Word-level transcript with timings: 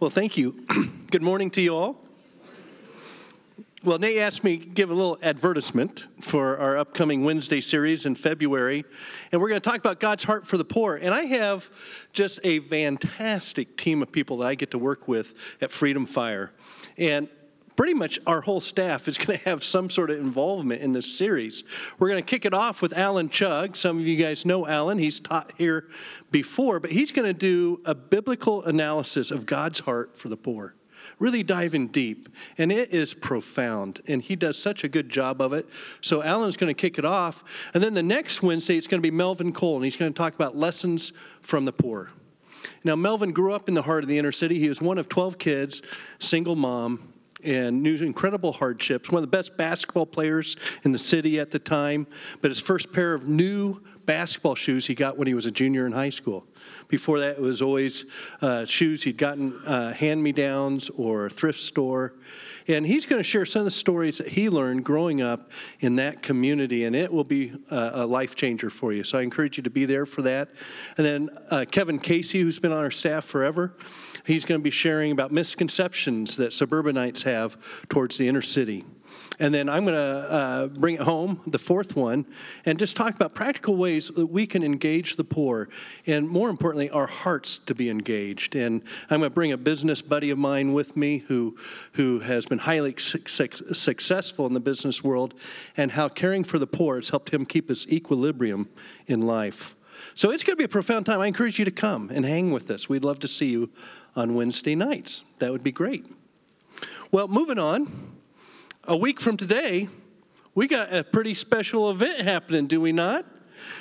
Well, 0.00 0.10
thank 0.10 0.36
you. 0.36 0.52
Good 1.10 1.22
morning 1.22 1.50
to 1.50 1.60
you 1.60 1.74
all. 1.74 1.96
Well, 3.82 3.98
Nate 3.98 4.18
asked 4.18 4.44
me 4.44 4.56
give 4.56 4.92
a 4.92 4.94
little 4.94 5.18
advertisement 5.24 6.06
for 6.20 6.56
our 6.58 6.78
upcoming 6.78 7.24
Wednesday 7.24 7.60
series 7.60 8.06
in 8.06 8.14
February. 8.14 8.84
And 9.32 9.40
we're 9.40 9.48
going 9.48 9.60
to 9.60 9.68
talk 9.68 9.78
about 9.78 9.98
God's 9.98 10.22
heart 10.22 10.46
for 10.46 10.56
the 10.56 10.64
poor. 10.64 10.94
And 10.94 11.12
I 11.12 11.22
have 11.22 11.68
just 12.12 12.38
a 12.44 12.60
fantastic 12.60 13.76
team 13.76 14.00
of 14.00 14.12
people 14.12 14.36
that 14.36 14.46
I 14.46 14.54
get 14.54 14.70
to 14.70 14.78
work 14.78 15.08
with 15.08 15.34
at 15.60 15.72
Freedom 15.72 16.06
Fire. 16.06 16.52
And 16.96 17.28
pretty 17.78 17.94
much 17.94 18.18
our 18.26 18.40
whole 18.40 18.58
staff 18.58 19.06
is 19.06 19.16
going 19.16 19.38
to 19.38 19.44
have 19.44 19.62
some 19.62 19.88
sort 19.88 20.10
of 20.10 20.18
involvement 20.18 20.82
in 20.82 20.90
this 20.90 21.16
series. 21.16 21.62
We're 22.00 22.08
going 22.08 22.20
to 22.20 22.28
kick 22.28 22.44
it 22.44 22.52
off 22.52 22.82
with 22.82 22.92
Alan 22.92 23.28
Chug. 23.28 23.76
Some 23.76 24.00
of 24.00 24.04
you 24.04 24.16
guys 24.16 24.44
know 24.44 24.66
Alan, 24.66 24.98
he's 24.98 25.20
taught 25.20 25.52
here 25.56 25.86
before, 26.32 26.80
but 26.80 26.90
he's 26.90 27.12
going 27.12 27.28
to 27.28 27.32
do 27.32 27.80
a 27.84 27.94
biblical 27.94 28.64
analysis 28.64 29.30
of 29.30 29.46
God's 29.46 29.78
heart 29.78 30.18
for 30.18 30.28
the 30.28 30.36
poor. 30.36 30.74
Really 31.20 31.44
diving 31.44 31.86
deep, 31.86 32.28
and 32.58 32.72
it 32.72 32.92
is 32.92 33.14
profound, 33.14 34.00
and 34.08 34.22
he 34.22 34.34
does 34.34 34.60
such 34.60 34.82
a 34.82 34.88
good 34.88 35.08
job 35.08 35.40
of 35.40 35.52
it. 35.52 35.68
So, 36.00 36.20
Alan's 36.20 36.56
going 36.56 36.74
to 36.74 36.80
kick 36.80 36.98
it 36.98 37.04
off, 37.04 37.44
and 37.74 37.82
then 37.82 37.94
the 37.94 38.02
next 38.02 38.42
Wednesday, 38.42 38.76
it's 38.76 38.88
going 38.88 39.00
to 39.00 39.08
be 39.08 39.16
Melvin 39.16 39.52
Cole, 39.52 39.76
and 39.76 39.84
he's 39.84 39.96
going 39.96 40.12
to 40.12 40.18
talk 40.18 40.34
about 40.34 40.56
lessons 40.56 41.12
from 41.42 41.64
the 41.64 41.72
poor. 41.72 42.10
Now, 42.84 42.96
Melvin 42.96 43.32
grew 43.32 43.52
up 43.52 43.68
in 43.68 43.74
the 43.74 43.82
heart 43.82 44.04
of 44.04 44.08
the 44.08 44.18
inner 44.18 44.32
city. 44.32 44.58
He 44.58 44.68
was 44.68 44.80
one 44.80 44.98
of 44.98 45.08
12 45.08 45.38
kids, 45.38 45.82
single 46.18 46.56
mom, 46.56 47.07
and 47.44 47.82
knew 47.82 47.96
incredible 47.96 48.52
hardships. 48.52 49.10
One 49.10 49.22
of 49.22 49.30
the 49.30 49.36
best 49.36 49.56
basketball 49.56 50.06
players 50.06 50.56
in 50.84 50.92
the 50.92 50.98
city 50.98 51.38
at 51.38 51.50
the 51.50 51.58
time, 51.58 52.06
but 52.40 52.50
his 52.50 52.60
first 52.60 52.92
pair 52.92 53.14
of 53.14 53.28
new 53.28 53.80
basketball 54.08 54.54
shoes 54.54 54.86
he 54.86 54.94
got 54.94 55.18
when 55.18 55.26
he 55.26 55.34
was 55.34 55.44
a 55.44 55.50
junior 55.50 55.84
in 55.84 55.92
high 55.92 56.08
school. 56.08 56.46
Before 56.88 57.20
that, 57.20 57.32
it 57.32 57.40
was 57.42 57.60
always 57.60 58.06
uh, 58.40 58.64
shoes 58.64 59.02
he'd 59.02 59.18
gotten 59.18 59.54
uh, 59.66 59.92
hand 59.92 60.22
me 60.22 60.32
downs 60.32 60.88
or 60.96 61.28
thrift 61.28 61.60
store. 61.60 62.14
And 62.68 62.86
he's 62.86 63.04
going 63.04 63.20
to 63.20 63.22
share 63.22 63.44
some 63.44 63.60
of 63.60 63.64
the 63.66 63.70
stories 63.70 64.16
that 64.16 64.28
he 64.28 64.48
learned 64.48 64.82
growing 64.82 65.20
up 65.20 65.50
in 65.80 65.96
that 65.96 66.22
community, 66.22 66.84
and 66.84 66.96
it 66.96 67.12
will 67.12 67.22
be 67.22 67.52
a, 67.70 67.90
a 67.92 68.06
life 68.06 68.34
changer 68.34 68.70
for 68.70 68.94
you. 68.94 69.04
So 69.04 69.18
I 69.18 69.22
encourage 69.22 69.58
you 69.58 69.62
to 69.64 69.70
be 69.70 69.84
there 69.84 70.06
for 70.06 70.22
that. 70.22 70.48
And 70.96 71.04
then 71.04 71.28
uh, 71.50 71.66
Kevin 71.70 71.98
Casey, 71.98 72.40
who's 72.40 72.58
been 72.58 72.72
on 72.72 72.78
our 72.78 72.90
staff 72.90 73.26
forever, 73.26 73.76
he's 74.24 74.46
going 74.46 74.58
to 74.58 74.64
be 74.64 74.70
sharing 74.70 75.12
about 75.12 75.32
misconceptions 75.32 76.36
that 76.36 76.54
suburbanites 76.54 77.22
have 77.24 77.58
towards 77.90 78.16
the 78.16 78.26
inner 78.26 78.42
city. 78.42 78.86
And 79.40 79.54
then 79.54 79.68
I'm 79.68 79.84
going 79.84 79.94
to 79.94 80.00
uh, 80.00 80.66
bring 80.66 80.96
it 80.96 81.00
home, 81.00 81.40
the 81.46 81.58
fourth 81.58 81.94
one, 81.94 82.26
and 82.66 82.78
just 82.78 82.96
talk 82.96 83.14
about 83.14 83.34
practical 83.34 83.76
ways 83.76 84.08
that 84.08 84.26
we 84.26 84.46
can 84.46 84.64
engage 84.64 85.16
the 85.16 85.24
poor, 85.24 85.68
and 86.06 86.28
more 86.28 86.50
importantly, 86.50 86.90
our 86.90 87.06
hearts 87.06 87.58
to 87.58 87.74
be 87.74 87.88
engaged. 87.88 88.56
And 88.56 88.82
I'm 89.10 89.20
going 89.20 89.30
to 89.30 89.34
bring 89.34 89.52
a 89.52 89.56
business 89.56 90.02
buddy 90.02 90.30
of 90.30 90.38
mine 90.38 90.72
with 90.72 90.96
me 90.96 91.18
who, 91.18 91.56
who 91.92 92.18
has 92.20 92.46
been 92.46 92.58
highly 92.58 92.94
su- 92.98 93.20
successful 93.28 94.46
in 94.46 94.54
the 94.54 94.60
business 94.60 95.04
world, 95.04 95.34
and 95.76 95.92
how 95.92 96.08
caring 96.08 96.42
for 96.42 96.58
the 96.58 96.66
poor 96.66 96.96
has 96.96 97.10
helped 97.10 97.30
him 97.30 97.46
keep 97.46 97.68
his 97.68 97.86
equilibrium 97.88 98.68
in 99.06 99.22
life. 99.22 99.76
So 100.14 100.30
it's 100.30 100.42
going 100.42 100.54
to 100.54 100.58
be 100.58 100.64
a 100.64 100.68
profound 100.68 101.06
time. 101.06 101.20
I 101.20 101.26
encourage 101.26 101.58
you 101.58 101.64
to 101.64 101.70
come 101.70 102.10
and 102.10 102.24
hang 102.24 102.50
with 102.50 102.70
us. 102.70 102.88
We'd 102.88 103.04
love 103.04 103.20
to 103.20 103.28
see 103.28 103.46
you 103.46 103.70
on 104.16 104.34
Wednesday 104.34 104.74
nights. 104.74 105.24
That 105.38 105.52
would 105.52 105.62
be 105.62 105.72
great. 105.72 106.06
Well, 107.12 107.28
moving 107.28 107.58
on, 107.58 108.17
a 108.84 108.96
week 108.96 109.20
from 109.20 109.36
today, 109.36 109.88
we 110.54 110.66
got 110.66 110.94
a 110.94 111.04
pretty 111.04 111.34
special 111.34 111.90
event 111.90 112.20
happening, 112.20 112.66
do 112.66 112.80
we 112.80 112.92
not? 112.92 113.24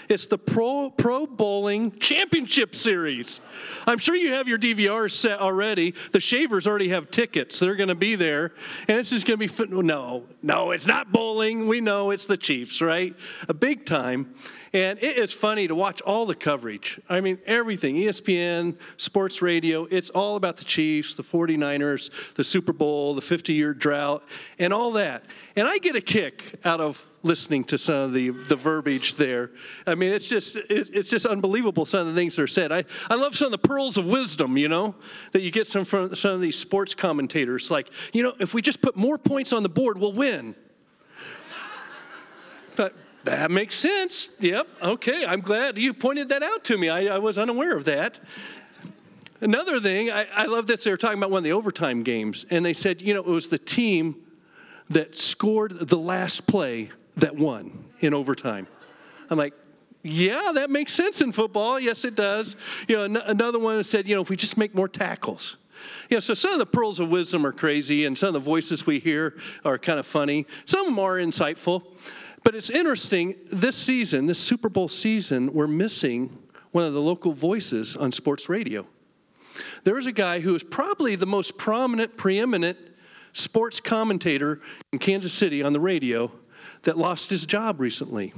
It's 0.09 0.27
the 0.27 0.37
Pro, 0.37 0.89
Pro 0.89 1.27
Bowling 1.27 1.97
Championship 1.99 2.73
Series. 2.73 3.41
I'm 3.85 3.97
sure 3.97 4.15
you 4.15 4.33
have 4.33 4.47
your 4.47 4.57
DVR 4.57 5.09
set 5.11 5.39
already. 5.39 5.93
The 6.11 6.19
Shavers 6.19 6.65
already 6.65 6.89
have 6.89 7.11
tickets. 7.11 7.59
They're 7.59 7.75
going 7.75 7.89
to 7.89 7.95
be 7.95 8.15
there. 8.15 8.53
And 8.87 8.97
it's 8.97 9.09
just 9.09 9.25
going 9.25 9.37
to 9.37 9.39
be 9.39 9.47
fun. 9.47 9.85
No, 9.85 10.25
no, 10.41 10.71
it's 10.71 10.87
not 10.87 11.11
bowling. 11.11 11.67
We 11.67 11.81
know 11.81 12.11
it's 12.11 12.25
the 12.25 12.37
Chiefs, 12.37 12.81
right? 12.81 13.15
A 13.47 13.53
big 13.53 13.85
time. 13.85 14.33
And 14.73 14.99
it 15.01 15.17
is 15.17 15.31
funny 15.31 15.67
to 15.67 15.75
watch 15.75 16.01
all 16.01 16.25
the 16.25 16.35
coverage. 16.35 16.99
I 17.09 17.21
mean, 17.21 17.39
everything 17.45 17.95
ESPN, 17.95 18.77
sports 18.97 19.41
radio, 19.41 19.85
it's 19.85 20.09
all 20.09 20.35
about 20.35 20.57
the 20.57 20.65
Chiefs, 20.65 21.15
the 21.15 21.23
49ers, 21.23 22.33
the 22.35 22.43
Super 22.43 22.73
Bowl, 22.73 23.13
the 23.13 23.21
50 23.21 23.53
year 23.53 23.73
drought, 23.73 24.23
and 24.59 24.73
all 24.73 24.91
that. 24.93 25.23
And 25.55 25.67
I 25.67 25.77
get 25.77 25.95
a 25.95 26.01
kick 26.01 26.59
out 26.65 26.81
of 26.81 27.05
listening 27.23 27.63
to 27.65 27.77
some 27.77 27.95
of 27.95 28.13
the, 28.13 28.29
the 28.29 28.55
verbiage 28.55 29.15
there. 29.15 29.51
I 29.85 29.95
mean, 29.95 30.11
it's 30.11 30.29
just, 30.29 30.55
it, 30.55 30.89
it's 30.93 31.09
just 31.09 31.25
unbelievable 31.25 31.85
some 31.85 32.01
of 32.01 32.07
the 32.07 32.13
things 32.13 32.35
that 32.35 32.43
are 32.43 32.47
said. 32.47 32.71
I, 32.71 32.85
I 33.09 33.15
love 33.15 33.35
some 33.35 33.47
of 33.47 33.51
the 33.51 33.67
pearls 33.67 33.97
of 33.97 34.05
wisdom, 34.05 34.57
you 34.57 34.69
know, 34.69 34.95
that 35.31 35.41
you 35.41 35.51
get 35.51 35.67
some 35.67 35.85
from 35.85 36.15
some 36.15 36.31
of 36.31 36.41
these 36.41 36.57
sports 36.57 36.93
commentators. 36.93 37.69
Like, 37.69 37.89
you 38.13 38.23
know, 38.23 38.33
if 38.39 38.53
we 38.53 38.61
just 38.61 38.81
put 38.81 38.95
more 38.95 39.17
points 39.17 39.53
on 39.53 39.63
the 39.63 39.69
board, 39.69 39.97
we'll 39.97 40.13
win. 40.13 40.55
But 42.75 42.95
that 43.27 43.51
makes 43.51 43.75
sense. 43.75 44.29
Yep. 44.39 44.67
Okay. 44.81 45.25
I'm 45.25 45.41
glad 45.41 45.77
you 45.77 45.93
pointed 45.93 46.29
that 46.29 46.43
out 46.43 46.63
to 46.65 46.77
me. 46.77 46.89
I, 46.89 47.15
I 47.15 47.17
was 47.19 47.37
unaware 47.37 47.75
of 47.75 47.85
that. 47.85 48.19
Another 49.41 49.79
thing, 49.79 50.09
I, 50.09 50.27
I 50.33 50.45
love 50.45 50.65
this. 50.65 50.83
They 50.83 50.91
were 50.91 50.97
talking 50.97 51.19
about 51.19 51.29
one 51.29 51.39
of 51.39 51.43
the 51.43 51.51
overtime 51.51 52.01
games, 52.01 52.45
and 52.49 52.65
they 52.65 52.73
said, 52.73 53.01
you 53.03 53.13
know, 53.13 53.19
it 53.19 53.27
was 53.27 53.47
the 53.47 53.59
team 53.59 54.15
that 54.89 55.15
scored 55.15 55.77
the 55.89 55.97
last 55.97 56.47
play 56.47 56.89
that 57.17 57.35
won 57.35 57.85
in 57.99 58.13
overtime. 58.13 58.65
I'm 59.29 59.37
like, 59.37 59.53
yeah, 60.01 60.51
that 60.55 60.69
makes 60.69 60.93
sense 60.93 61.21
in 61.21 61.33
football. 61.33 61.79
Yes, 61.79 62.05
it 62.05 62.15
does. 62.15 62.55
You 62.87 63.07
know, 63.07 63.21
another 63.25 63.59
one 63.59 63.83
said, 63.83 64.07
you 64.07 64.15
know, 64.15 64.21
if 64.21 64.29
we 64.29 64.37
just 64.37 64.57
make 64.57 64.73
more 64.73 64.87
tackles. 64.87 65.57
You 66.09 66.15
know, 66.15 66.21
so 66.21 66.33
some 66.33 66.53
of 66.53 66.59
the 66.59 66.65
pearls 66.65 66.99
of 66.99 67.09
wisdom 67.09 67.45
are 67.45 67.51
crazy, 67.51 68.05
and 68.05 68.17
some 68.17 68.27
of 68.27 68.33
the 68.33 68.39
voices 68.39 68.87
we 68.87 68.99
hear 68.99 69.37
are 69.65 69.77
kind 69.77 69.99
of 69.99 70.07
funny. 70.07 70.47
Some 70.65 70.81
of 70.81 70.85
them 70.87 70.99
are 70.99 71.15
insightful. 71.15 71.83
But 72.47 72.55
it's 72.55 72.69
interesting, 72.69 73.35
this 73.47 73.75
season, 73.75 74.25
this 74.25 74.39
Super 74.39 74.69
Bowl 74.69 74.87
season, 74.87 75.51
we're 75.51 75.67
missing 75.67 76.47
one 76.71 76.85
of 76.85 76.93
the 76.93 77.01
local 77.01 77.33
voices 77.33 77.97
on 77.97 78.13
sports 78.13 78.47
radio. 78.47 78.87
There 79.83 79.99
is 79.99 80.05
a 80.05 80.13
guy 80.13 80.39
who 80.39 80.55
is 80.55 80.63
probably 80.63 81.17
the 81.17 81.25
most 81.25 81.57
prominent, 81.57 82.15
preeminent 82.15 82.77
sports 83.33 83.81
commentator 83.81 84.61
in 84.93 84.99
Kansas 84.99 85.33
City 85.33 85.61
on 85.61 85.73
the 85.73 85.81
radio 85.81 86.31
that 86.83 86.97
lost 86.97 87.29
his 87.29 87.45
job 87.45 87.81
recently. 87.81 88.33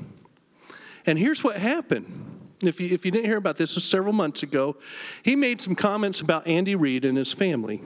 And 1.05 1.19
here's 1.19 1.43
what 1.43 1.57
happened. 1.57 2.55
If 2.63 2.81
you, 2.81 2.89
if 2.89 3.05
you 3.05 3.11
didn't 3.11 3.27
hear 3.27 3.37
about 3.37 3.57
this, 3.57 3.69
this 3.69 3.75
was 3.75 3.85
several 3.85 4.13
months 4.13 4.41
ago. 4.41 4.77
He 5.21 5.35
made 5.35 5.61
some 5.61 5.75
comments 5.75 6.19
about 6.19 6.47
Andy 6.47 6.73
Reid 6.73 7.05
and 7.05 7.15
his 7.15 7.31
family. 7.31 7.79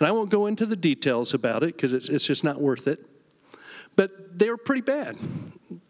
And 0.00 0.08
I 0.08 0.10
won't 0.10 0.28
go 0.28 0.46
into 0.46 0.66
the 0.66 0.74
details 0.74 1.34
about 1.34 1.62
it 1.62 1.76
because 1.76 1.92
it's, 1.92 2.08
it's 2.08 2.26
just 2.26 2.42
not 2.42 2.60
worth 2.60 2.88
it. 2.88 3.06
But 3.96 4.38
they 4.38 4.50
were 4.50 4.56
pretty 4.56 4.82
bad. 4.82 5.16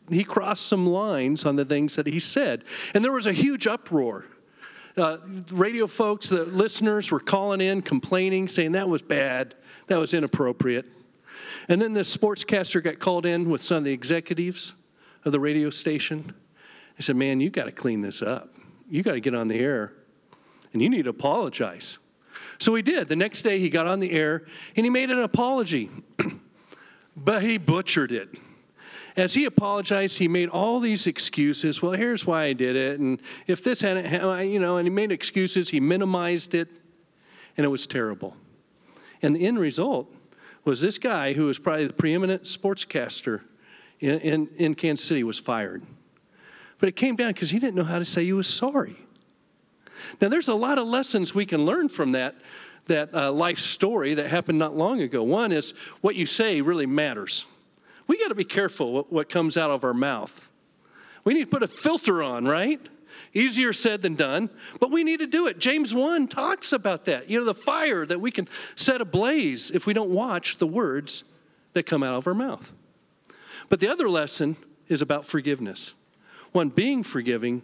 He 0.08 0.24
crossed 0.24 0.66
some 0.66 0.86
lines 0.86 1.44
on 1.44 1.56
the 1.56 1.64
things 1.64 1.96
that 1.96 2.06
he 2.06 2.20
said. 2.20 2.64
And 2.94 3.04
there 3.04 3.12
was 3.12 3.26
a 3.26 3.32
huge 3.32 3.66
uproar. 3.66 4.26
Uh, 4.96 5.18
radio 5.50 5.86
folks, 5.86 6.28
the 6.28 6.44
listeners 6.44 7.10
were 7.10 7.20
calling 7.20 7.60
in, 7.60 7.82
complaining, 7.82 8.48
saying 8.48 8.72
that 8.72 8.88
was 8.88 9.02
bad, 9.02 9.54
that 9.88 9.98
was 9.98 10.14
inappropriate. 10.14 10.86
And 11.68 11.82
then 11.82 11.92
the 11.92 12.00
sportscaster 12.00 12.82
got 12.82 12.98
called 12.98 13.26
in 13.26 13.50
with 13.50 13.62
some 13.62 13.78
of 13.78 13.84
the 13.84 13.92
executives 13.92 14.74
of 15.24 15.32
the 15.32 15.40
radio 15.40 15.68
station. 15.68 16.32
He 16.96 17.02
said, 17.02 17.16
Man, 17.16 17.40
you 17.40 17.50
got 17.50 17.64
to 17.64 17.72
clean 17.72 18.00
this 18.00 18.22
up. 18.22 18.54
You 18.88 19.02
got 19.02 19.12
to 19.12 19.20
get 19.20 19.34
on 19.34 19.48
the 19.48 19.58
air 19.58 19.92
and 20.72 20.80
you 20.80 20.88
need 20.88 21.04
to 21.04 21.10
apologize. 21.10 21.98
So 22.58 22.74
he 22.74 22.82
did. 22.82 23.08
The 23.08 23.16
next 23.16 23.42
day 23.42 23.58
he 23.58 23.68
got 23.68 23.86
on 23.86 24.00
the 24.00 24.12
air 24.12 24.46
and 24.76 24.86
he 24.86 24.90
made 24.90 25.10
an 25.10 25.18
apology, 25.18 25.90
but 27.16 27.43
he 27.43 27.59
butchered 27.59 28.12
it. 28.12 28.28
As 29.16 29.32
he 29.32 29.47
apologized, 29.47 30.19
he 30.19 30.28
made 30.28 30.50
all 30.50 30.78
these 30.78 31.06
excuses. 31.06 31.81
Well, 31.81 31.93
here's 31.93 32.27
why 32.27 32.44
I 32.44 32.53
did 32.53 32.77
it. 32.77 33.00
And 33.00 33.21
if 33.47 33.65
this 33.65 33.81
hadn't, 33.81 34.50
you 34.50 34.60
know, 34.60 34.77
and 34.77 34.87
he 34.87 34.91
made 34.91 35.10
excuses, 35.10 35.71
he 35.71 35.81
minimized 35.81 36.54
it, 36.54 36.69
and 37.56 37.65
it 37.65 37.69
was 37.71 37.87
terrible. 37.87 38.37
And 39.22 39.34
the 39.34 39.47
end 39.47 39.59
result 39.59 40.13
was 40.66 40.83
this 40.83 40.98
guy 40.98 41.33
who 41.33 41.47
was 41.47 41.59
probably 41.59 41.86
the 41.86 41.95
preeminent 41.95 42.42
sportscaster 42.42 43.41
in, 44.01 44.19
in, 44.21 44.48
in 44.57 44.74
Kansas 44.74 45.07
City 45.07 45.24
was 45.24 45.39
fired. 45.39 45.83
But 46.78 46.91
it 46.91 46.97
came 46.97 47.16
down 47.16 47.33
because 47.33 47.51
he 47.51 47.59
didn't 47.59 47.77
know 47.77 47.84
how 47.84 47.98
to 47.98 48.04
say 48.04 48.24
he 48.24 48.34
was 48.34 48.47
sorry. 48.47 48.97
Now, 50.21 50.28
there's 50.28 50.48
a 50.48 50.54
lot 50.54 50.77
of 50.77 50.86
lessons 50.86 51.34
we 51.34 51.47
can 51.47 51.65
learn 51.65 51.89
from 51.89 52.12
that, 52.12 52.34
that 52.86 53.15
uh, 53.15 53.33
life 53.33 53.59
story 53.59 54.15
that 54.15 54.28
happened 54.28 54.59
not 54.59 54.77
long 54.77 55.00
ago. 55.00 55.22
One 55.22 55.53
is 55.53 55.74
what 56.00 56.15
you 56.15 56.27
say 56.27 56.60
really 56.60 56.86
matters. 56.86 57.44
We 58.06 58.18
got 58.18 58.28
to 58.28 58.34
be 58.34 58.44
careful 58.44 58.92
what, 58.92 59.12
what 59.12 59.28
comes 59.28 59.56
out 59.56 59.71
of 59.71 59.84
our 59.84 59.94
mouth. 59.94 60.48
We 61.24 61.34
need 61.34 61.44
to 61.44 61.50
put 61.50 61.62
a 61.62 61.68
filter 61.68 62.22
on, 62.22 62.47
right? 62.47 62.80
Easier 63.34 63.72
said 63.72 64.03
than 64.03 64.15
done, 64.15 64.48
but 64.78 64.91
we 64.91 65.03
need 65.03 65.21
to 65.21 65.27
do 65.27 65.47
it. 65.47 65.59
James 65.59 65.94
1 65.94 66.28
talks 66.28 66.72
about 66.72 67.06
that. 67.06 67.28
You 67.28 67.41
know, 67.41 67.44
the 67.44 67.54
fire 67.54 68.06
that 68.06 68.21
we 68.21 68.30
can 68.30 68.48
set 68.77 69.00
ablaze 69.00 69.71
if 69.71 69.86
we 69.86 69.92
don't 69.92 70.10
watch 70.10 70.59
the 70.59 70.66
words 70.66 71.24
that 71.72 71.84
come 71.84 72.03
out 72.03 72.15
of 72.15 72.27
our 72.27 72.34
mouth. 72.34 72.72
But 73.68 73.80
the 73.80 73.88
other 73.88 74.09
lesson 74.09 74.56
is 74.88 75.03
about 75.03 75.27
forgiveness. 75.27 75.94
One, 76.53 76.68
being 76.68 77.03
forgiving, 77.03 77.62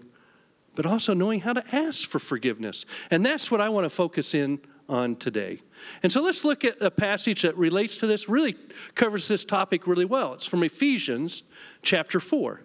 but 0.74 0.86
also 0.86 1.14
knowing 1.14 1.40
how 1.40 1.52
to 1.52 1.74
ask 1.74 2.08
for 2.08 2.18
forgiveness. 2.18 2.84
And 3.10 3.24
that's 3.24 3.50
what 3.50 3.60
I 3.60 3.68
want 3.68 3.84
to 3.84 3.90
focus 3.90 4.34
in 4.34 4.60
on 4.88 5.16
today. 5.16 5.60
And 6.02 6.12
so 6.12 6.22
let's 6.22 6.44
look 6.44 6.64
at 6.64 6.80
a 6.80 6.90
passage 6.90 7.42
that 7.42 7.56
relates 7.56 7.96
to 7.98 8.06
this, 8.06 8.28
really 8.28 8.56
covers 8.94 9.28
this 9.28 9.44
topic 9.44 9.86
really 9.86 10.04
well. 10.04 10.34
It's 10.34 10.46
from 10.46 10.62
Ephesians 10.62 11.42
chapter 11.82 12.20
4. 12.20 12.60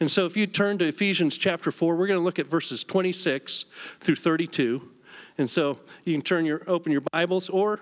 And 0.00 0.10
so 0.10 0.26
if 0.26 0.36
you 0.36 0.46
turn 0.46 0.78
to 0.78 0.86
Ephesians 0.86 1.38
chapter 1.38 1.70
4, 1.70 1.96
we're 1.96 2.06
going 2.06 2.18
to 2.18 2.24
look 2.24 2.38
at 2.38 2.46
verses 2.46 2.84
26 2.84 3.66
through 4.00 4.16
32. 4.16 4.88
And 5.38 5.50
so 5.50 5.78
you 6.04 6.14
can 6.14 6.22
turn 6.22 6.44
your 6.44 6.62
open 6.66 6.92
your 6.92 7.02
Bibles 7.12 7.48
or 7.48 7.80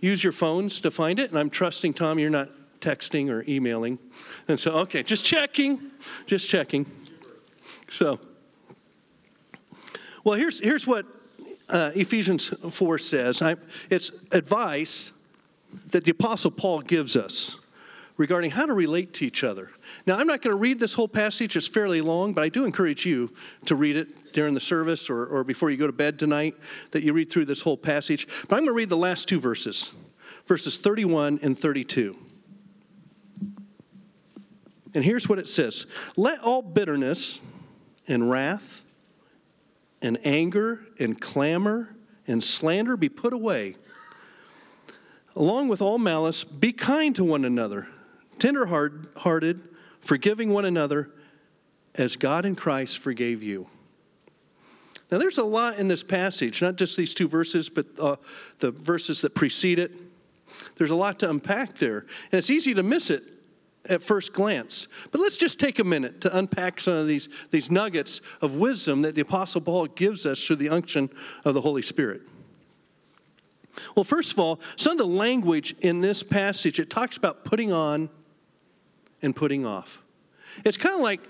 use 0.00 0.22
your 0.22 0.32
phones 0.32 0.80
to 0.80 0.90
find 0.90 1.18
it. 1.18 1.30
And 1.30 1.38
I'm 1.38 1.50
trusting, 1.50 1.94
Tom, 1.94 2.18
you're 2.18 2.30
not 2.30 2.50
texting 2.80 3.30
or 3.30 3.44
emailing. 3.48 3.98
And 4.48 4.60
so, 4.60 4.72
okay, 4.72 5.02
just 5.02 5.24
checking, 5.24 5.90
just 6.26 6.48
checking. 6.48 6.86
So, 7.90 8.20
well, 10.22 10.38
here's, 10.38 10.58
here's 10.58 10.86
what 10.86 11.06
uh, 11.68 11.90
Ephesians 11.94 12.48
4 12.70 12.98
says 12.98 13.42
I, 13.42 13.56
it's 13.90 14.10
advice 14.32 15.12
that 15.90 16.04
the 16.04 16.10
Apostle 16.10 16.50
Paul 16.50 16.80
gives 16.80 17.16
us 17.16 17.56
regarding 18.16 18.50
how 18.50 18.64
to 18.64 18.72
relate 18.72 19.12
to 19.14 19.26
each 19.26 19.42
other. 19.42 19.70
Now, 20.06 20.16
I'm 20.16 20.26
not 20.26 20.40
going 20.40 20.52
to 20.54 20.60
read 20.60 20.78
this 20.78 20.94
whole 20.94 21.08
passage, 21.08 21.56
it's 21.56 21.66
fairly 21.66 22.00
long, 22.00 22.32
but 22.32 22.44
I 22.44 22.48
do 22.48 22.64
encourage 22.64 23.04
you 23.04 23.32
to 23.66 23.74
read 23.74 23.96
it 23.96 24.32
during 24.32 24.54
the 24.54 24.60
service 24.60 25.10
or, 25.10 25.26
or 25.26 25.42
before 25.42 25.70
you 25.70 25.76
go 25.76 25.86
to 25.86 25.92
bed 25.92 26.18
tonight, 26.18 26.54
that 26.92 27.02
you 27.02 27.12
read 27.12 27.30
through 27.30 27.46
this 27.46 27.60
whole 27.60 27.76
passage. 27.76 28.28
But 28.48 28.56
I'm 28.56 28.60
going 28.60 28.66
to 28.66 28.72
read 28.72 28.88
the 28.88 28.96
last 28.96 29.28
two 29.28 29.40
verses, 29.40 29.92
verses 30.46 30.76
31 30.76 31.40
and 31.42 31.58
32. 31.58 32.16
And 34.94 35.04
here's 35.04 35.28
what 35.28 35.40
it 35.40 35.48
says 35.48 35.86
Let 36.16 36.40
all 36.40 36.62
bitterness 36.62 37.40
and 38.06 38.30
wrath 38.30 38.84
and 40.04 40.18
anger 40.26 40.80
and 41.00 41.18
clamor 41.18 41.96
and 42.26 42.44
slander 42.44 42.94
be 42.94 43.08
put 43.08 43.32
away. 43.32 43.74
Along 45.34 45.66
with 45.66 45.80
all 45.80 45.96
malice, 45.96 46.44
be 46.44 46.74
kind 46.74 47.16
to 47.16 47.24
one 47.24 47.46
another, 47.46 47.88
tender 48.38 48.66
hearted, 48.66 49.62
forgiving 50.00 50.50
one 50.50 50.66
another 50.66 51.10
as 51.94 52.16
God 52.16 52.44
in 52.44 52.54
Christ 52.54 52.98
forgave 52.98 53.42
you. 53.42 53.66
Now, 55.10 55.16
there's 55.16 55.38
a 55.38 55.44
lot 55.44 55.78
in 55.78 55.88
this 55.88 56.02
passage, 56.02 56.60
not 56.60 56.76
just 56.76 56.98
these 56.98 57.14
two 57.14 57.26
verses, 57.26 57.70
but 57.70 57.86
uh, 57.98 58.16
the 58.58 58.72
verses 58.72 59.22
that 59.22 59.34
precede 59.34 59.78
it. 59.78 59.90
There's 60.76 60.90
a 60.90 60.94
lot 60.94 61.18
to 61.20 61.30
unpack 61.30 61.78
there, 61.78 62.00
and 62.30 62.38
it's 62.38 62.50
easy 62.50 62.74
to 62.74 62.82
miss 62.82 63.08
it 63.08 63.22
at 63.88 64.02
first 64.02 64.32
glance. 64.32 64.88
But 65.10 65.20
let's 65.20 65.36
just 65.36 65.60
take 65.60 65.78
a 65.78 65.84
minute 65.84 66.20
to 66.22 66.36
unpack 66.36 66.80
some 66.80 66.94
of 66.94 67.06
these, 67.06 67.28
these 67.50 67.70
nuggets 67.70 68.20
of 68.40 68.54
wisdom 68.54 69.02
that 69.02 69.14
the 69.14 69.20
Apostle 69.20 69.60
Paul 69.60 69.86
gives 69.86 70.26
us 70.26 70.44
through 70.44 70.56
the 70.56 70.70
unction 70.70 71.10
of 71.44 71.54
the 71.54 71.60
Holy 71.60 71.82
Spirit. 71.82 72.22
Well, 73.94 74.04
first 74.04 74.32
of 74.32 74.38
all, 74.38 74.60
some 74.76 74.92
of 74.92 74.98
the 74.98 75.06
language 75.06 75.74
in 75.80 76.00
this 76.00 76.22
passage, 76.22 76.78
it 76.78 76.90
talks 76.90 77.16
about 77.16 77.44
putting 77.44 77.72
on 77.72 78.08
and 79.22 79.34
putting 79.34 79.66
off. 79.66 79.98
It's 80.64 80.76
kind 80.76 80.94
of 80.94 81.00
like 81.00 81.20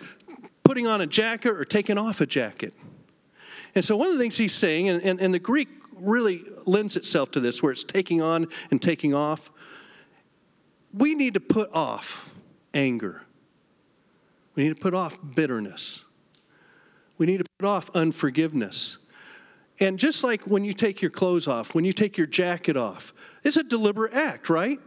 putting 0.63 0.87
on 0.87 1.01
a 1.01 1.07
jacket 1.07 1.51
or 1.51 1.65
taking 1.65 1.97
off 1.97 2.21
a 2.21 2.27
jacket. 2.27 2.75
And 3.75 3.85
so, 3.85 3.97
one 3.97 4.09
of 4.09 4.15
the 4.15 4.19
things 4.19 4.37
he's 4.37 4.55
saying, 4.55 4.89
and, 4.89 5.03
and, 5.03 5.21
and 5.21 5.35
the 5.35 5.39
Greek 5.39 5.69
really 5.97 6.45
lends 6.67 6.97
itself 6.97 7.31
to 7.33 7.41
this, 7.41 7.63
where 7.63 7.73
it's 7.73 7.85
taking 7.85 8.21
on 8.21 8.47
and 8.71 8.81
taking 8.81 9.15
off, 9.15 9.51
we 10.93 11.15
need 11.15 11.35
to 11.35 11.41
put 11.41 11.71
off 11.73 12.29
anger. 12.75 13.25
We 14.55 14.65
need 14.65 14.77
to 14.77 14.81
put 14.81 14.95
off 14.95 15.19
bitterness. 15.35 16.05
We 17.17 17.27
need 17.27 17.39
to 17.39 17.45
put 17.59 17.67
off 17.67 17.91
unforgiveness. 17.95 18.99
And 19.81 19.99
just 19.99 20.23
like 20.23 20.43
when 20.43 20.65
you 20.65 20.73
take 20.73 21.03
your 21.03 21.11
clothes 21.11 21.49
off, 21.49 21.75
when 21.75 21.85
you 21.85 21.93
take 21.93 22.17
your 22.17 22.27
jacket 22.27 22.77
off, 22.77 23.13
it's 23.43 23.57
a 23.57 23.65
deliberate 23.65 24.13
act, 24.13 24.49
right? 24.49 24.81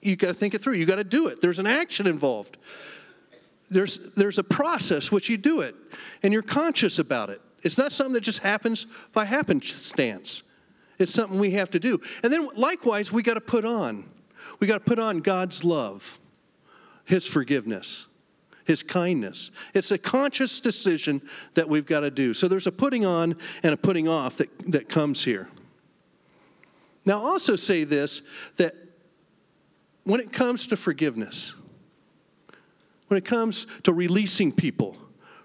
You 0.00 0.16
got 0.16 0.28
to 0.28 0.34
think 0.34 0.54
it 0.54 0.62
through. 0.62 0.74
You 0.74 0.84
got 0.84 0.96
to 0.96 1.04
do 1.04 1.28
it. 1.28 1.40
There's 1.40 1.58
an 1.58 1.66
action 1.66 2.06
involved. 2.06 2.58
There's, 3.70 3.98
there's 4.14 4.38
a 4.38 4.44
process 4.44 5.10
which 5.10 5.30
you 5.30 5.38
do 5.38 5.60
it, 5.60 5.74
and 6.22 6.32
you're 6.32 6.42
conscious 6.42 6.98
about 6.98 7.30
it. 7.30 7.40
It's 7.62 7.78
not 7.78 7.92
something 7.92 8.12
that 8.12 8.20
just 8.20 8.40
happens 8.40 8.86
by 9.14 9.24
happenstance. 9.24 10.42
It's 10.98 11.12
something 11.12 11.38
we 11.38 11.52
have 11.52 11.70
to 11.70 11.80
do. 11.80 12.00
And 12.22 12.30
then 12.32 12.46
likewise, 12.56 13.10
we 13.10 13.22
got 13.22 13.34
to 13.34 13.40
put 13.40 13.64
on. 13.64 14.04
We 14.60 14.66
got 14.66 14.74
to 14.74 14.84
put 14.84 14.98
on 14.98 15.20
God's 15.20 15.64
love. 15.64 16.18
His 17.04 17.26
forgiveness, 17.26 18.06
His 18.64 18.82
kindness. 18.82 19.50
It's 19.74 19.90
a 19.90 19.98
conscious 19.98 20.60
decision 20.60 21.22
that 21.54 21.68
we've 21.68 21.86
got 21.86 22.00
to 22.00 22.10
do. 22.10 22.34
So 22.34 22.48
there's 22.48 22.66
a 22.66 22.72
putting 22.72 23.04
on 23.04 23.36
and 23.62 23.74
a 23.74 23.76
putting 23.76 24.08
off 24.08 24.38
that, 24.38 24.50
that 24.72 24.88
comes 24.88 25.24
here. 25.24 25.48
Now, 27.04 27.20
also 27.20 27.56
say 27.56 27.84
this 27.84 28.22
that 28.56 28.74
when 30.04 30.20
it 30.20 30.32
comes 30.32 30.66
to 30.68 30.76
forgiveness, 30.76 31.54
when 33.08 33.18
it 33.18 33.24
comes 33.24 33.66
to 33.82 33.92
releasing 33.92 34.52
people 34.52 34.96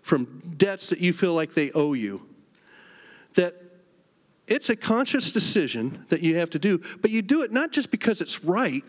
from 0.01 0.41
debts 0.57 0.89
that 0.89 0.99
you 0.99 1.13
feel 1.13 1.33
like 1.33 1.53
they 1.53 1.71
owe 1.71 1.93
you, 1.93 2.25
that 3.35 3.55
it's 4.47 4.69
a 4.69 4.75
conscious 4.75 5.31
decision 5.31 6.05
that 6.09 6.21
you 6.21 6.35
have 6.37 6.49
to 6.49 6.59
do, 6.59 6.81
but 7.01 7.11
you 7.11 7.21
do 7.21 7.43
it 7.43 7.51
not 7.51 7.71
just 7.71 7.91
because 7.91 8.21
it's 8.21 8.43
right, 8.43 8.83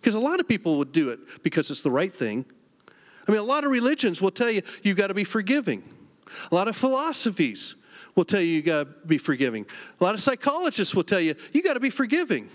because 0.00 0.14
a 0.14 0.18
lot 0.18 0.40
of 0.40 0.48
people 0.48 0.78
would 0.78 0.92
do 0.92 1.10
it 1.10 1.20
because 1.42 1.70
it's 1.70 1.82
the 1.82 1.90
right 1.90 2.14
thing. 2.14 2.44
I 3.28 3.32
mean, 3.32 3.40
a 3.40 3.44
lot 3.44 3.64
of 3.64 3.70
religions 3.70 4.20
will 4.20 4.30
tell 4.30 4.50
you 4.50 4.62
you've 4.82 4.96
got 4.96 5.08
to 5.08 5.14
be 5.14 5.24
forgiving. 5.24 5.82
A 6.50 6.54
lot 6.54 6.68
of 6.68 6.76
philosophies 6.76 7.76
will 8.14 8.24
tell 8.24 8.40
you 8.40 8.56
you've 8.56 8.64
got 8.64 8.84
to 8.84 9.06
be 9.06 9.18
forgiving. 9.18 9.66
A 10.00 10.04
lot 10.04 10.14
of 10.14 10.20
psychologists 10.20 10.94
will 10.94 11.04
tell 11.04 11.20
you 11.20 11.34
you've 11.52 11.64
got 11.64 11.74
to 11.74 11.80
be 11.80 11.90
forgiving. 11.90 12.48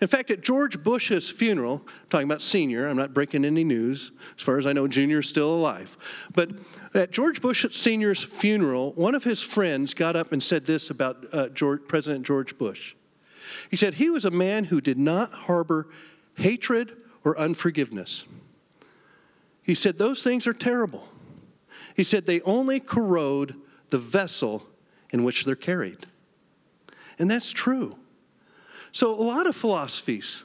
In 0.00 0.08
fact, 0.08 0.30
at 0.30 0.40
George 0.40 0.82
Bush's 0.82 1.30
funeral, 1.30 1.82
I'm 1.86 2.08
talking 2.08 2.26
about 2.26 2.42
senior, 2.42 2.88
I'm 2.88 2.96
not 2.96 3.14
breaking 3.14 3.44
any 3.44 3.62
news. 3.62 4.10
As 4.36 4.42
far 4.42 4.58
as 4.58 4.66
I 4.66 4.72
know, 4.72 4.88
Junior 4.88 5.20
is 5.20 5.28
still 5.28 5.54
alive. 5.54 5.96
But 6.34 6.50
at 6.94 7.10
George 7.10 7.40
Bush 7.40 7.64
Senior's 7.70 8.22
funeral, 8.22 8.92
one 8.92 9.14
of 9.14 9.24
his 9.24 9.40
friends 9.40 9.94
got 9.94 10.16
up 10.16 10.32
and 10.32 10.42
said 10.42 10.66
this 10.66 10.90
about 10.90 11.26
uh, 11.32 11.48
George, 11.50 11.82
President 11.86 12.26
George 12.26 12.58
Bush. 12.58 12.94
He 13.70 13.76
said 13.76 13.94
he 13.94 14.10
was 14.10 14.24
a 14.24 14.30
man 14.30 14.64
who 14.64 14.80
did 14.80 14.98
not 14.98 15.30
harbor 15.32 15.88
hatred 16.36 16.96
or 17.24 17.38
unforgiveness. 17.38 18.24
He 19.62 19.74
said, 19.74 19.98
Those 19.98 20.22
things 20.22 20.46
are 20.46 20.52
terrible. 20.52 21.08
He 21.96 22.04
said, 22.04 22.26
They 22.26 22.40
only 22.42 22.80
corrode 22.80 23.54
the 23.90 23.98
vessel 23.98 24.66
in 25.10 25.24
which 25.24 25.44
they're 25.44 25.56
carried. 25.56 26.06
And 27.18 27.30
that's 27.30 27.50
true. 27.50 27.96
So, 28.92 29.10
a 29.10 29.22
lot 29.22 29.46
of 29.46 29.56
philosophies, 29.56 30.42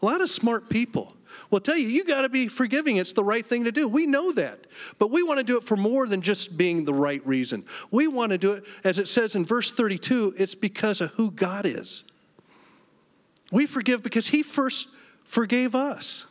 a 0.00 0.06
lot 0.06 0.20
of 0.20 0.30
smart 0.30 0.68
people 0.68 1.14
will 1.50 1.60
tell 1.60 1.76
you, 1.76 1.88
you 1.88 2.04
got 2.04 2.22
to 2.22 2.28
be 2.28 2.48
forgiving. 2.48 2.96
It's 2.96 3.12
the 3.12 3.24
right 3.24 3.44
thing 3.44 3.64
to 3.64 3.72
do. 3.72 3.88
We 3.88 4.06
know 4.06 4.32
that. 4.32 4.66
But 4.98 5.10
we 5.10 5.22
want 5.22 5.38
to 5.38 5.44
do 5.44 5.56
it 5.56 5.64
for 5.64 5.76
more 5.76 6.06
than 6.06 6.20
just 6.20 6.56
being 6.56 6.84
the 6.84 6.94
right 6.94 7.24
reason. 7.26 7.64
We 7.90 8.06
want 8.06 8.32
to 8.32 8.38
do 8.38 8.52
it, 8.52 8.64
as 8.84 8.98
it 8.98 9.08
says 9.08 9.36
in 9.36 9.44
verse 9.44 9.70
32, 9.70 10.34
it's 10.36 10.54
because 10.54 11.00
of 11.00 11.10
who 11.12 11.30
God 11.30 11.66
is. 11.66 12.04
We 13.50 13.66
forgive 13.66 14.02
because 14.02 14.28
He 14.28 14.42
first 14.42 14.88
forgave 15.28 15.74
us. 15.74 16.24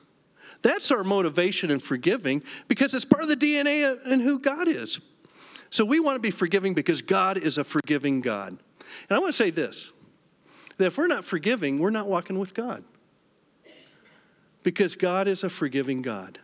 That's 0.63 0.91
our 0.91 1.03
motivation 1.03 1.71
in 1.71 1.79
forgiving 1.79 2.43
because 2.67 2.93
it's 2.93 3.05
part 3.05 3.23
of 3.23 3.29
the 3.29 3.37
DNA 3.37 3.97
and 4.05 4.21
who 4.21 4.39
God 4.39 4.67
is. 4.67 4.99
So 5.69 5.85
we 5.85 5.99
want 5.99 6.15
to 6.15 6.19
be 6.19 6.31
forgiving 6.31 6.73
because 6.73 7.01
God 7.01 7.37
is 7.37 7.57
a 7.57 7.63
forgiving 7.63 8.21
God. 8.21 8.49
And 8.49 9.17
I 9.17 9.19
want 9.19 9.31
to 9.31 9.37
say 9.37 9.51
this 9.51 9.91
that 10.77 10.87
if 10.87 10.97
we're 10.97 11.07
not 11.07 11.25
forgiving, 11.25 11.79
we're 11.79 11.89
not 11.89 12.07
walking 12.07 12.37
with 12.37 12.53
God. 12.53 12.83
Because 14.63 14.95
God 14.95 15.27
is 15.27 15.43
a 15.43 15.49
forgiving 15.49 16.01
God. 16.01 16.39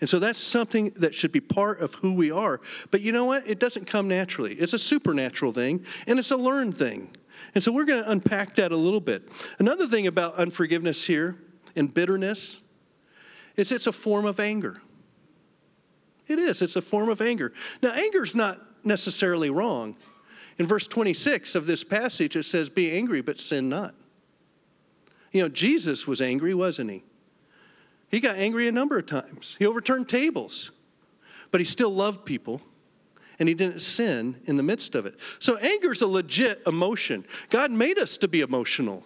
And 0.00 0.08
so 0.08 0.18
that's 0.18 0.40
something 0.40 0.90
that 0.96 1.14
should 1.14 1.32
be 1.32 1.40
part 1.40 1.80
of 1.80 1.94
who 1.94 2.12
we 2.12 2.30
are. 2.30 2.60
But 2.90 3.00
you 3.00 3.12
know 3.12 3.24
what? 3.24 3.48
It 3.48 3.58
doesn't 3.58 3.86
come 3.86 4.08
naturally. 4.08 4.54
It's 4.54 4.74
a 4.74 4.78
supernatural 4.78 5.52
thing, 5.52 5.84
and 6.06 6.18
it's 6.18 6.30
a 6.30 6.36
learned 6.36 6.76
thing. 6.76 7.10
And 7.54 7.64
so 7.64 7.72
we're 7.72 7.84
going 7.84 8.02
to 8.02 8.10
unpack 8.10 8.54
that 8.56 8.72
a 8.72 8.76
little 8.76 9.00
bit. 9.00 9.28
Another 9.58 9.86
thing 9.86 10.06
about 10.06 10.34
unforgiveness 10.34 11.06
here 11.06 11.36
and 11.76 11.92
bitterness 11.92 12.60
is 13.56 13.72
it's 13.72 13.86
a 13.86 13.92
form 13.92 14.26
of 14.26 14.40
anger. 14.40 14.80
It 16.26 16.38
is, 16.38 16.62
it's 16.62 16.76
a 16.76 16.82
form 16.82 17.08
of 17.08 17.20
anger. 17.20 17.52
Now, 17.82 17.92
anger 17.92 18.24
is 18.24 18.34
not 18.34 18.60
necessarily 18.84 19.50
wrong. 19.50 19.96
In 20.58 20.66
verse 20.66 20.86
26 20.86 21.54
of 21.54 21.66
this 21.66 21.84
passage, 21.84 22.34
it 22.36 22.44
says, 22.44 22.68
Be 22.68 22.90
angry, 22.92 23.20
but 23.20 23.38
sin 23.38 23.68
not. 23.68 23.94
You 25.32 25.42
know, 25.42 25.48
Jesus 25.48 26.06
was 26.06 26.20
angry, 26.20 26.54
wasn't 26.54 26.90
he? 26.90 27.04
He 28.08 28.20
got 28.20 28.36
angry 28.36 28.68
a 28.68 28.72
number 28.72 28.98
of 28.98 29.06
times. 29.06 29.56
He 29.58 29.66
overturned 29.66 30.08
tables, 30.08 30.70
but 31.50 31.60
he 31.60 31.64
still 31.64 31.90
loved 31.90 32.24
people 32.24 32.62
and 33.38 33.48
he 33.48 33.54
didn't 33.54 33.80
sin 33.80 34.40
in 34.46 34.56
the 34.56 34.62
midst 34.62 34.94
of 34.94 35.04
it. 35.06 35.16
So 35.38 35.56
anger 35.56 35.92
is 35.92 36.02
a 36.02 36.06
legit 36.06 36.62
emotion. 36.66 37.26
God 37.50 37.70
made 37.70 37.98
us 37.98 38.16
to 38.18 38.28
be 38.28 38.40
emotional. 38.40 39.04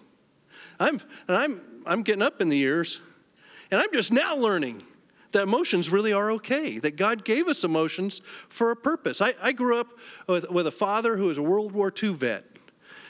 I'm, 0.79 1.01
and 1.27 1.37
I'm 1.37 1.61
I'm 1.85 2.03
getting 2.03 2.21
up 2.21 2.41
in 2.41 2.49
the 2.49 2.57
years, 2.57 2.99
and 3.69 3.79
I'm 3.79 3.91
just 3.93 4.11
now 4.11 4.35
learning 4.35 4.83
that 5.31 5.43
emotions 5.43 5.89
really 5.89 6.13
are 6.13 6.31
okay, 6.31 6.79
that 6.79 6.97
God 6.97 7.23
gave 7.23 7.47
us 7.47 7.63
emotions 7.63 8.21
for 8.49 8.71
a 8.71 8.75
purpose. 8.75 9.21
I, 9.21 9.33
I 9.41 9.51
grew 9.53 9.79
up 9.79 9.87
with, 10.27 10.49
with 10.51 10.67
a 10.67 10.71
father 10.71 11.15
who 11.17 11.25
was 11.25 11.37
a 11.37 11.41
World 11.41 11.71
War 11.71 11.91
II 12.01 12.13
vet. 12.13 12.45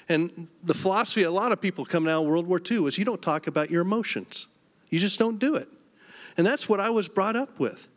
And 0.10 0.48
the 0.64 0.74
philosophy 0.74 1.24
a 1.24 1.32
lot 1.32 1.52
of 1.52 1.62
people 1.62 1.86
coming 1.86 2.12
out 2.12 2.24
of 2.24 2.28
World 2.28 2.46
War 2.46 2.62
II 2.70 2.86
is 2.86 2.98
you 2.98 3.06
don't 3.06 3.22
talk 3.22 3.48
about 3.48 3.72
your 3.72 3.82
emotions. 3.82 4.48
You 4.90 5.00
just 5.00 5.18
don't 5.18 5.40
do 5.40 5.56
it. 5.56 5.70
And 6.38 6.46
that's 6.46 6.68
what 6.68 6.80
I 6.80 6.90
was 6.90 7.08
brought 7.08 7.36
up 7.36 7.60
with. 7.60 7.88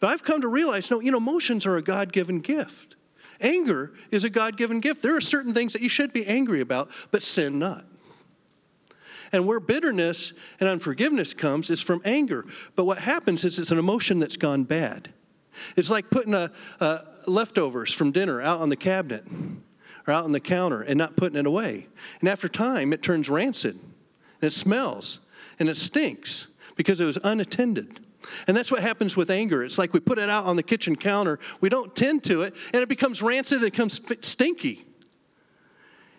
But 0.00 0.08
I've 0.08 0.22
come 0.22 0.40
to 0.42 0.48
realize 0.48 0.90
no, 0.90 1.00
you 1.00 1.10
know, 1.10 1.18
emotions 1.18 1.64
are 1.66 1.76
a 1.76 1.82
God 1.82 2.12
given 2.12 2.40
gift. 2.40 2.96
Anger 3.40 3.92
is 4.10 4.24
a 4.24 4.30
God 4.30 4.56
given 4.56 4.80
gift. 4.80 5.02
There 5.02 5.16
are 5.16 5.20
certain 5.20 5.54
things 5.54 5.72
that 5.72 5.82
you 5.82 5.88
should 5.88 6.12
be 6.12 6.26
angry 6.26 6.60
about, 6.60 6.90
but 7.10 7.22
sin 7.22 7.58
not. 7.58 7.84
And 9.34 9.48
where 9.48 9.58
bitterness 9.58 10.32
and 10.60 10.68
unforgiveness 10.68 11.34
comes 11.34 11.68
is 11.68 11.80
from 11.80 12.00
anger. 12.04 12.44
But 12.76 12.84
what 12.84 12.98
happens 12.98 13.44
is 13.44 13.58
it's 13.58 13.72
an 13.72 13.80
emotion 13.80 14.20
that's 14.20 14.36
gone 14.36 14.62
bad. 14.62 15.12
It's 15.74 15.90
like 15.90 16.08
putting 16.08 16.34
a, 16.34 16.52
a 16.78 17.00
leftovers 17.26 17.92
from 17.92 18.12
dinner 18.12 18.40
out 18.40 18.60
on 18.60 18.68
the 18.68 18.76
cabinet 18.76 19.26
or 20.06 20.14
out 20.14 20.22
on 20.22 20.30
the 20.30 20.38
counter 20.38 20.82
and 20.82 20.96
not 20.96 21.16
putting 21.16 21.36
it 21.36 21.46
away. 21.46 21.88
And 22.20 22.28
after 22.28 22.48
time, 22.48 22.92
it 22.92 23.02
turns 23.02 23.28
rancid 23.28 23.74
and 23.74 24.44
it 24.44 24.52
smells 24.52 25.18
and 25.58 25.68
it 25.68 25.76
stinks 25.76 26.46
because 26.76 27.00
it 27.00 27.04
was 27.04 27.18
unattended. 27.24 28.06
And 28.46 28.56
that's 28.56 28.70
what 28.70 28.82
happens 28.82 29.16
with 29.16 29.32
anger. 29.32 29.64
It's 29.64 29.78
like 29.78 29.92
we 29.92 29.98
put 29.98 30.20
it 30.20 30.30
out 30.30 30.44
on 30.44 30.54
the 30.54 30.62
kitchen 30.62 30.94
counter, 30.94 31.40
we 31.60 31.68
don't 31.68 31.92
tend 31.96 32.22
to 32.26 32.42
it, 32.42 32.54
and 32.72 32.80
it 32.84 32.88
becomes 32.88 33.20
rancid 33.20 33.64
it 33.64 33.72
becomes 33.72 34.00
stinky. 34.20 34.86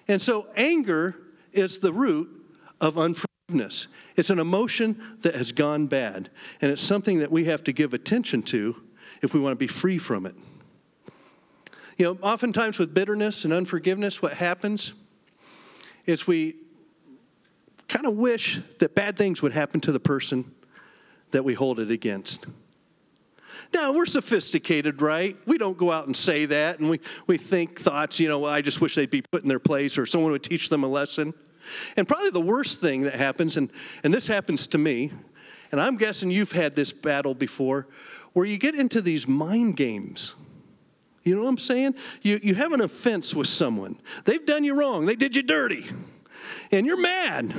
And 0.10 0.22
so 0.22 0.48
anger 0.58 1.16
is 1.54 1.78
the 1.78 1.94
root 1.94 2.42
of 2.82 2.98
unforgiveness. 2.98 3.88
It's 4.16 4.30
an 4.30 4.40
emotion 4.40 5.18
that 5.22 5.36
has 5.36 5.52
gone 5.52 5.88
bad, 5.88 6.30
and 6.62 6.72
it's 6.72 6.82
something 6.82 7.20
that 7.20 7.32
we 7.32 7.46
have 7.46 7.64
to 7.66 7.74
give 7.74 7.94
attention 7.94 8.42
to 8.44 8.76
if 9.22 9.34
we 9.34 9.40
want 9.40 9.52
to 9.52 9.58
be 9.58 9.68
free 9.68 9.98
from 9.98 10.26
it. 10.26 10.36
You 11.98 12.06
know, 12.06 12.18
oftentimes 12.22 12.78
with 12.78 12.94
bitterness 12.94 13.46
and 13.46 13.54
unforgiveness, 13.54 14.22
what 14.22 14.34
happens 14.34 14.94
is 16.06 16.28
we 16.28 16.56
kind 17.88 18.06
of 18.06 18.16
wish 18.16 18.60
that 18.80 18.96
bad 18.96 19.18
things 19.18 19.42
would 19.42 19.54
happen 19.54 19.80
to 19.82 19.92
the 19.92 20.00
person 20.00 20.52
that 21.32 21.44
we 21.44 21.54
hold 21.54 21.80
it 21.80 21.92
against. 21.92 22.46
Now, 23.74 23.94
we're 23.94 24.06
sophisticated, 24.06 25.02
right? 25.02 25.38
We 25.46 25.58
don't 25.58 25.78
go 25.78 25.92
out 25.92 26.06
and 26.06 26.16
say 26.16 26.46
that, 26.46 26.80
and 26.80 26.90
we, 26.90 27.00
we 27.28 27.38
think 27.38 27.80
thoughts, 27.80 28.20
you 28.20 28.28
know, 28.28 28.40
well, 28.40 28.52
I 28.52 28.62
just 28.62 28.82
wish 28.82 28.96
they'd 28.96 29.10
be 29.10 29.22
put 29.22 29.44
in 29.44 29.50
their 29.50 29.60
place 29.60 29.98
or 29.98 30.06
someone 30.06 30.32
would 30.32 30.44
teach 30.44 30.70
them 30.70 30.84
a 30.84 30.88
lesson. 30.88 31.34
And 31.98 32.08
probably 32.08 32.30
the 32.30 32.42
worst 32.42 32.82
thing 32.82 33.02
that 33.02 33.16
happens, 33.16 33.58
and, 33.58 33.70
and 34.04 34.14
this 34.14 34.28
happens 34.28 34.68
to 34.68 34.78
me, 34.78 35.12
and 35.72 35.82
I'm 35.82 35.98
guessing 35.98 36.32
you've 36.32 36.52
had 36.52 36.76
this 36.76 36.92
battle 36.92 37.34
before, 37.34 37.88
where 38.34 38.46
you 38.46 38.58
get 38.58 38.76
into 38.76 39.02
these 39.02 39.28
mind 39.28 39.78
games. 39.78 40.36
You 41.24 41.36
know 41.36 41.44
what 41.44 41.50
I'm 41.50 41.58
saying? 41.58 41.96
You, 42.22 42.40
you 42.44 42.56
have 42.56 42.72
an 42.72 42.82
offense 42.82 43.34
with 43.34 43.48
someone. 43.48 44.00
They've 44.26 44.46
done 44.46 44.64
you 44.64 44.76
wrong, 44.76 45.06
they 45.06 45.16
did 45.16 45.36
you 45.36 45.42
dirty, 45.42 45.90
and 46.72 46.86
you're 46.86 47.00
mad. 47.00 47.54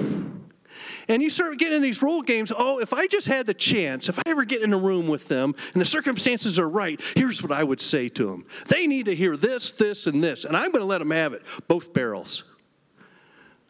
And 1.09 1.23
you 1.23 1.31
start 1.31 1.57
getting 1.59 1.77
in 1.77 1.83
these 1.83 2.03
role 2.03 2.21
games. 2.21 2.51
Oh, 2.57 2.81
if 2.81 2.93
I 2.93 3.07
just 3.07 3.29
had 3.29 3.47
the 3.47 3.55
chance, 3.55 4.09
if 4.09 4.19
I 4.19 4.23
ever 4.27 4.45
get 4.45 4.63
in 4.63 4.73
a 4.73 4.79
room 4.79 5.07
with 5.07 5.29
them 5.29 5.55
and 5.73 5.81
the 5.81 5.87
circumstances 5.87 6.59
are 6.59 6.69
right, 6.69 7.01
here's 7.15 7.43
what 7.43 7.53
I 7.53 7.63
would 7.63 7.81
say 7.81 8.09
to 8.09 8.27
them. 8.27 8.45
They 8.67 8.89
need 8.89 9.07
to 9.07 9.15
hear 9.15 9.37
this, 9.37 9.71
this, 9.71 10.09
and 10.09 10.23
this, 10.23 10.45
and 10.45 10.57
I'm 10.57 10.73
going 10.73 10.83
to 10.83 10.87
let 10.87 10.99
them 10.99 11.13
have 11.13 11.33
it, 11.33 11.43
both 11.69 11.93
barrels. 11.93 12.43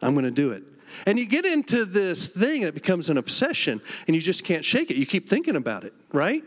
I'm 0.01 0.13
going 0.13 0.25
to 0.25 0.31
do 0.31 0.51
it. 0.51 0.63
And 1.05 1.19
you 1.19 1.25
get 1.25 1.45
into 1.45 1.85
this 1.85 2.27
thing 2.27 2.61
that 2.61 2.73
becomes 2.73 3.09
an 3.09 3.17
obsession 3.17 3.81
and 4.07 4.15
you 4.15 4.21
just 4.21 4.43
can't 4.43 4.63
shake 4.63 4.89
it. 4.89 4.97
You 4.97 5.05
keep 5.05 5.29
thinking 5.29 5.55
about 5.55 5.83
it, 5.83 5.93
right? 6.11 6.43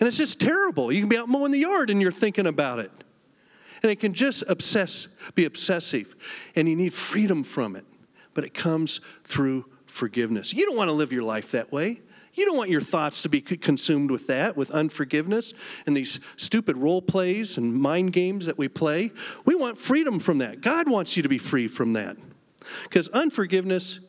And 0.00 0.08
it's 0.08 0.16
just 0.16 0.40
terrible. 0.40 0.90
You 0.90 1.00
can 1.00 1.08
be 1.08 1.16
out 1.16 1.28
mowing 1.28 1.52
the 1.52 1.58
yard 1.58 1.90
and 1.90 2.00
you're 2.00 2.12
thinking 2.12 2.46
about 2.46 2.78
it. 2.78 2.90
And 3.82 3.90
it 3.90 4.00
can 4.00 4.14
just 4.14 4.44
obsess, 4.48 5.08
be 5.34 5.44
obsessive. 5.44 6.14
And 6.56 6.68
you 6.68 6.76
need 6.76 6.94
freedom 6.94 7.44
from 7.44 7.76
it. 7.76 7.84
But 8.34 8.44
it 8.44 8.54
comes 8.54 9.00
through 9.24 9.66
forgiveness. 9.86 10.54
You 10.54 10.66
don't 10.66 10.76
want 10.76 10.88
to 10.88 10.94
live 10.94 11.12
your 11.12 11.24
life 11.24 11.50
that 11.50 11.70
way. 11.70 12.00
You 12.34 12.46
don't 12.46 12.56
want 12.56 12.70
your 12.70 12.80
thoughts 12.80 13.22
to 13.22 13.28
be 13.28 13.42
consumed 13.42 14.10
with 14.10 14.26
that, 14.28 14.56
with 14.56 14.70
unforgiveness 14.70 15.52
and 15.84 15.94
these 15.94 16.18
stupid 16.36 16.78
role 16.78 17.02
plays 17.02 17.58
and 17.58 17.74
mind 17.74 18.14
games 18.14 18.46
that 18.46 18.56
we 18.56 18.68
play. 18.68 19.12
We 19.44 19.54
want 19.54 19.76
freedom 19.76 20.18
from 20.18 20.38
that. 20.38 20.62
God 20.62 20.88
wants 20.88 21.14
you 21.14 21.22
to 21.24 21.28
be 21.28 21.36
free 21.36 21.68
from 21.68 21.92
that. 21.92 22.16
Because 22.84 23.08
unforgiveness 23.08 24.00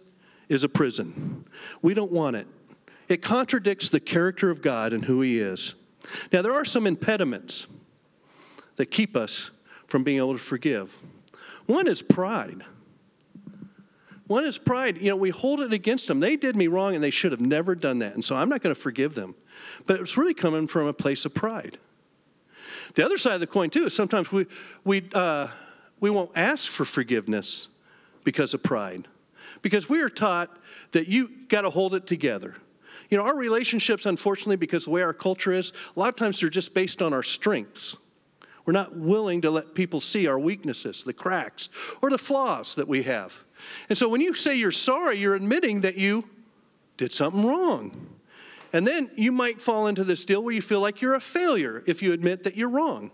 is 0.50 0.64
a 0.64 0.70
prison. 0.70 1.46
We 1.82 1.94
don't 1.94 2.12
want 2.12 2.36
it. 2.36 2.48
It 3.10 3.22
contradicts 3.22 3.90
the 3.90 4.00
character 4.00 4.50
of 4.50 4.62
God 4.62 4.94
and 4.94 5.06
who 5.06 5.22
He 5.22 5.40
is. 5.40 5.76
Now, 6.32 6.42
there 6.42 6.54
are 6.54 6.66
some 6.66 6.88
impediments 6.88 7.68
that 8.76 8.88
keep 8.88 9.16
us 9.16 9.52
from 9.88 10.04
being 10.04 10.18
able 10.18 10.34
to 10.34 10.40
forgive. 10.40 10.98
One 11.66 11.88
is 11.88 12.02
pride. 12.02 12.64
One 14.28 14.46
is 14.46 14.58
pride. 14.58 14.98
You 14.98 15.10
know, 15.10 15.16
we 15.16 15.30
hold 15.30 15.60
it 15.60 15.74
against 15.74 16.08
them. 16.08 16.20
They 16.20 16.36
did 16.36 16.56
me 16.56 16.68
wrong 16.68 16.96
and 16.96 17.04
they 17.04 17.10
should 17.10 17.32
have 17.32 17.42
never 17.42 17.76
done 17.76 18.00
that. 18.00 18.16
And 18.16 18.24
so 18.24 18.36
I'm 18.36 18.50
not 18.50 18.62
going 18.62 18.74
to 18.74 18.82
forgive 18.82 19.16
them. 19.16 19.36
But 19.86 20.00
it's 20.00 20.18
really 20.18 20.34
coming 20.34 20.68
from 20.68 20.88
a 20.88 20.94
place 20.94 21.26
of 21.26 21.34
pride. 21.34 21.78
The 22.96 23.06
other 23.06 23.18
side 23.18 23.34
of 23.34 23.40
the 23.40 23.48
coin, 23.48 23.70
too, 23.70 23.86
is 23.86 23.94
sometimes 23.94 24.32
we, 24.32 24.46
we, 24.84 25.10
uh, 25.14 25.48
we 26.00 26.10
won't 26.10 26.32
ask 26.36 26.72
for 26.72 26.86
forgiveness 26.86 27.68
because 28.24 28.54
of 28.54 28.64
pride. 28.64 29.08
Because 29.62 29.90
we 29.90 30.02
are 30.02 30.10
taught 30.10 30.50
that 30.92 31.08
you 31.08 31.30
got 31.48 31.62
to 31.62 31.70
hold 31.70 31.96
it 31.96 32.08
together. 32.08 32.56
You 33.10 33.18
know, 33.18 33.26
our 33.26 33.38
relationships, 33.38 34.06
unfortunately, 34.06 34.56
because 34.56 34.86
the 34.86 34.92
way 34.92 35.02
our 35.02 35.14
culture 35.14 35.54
is, 35.54 35.72
a 35.96 36.00
lot 36.00 36.10
of 36.10 36.16
times 36.16 36.40
they're 36.40 36.50
just 36.50 36.74
based 36.74 37.02
on 37.02 37.14
our 37.14 37.24
strengths. 37.24 37.96
We're 38.66 38.74
not 38.74 38.96
willing 38.96 39.42
to 39.42 39.52
let 39.52 39.76
people 39.76 40.00
see 40.00 40.28
our 40.28 40.40
weaknesses, 40.40 41.04
the 41.04 41.14
cracks, 41.14 41.70
or 42.02 42.10
the 42.10 42.18
flaws 42.18 42.76
that 42.76 42.88
we 42.88 43.04
have. 43.04 43.36
And 43.90 43.98
so 43.98 44.08
when 44.08 44.22
you 44.22 44.34
say 44.34 44.56
you're 44.56 44.72
sorry, 44.72 45.18
you're 45.18 45.36
admitting 45.36 45.82
that 45.82 45.96
you 45.96 46.28
did 46.98 47.12
something 47.12 47.46
wrong. 47.46 48.08
And 48.72 48.88
then 48.88 49.12
you 49.16 49.32
might 49.32 49.62
fall 49.62 49.88
into 49.88 50.04
this 50.04 50.26
deal 50.26 50.44
where 50.44 50.54
you 50.54 50.62
feel 50.62 50.80
like 50.80 51.02
you're 51.02 51.16
a 51.16 51.22
failure 51.22 51.84
if 51.86 52.02
you 52.02 52.14
admit 52.14 52.44
that 52.44 52.56
you're 52.56 52.70
wrong. 52.70 53.12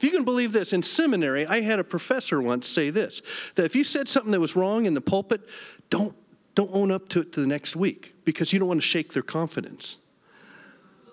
If 0.00 0.04
you 0.04 0.12
can 0.12 0.24
believe 0.24 0.52
this, 0.52 0.72
in 0.72 0.82
seminary, 0.82 1.46
I 1.46 1.60
had 1.60 1.78
a 1.78 1.84
professor 1.84 2.40
once 2.40 2.66
say 2.66 2.88
this 2.88 3.20
that 3.56 3.66
if 3.66 3.76
you 3.76 3.84
said 3.84 4.08
something 4.08 4.32
that 4.32 4.40
was 4.40 4.56
wrong 4.56 4.86
in 4.86 4.94
the 4.94 5.00
pulpit, 5.02 5.42
don't, 5.90 6.16
don't 6.54 6.70
own 6.72 6.90
up 6.90 7.10
to 7.10 7.20
it 7.20 7.34
to 7.34 7.42
the 7.42 7.46
next 7.46 7.76
week 7.76 8.14
because 8.24 8.50
you 8.50 8.58
don't 8.58 8.68
want 8.68 8.80
to 8.80 8.86
shake 8.86 9.12
their 9.12 9.22
confidence. 9.22 9.98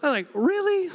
I'm 0.01 0.11
like, 0.11 0.27
really? 0.33 0.89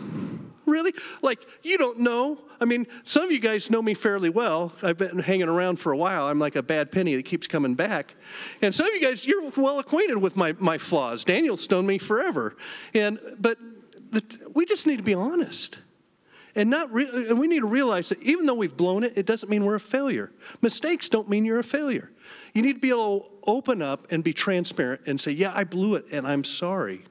Really? 0.65 0.95
Like, 1.21 1.41
you 1.63 1.77
don't 1.77 1.99
know? 1.99 2.39
I 2.63 2.65
mean, 2.65 2.87
some 3.05 3.25
of 3.25 3.31
you 3.31 3.41
guys 3.41 3.69
know 3.69 3.83
me 3.83 3.93
fairly 3.93 4.31
well. 4.31 4.73
I've 4.83 4.97
been 4.97 5.19
hanging 5.19 5.51
around 5.51 5.77
for 5.77 5.93
a 5.93 5.97
while. 5.97 6.29
I'm 6.29 6.39
like 6.39 6.57
a 6.57 6.63
bad 6.63 6.93
penny 6.93 7.15
that 7.17 7.27
keeps 7.27 7.47
coming 7.47 7.75
back. 7.75 8.15
And 8.63 8.75
some 8.75 8.87
of 8.87 8.95
you 8.95 9.03
guys, 9.03 9.27
you're 9.27 9.51
well 9.51 9.81
acquainted 9.81 10.17
with 10.17 10.35
my, 10.35 10.55
my 10.59 10.79
flaws. 10.79 11.25
Daniel's 11.25 11.69
known 11.69 11.85
me 11.85 11.99
forever. 11.99 12.57
And, 12.95 13.19
but 13.39 13.59
the, 14.13 14.25
we 14.55 14.65
just 14.65 14.87
need 14.87 14.97
to 14.97 15.03
be 15.03 15.13
honest. 15.13 15.79
And, 16.55 16.69
not 16.69 16.93
re- 16.93 17.09
and 17.09 17.39
we 17.39 17.47
need 17.47 17.61
to 17.61 17.67
realize 17.67 18.11
that 18.11 18.21
even 18.23 18.45
though 18.45 18.55
we've 18.55 18.77
blown 18.77 19.05
it, 19.05 19.17
it 19.17 19.25
doesn't 19.25 19.49
mean 19.49 19.65
we're 19.65 19.77
a 19.77 19.81
failure. 19.81 20.33
Mistakes 20.61 21.09
don't 21.09 21.29
mean 21.29 21.45
you're 21.45 21.59
a 21.59 21.65
failure. 21.65 22.11
You 22.53 22.63
need 22.63 22.75
to 22.75 22.81
be 22.81 22.91
able 22.91 23.21
to 23.21 23.27
open 23.47 23.81
up 23.81 24.13
and 24.13 24.23
be 24.23 24.35
transparent 24.35 25.03
and 25.07 25.21
say, 25.21 25.33
Yeah, 25.33 25.53
I 25.55 25.65
blew 25.65 25.95
it 25.95 26.05
and 26.13 26.27
I'm 26.27 26.45
sorry. 26.45 27.05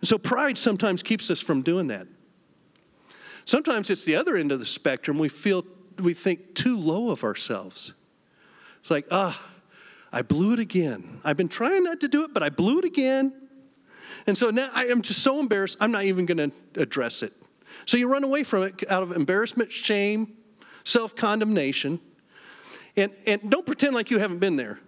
And 0.00 0.08
so 0.08 0.18
pride 0.18 0.58
sometimes 0.58 1.02
keeps 1.02 1.30
us 1.30 1.40
from 1.40 1.62
doing 1.62 1.86
that. 1.88 2.06
Sometimes 3.44 3.88
it's 3.88 4.04
the 4.04 4.16
other 4.16 4.36
end 4.36 4.52
of 4.52 4.60
the 4.60 4.66
spectrum. 4.66 5.18
We 5.18 5.28
feel, 5.28 5.64
we 5.98 6.12
think 6.14 6.54
too 6.54 6.76
low 6.76 7.10
of 7.10 7.24
ourselves. 7.24 7.94
It's 8.80 8.90
like, 8.90 9.06
ah, 9.10 9.48
I 10.12 10.22
blew 10.22 10.52
it 10.52 10.58
again. 10.58 11.20
I've 11.24 11.36
been 11.36 11.48
trying 11.48 11.84
not 11.84 12.00
to 12.00 12.08
do 12.08 12.24
it, 12.24 12.34
but 12.34 12.42
I 12.42 12.50
blew 12.50 12.78
it 12.78 12.84
again. 12.84 13.32
And 14.26 14.36
so 14.36 14.50
now 14.50 14.70
I 14.72 14.86
am 14.86 15.02
just 15.02 15.22
so 15.22 15.40
embarrassed, 15.40 15.78
I'm 15.80 15.90
not 15.90 16.04
even 16.04 16.26
going 16.26 16.50
to 16.50 16.80
address 16.80 17.22
it. 17.22 17.32
So 17.84 17.96
you 17.96 18.08
run 18.08 18.24
away 18.24 18.44
from 18.44 18.64
it 18.64 18.90
out 18.90 19.02
of 19.02 19.12
embarrassment, 19.12 19.70
shame, 19.72 20.36
self 20.84 21.14
condemnation, 21.16 22.00
and, 22.96 23.12
and 23.26 23.50
don't 23.50 23.66
pretend 23.66 23.94
like 23.94 24.10
you 24.10 24.18
haven't 24.18 24.38
been 24.38 24.56
there. 24.56 24.78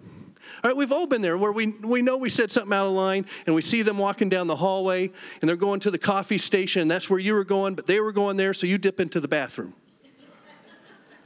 All 0.63 0.71
right, 0.71 0.77
we've 0.77 0.93
all 0.93 1.07
been 1.07 1.21
there 1.21 1.37
where 1.37 1.53
we, 1.53 1.67
we 1.67 2.01
know 2.01 2.17
we 2.17 2.31
said 2.31 2.51
something 2.51 2.73
out 2.73 2.87
of 2.87 2.93
line 2.93 3.27
and 3.47 3.55
we 3.55 3.61
see 3.61 3.83
them 3.83 3.99
walking 3.99 4.31
down 4.31 4.47
the 4.47 4.57
hallway 4.57 5.11
and 5.41 5.49
they're 5.49 5.57
going 5.57 5.81
to 5.81 5.91
the 5.91 5.99
coffee 5.99 6.39
station 6.39 6.83
and 6.83 6.91
that's 6.91 7.11
where 7.11 7.19
you 7.19 7.35
were 7.35 7.45
going, 7.45 7.75
but 7.75 7.87
they 7.87 8.01
were 8.01 8.13
going 8.13 8.39
there, 8.39 8.55
so 8.55 8.67
you 8.67 8.79
dip 8.79 8.99
into 8.99 9.21
the 9.21 9.29
bathroom. 9.29 9.75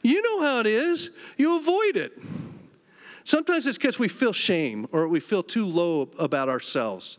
you 0.02 0.22
know 0.22 0.42
how 0.42 0.60
it 0.60 0.66
is, 0.66 1.10
you 1.36 1.56
avoid 1.56 1.96
it. 1.96 2.18
Sometimes 3.22 3.66
it's 3.66 3.78
because 3.78 3.98
we 3.98 4.08
feel 4.08 4.32
shame 4.32 4.88
or 4.90 5.06
we 5.06 5.20
feel 5.20 5.42
too 5.42 5.66
low 5.66 6.08
about 6.18 6.48
ourselves. 6.48 7.18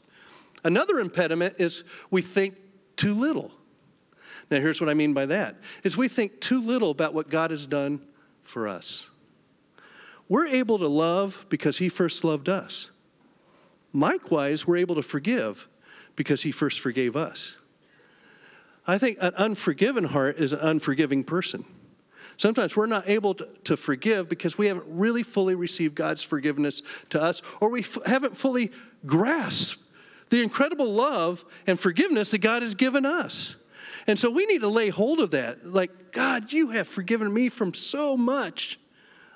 Another 0.63 1.00
impediment 1.00 1.55
is 1.58 1.84
we 2.12 2.22
think 2.22 2.55
too 2.98 3.13
little. 3.13 3.51
Now, 4.50 4.60
here's 4.60 4.82
what 4.82 4.89
I 4.89 4.94
mean 4.94 5.13
by 5.13 5.25
that 5.27 5.58
is 5.84 5.96
we 5.96 6.08
think 6.08 6.39
too 6.41 6.62
little 6.62 6.89
about 6.89 7.13
what 7.13 7.29
God 7.29 7.51
has 7.51 7.65
done 7.65 8.01
for 8.41 8.68
us. 8.68 9.08
We're 10.27 10.48
able 10.48 10.79
to 10.79 10.88
love 10.88 11.46
because 11.50 11.77
he 11.77 11.89
first 11.89 12.24
loved 12.24 12.50
us. 12.50 12.89
Likewise, 13.94 14.68
we're 14.68 14.77
able 14.77 14.96
to 14.96 15.03
forgive 15.03 15.68
because 16.15 16.44
he 16.44 16.51
first 16.51 16.79
forgave 16.79 17.15
us. 17.15 17.58
I 18.86 18.98
think 18.98 19.18
an 19.22 19.34
unforgiven 19.36 20.06
heart 20.06 20.38
is 20.39 20.53
an 20.53 20.60
unforgiving 20.60 21.24
person. 21.24 21.65
Sometimes 22.38 22.75
we're 22.75 22.86
not 22.86 23.08
able 23.10 23.34
to, 23.36 23.48
to 23.65 23.75
forgive 23.75 24.29
because 24.29 24.58
we 24.58 24.68
haven't 24.68 24.86
really 24.88 25.24
fully 25.24 25.56
received 25.56 25.96
God's 25.96 26.24
forgiveness 26.24 26.82
to 27.10 27.22
us, 27.22 27.41
or 27.60 27.70
we 27.70 27.82
f- 27.82 27.98
haven't 28.06 28.38
fully 28.38 28.72
grasped 29.06 29.82
the 30.29 30.41
incredible 30.41 30.91
love 30.91 31.44
and 31.68 31.79
forgiveness 31.79 32.32
that 32.32 32.38
God 32.38 32.62
has 32.62 32.75
given 32.75 33.06
us. 33.06 33.56
And 34.08 34.18
so 34.18 34.29
we 34.29 34.46
need 34.46 34.62
to 34.62 34.68
lay 34.68 34.89
hold 34.89 35.20
of 35.20 35.32
that. 35.32 35.65
Like, 35.65 36.12
God, 36.12 36.51
you 36.51 36.70
have 36.70 36.88
forgiven 36.88 37.34
me 37.34 37.50
from 37.50 37.74
so 37.74 38.15
much. 38.18 38.79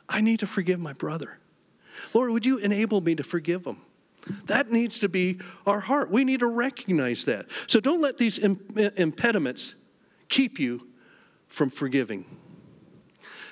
I 0.09 0.21
need 0.21 0.39
to 0.39 0.47
forgive 0.47 0.79
my 0.79 0.93
brother. 0.93 1.39
Lord, 2.13 2.31
would 2.31 2.45
you 2.45 2.57
enable 2.57 3.01
me 3.01 3.15
to 3.15 3.23
forgive 3.23 3.65
him? 3.65 3.77
That 4.45 4.71
needs 4.71 4.99
to 4.99 5.09
be 5.09 5.39
our 5.65 5.79
heart. 5.79 6.09
We 6.09 6.23
need 6.23 6.39
to 6.39 6.47
recognize 6.47 7.25
that. 7.25 7.47
So 7.67 7.79
don't 7.79 8.01
let 8.01 8.17
these 8.17 8.37
impediments 8.37 9.75
keep 10.29 10.59
you 10.59 10.87
from 11.47 11.69
forgiving. 11.69 12.25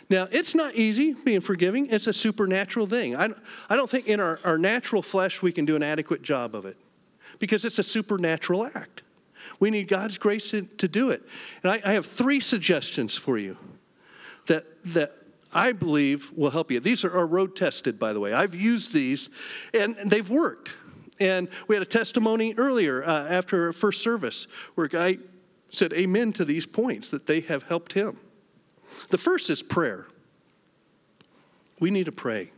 Now, 0.09 0.27
it's 0.29 0.55
not 0.55 0.75
easy 0.75 1.13
being 1.13 1.39
forgiving, 1.39 1.87
it's 1.87 2.07
a 2.07 2.13
supernatural 2.13 2.85
thing. 2.85 3.15
I, 3.15 3.29
I 3.69 3.77
don't 3.77 3.89
think 3.89 4.07
in 4.07 4.19
our, 4.19 4.41
our 4.43 4.57
natural 4.57 5.01
flesh 5.01 5.41
we 5.41 5.53
can 5.53 5.63
do 5.63 5.77
an 5.77 5.83
adequate 5.83 6.21
job 6.21 6.53
of 6.53 6.65
it 6.65 6.75
because 7.39 7.63
it's 7.63 7.79
a 7.79 7.83
supernatural 7.83 8.65
act. 8.65 9.03
We 9.59 9.69
need 9.69 9.87
God's 9.87 10.17
grace 10.17 10.51
to, 10.51 10.63
to 10.63 10.87
do 10.87 11.09
it. 11.09 11.23
And 11.63 11.71
I, 11.71 11.81
I 11.83 11.93
have 11.93 12.05
three 12.05 12.39
suggestions 12.39 13.15
for 13.15 13.37
you 13.37 13.57
that, 14.47 14.65
that 14.93 15.15
I 15.53 15.71
believe 15.71 16.31
will 16.35 16.49
help 16.49 16.71
you. 16.71 16.79
These 16.79 17.03
are, 17.03 17.15
are 17.15 17.27
road 17.27 17.55
tested, 17.55 17.99
by 17.99 18.13
the 18.13 18.19
way. 18.19 18.33
I've 18.33 18.55
used 18.55 18.93
these 18.93 19.29
and 19.73 19.95
they've 20.05 20.29
worked. 20.29 20.71
And 21.19 21.49
we 21.67 21.75
had 21.75 21.83
a 21.83 21.85
testimony 21.85 22.55
earlier 22.57 23.03
uh, 23.03 23.27
after 23.27 23.71
first 23.73 24.01
service 24.01 24.47
where 24.75 24.85
a 24.85 24.89
guy 24.89 25.17
said 25.69 25.93
amen 25.93 26.33
to 26.33 26.45
these 26.45 26.65
points 26.65 27.09
that 27.09 27.27
they 27.27 27.41
have 27.41 27.63
helped 27.63 27.93
him. 27.93 28.17
The 29.09 29.17
first 29.17 29.49
is 29.49 29.61
prayer. 29.61 30.07
We 31.79 31.91
need 31.91 32.05
to 32.05 32.11
pray 32.11 32.51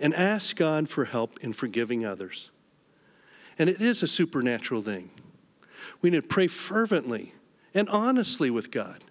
and 0.00 0.14
ask 0.14 0.56
God 0.56 0.88
for 0.88 1.04
help 1.04 1.38
in 1.40 1.52
forgiving 1.52 2.04
others. 2.04 2.50
And 3.58 3.68
it 3.68 3.80
is 3.80 4.02
a 4.02 4.08
supernatural 4.08 4.82
thing. 4.82 5.10
We 6.02 6.10
need 6.10 6.22
to 6.22 6.22
pray 6.22 6.46
fervently 6.46 7.34
and 7.74 7.88
honestly 7.88 8.50
with 8.50 8.70
God. 8.70 9.04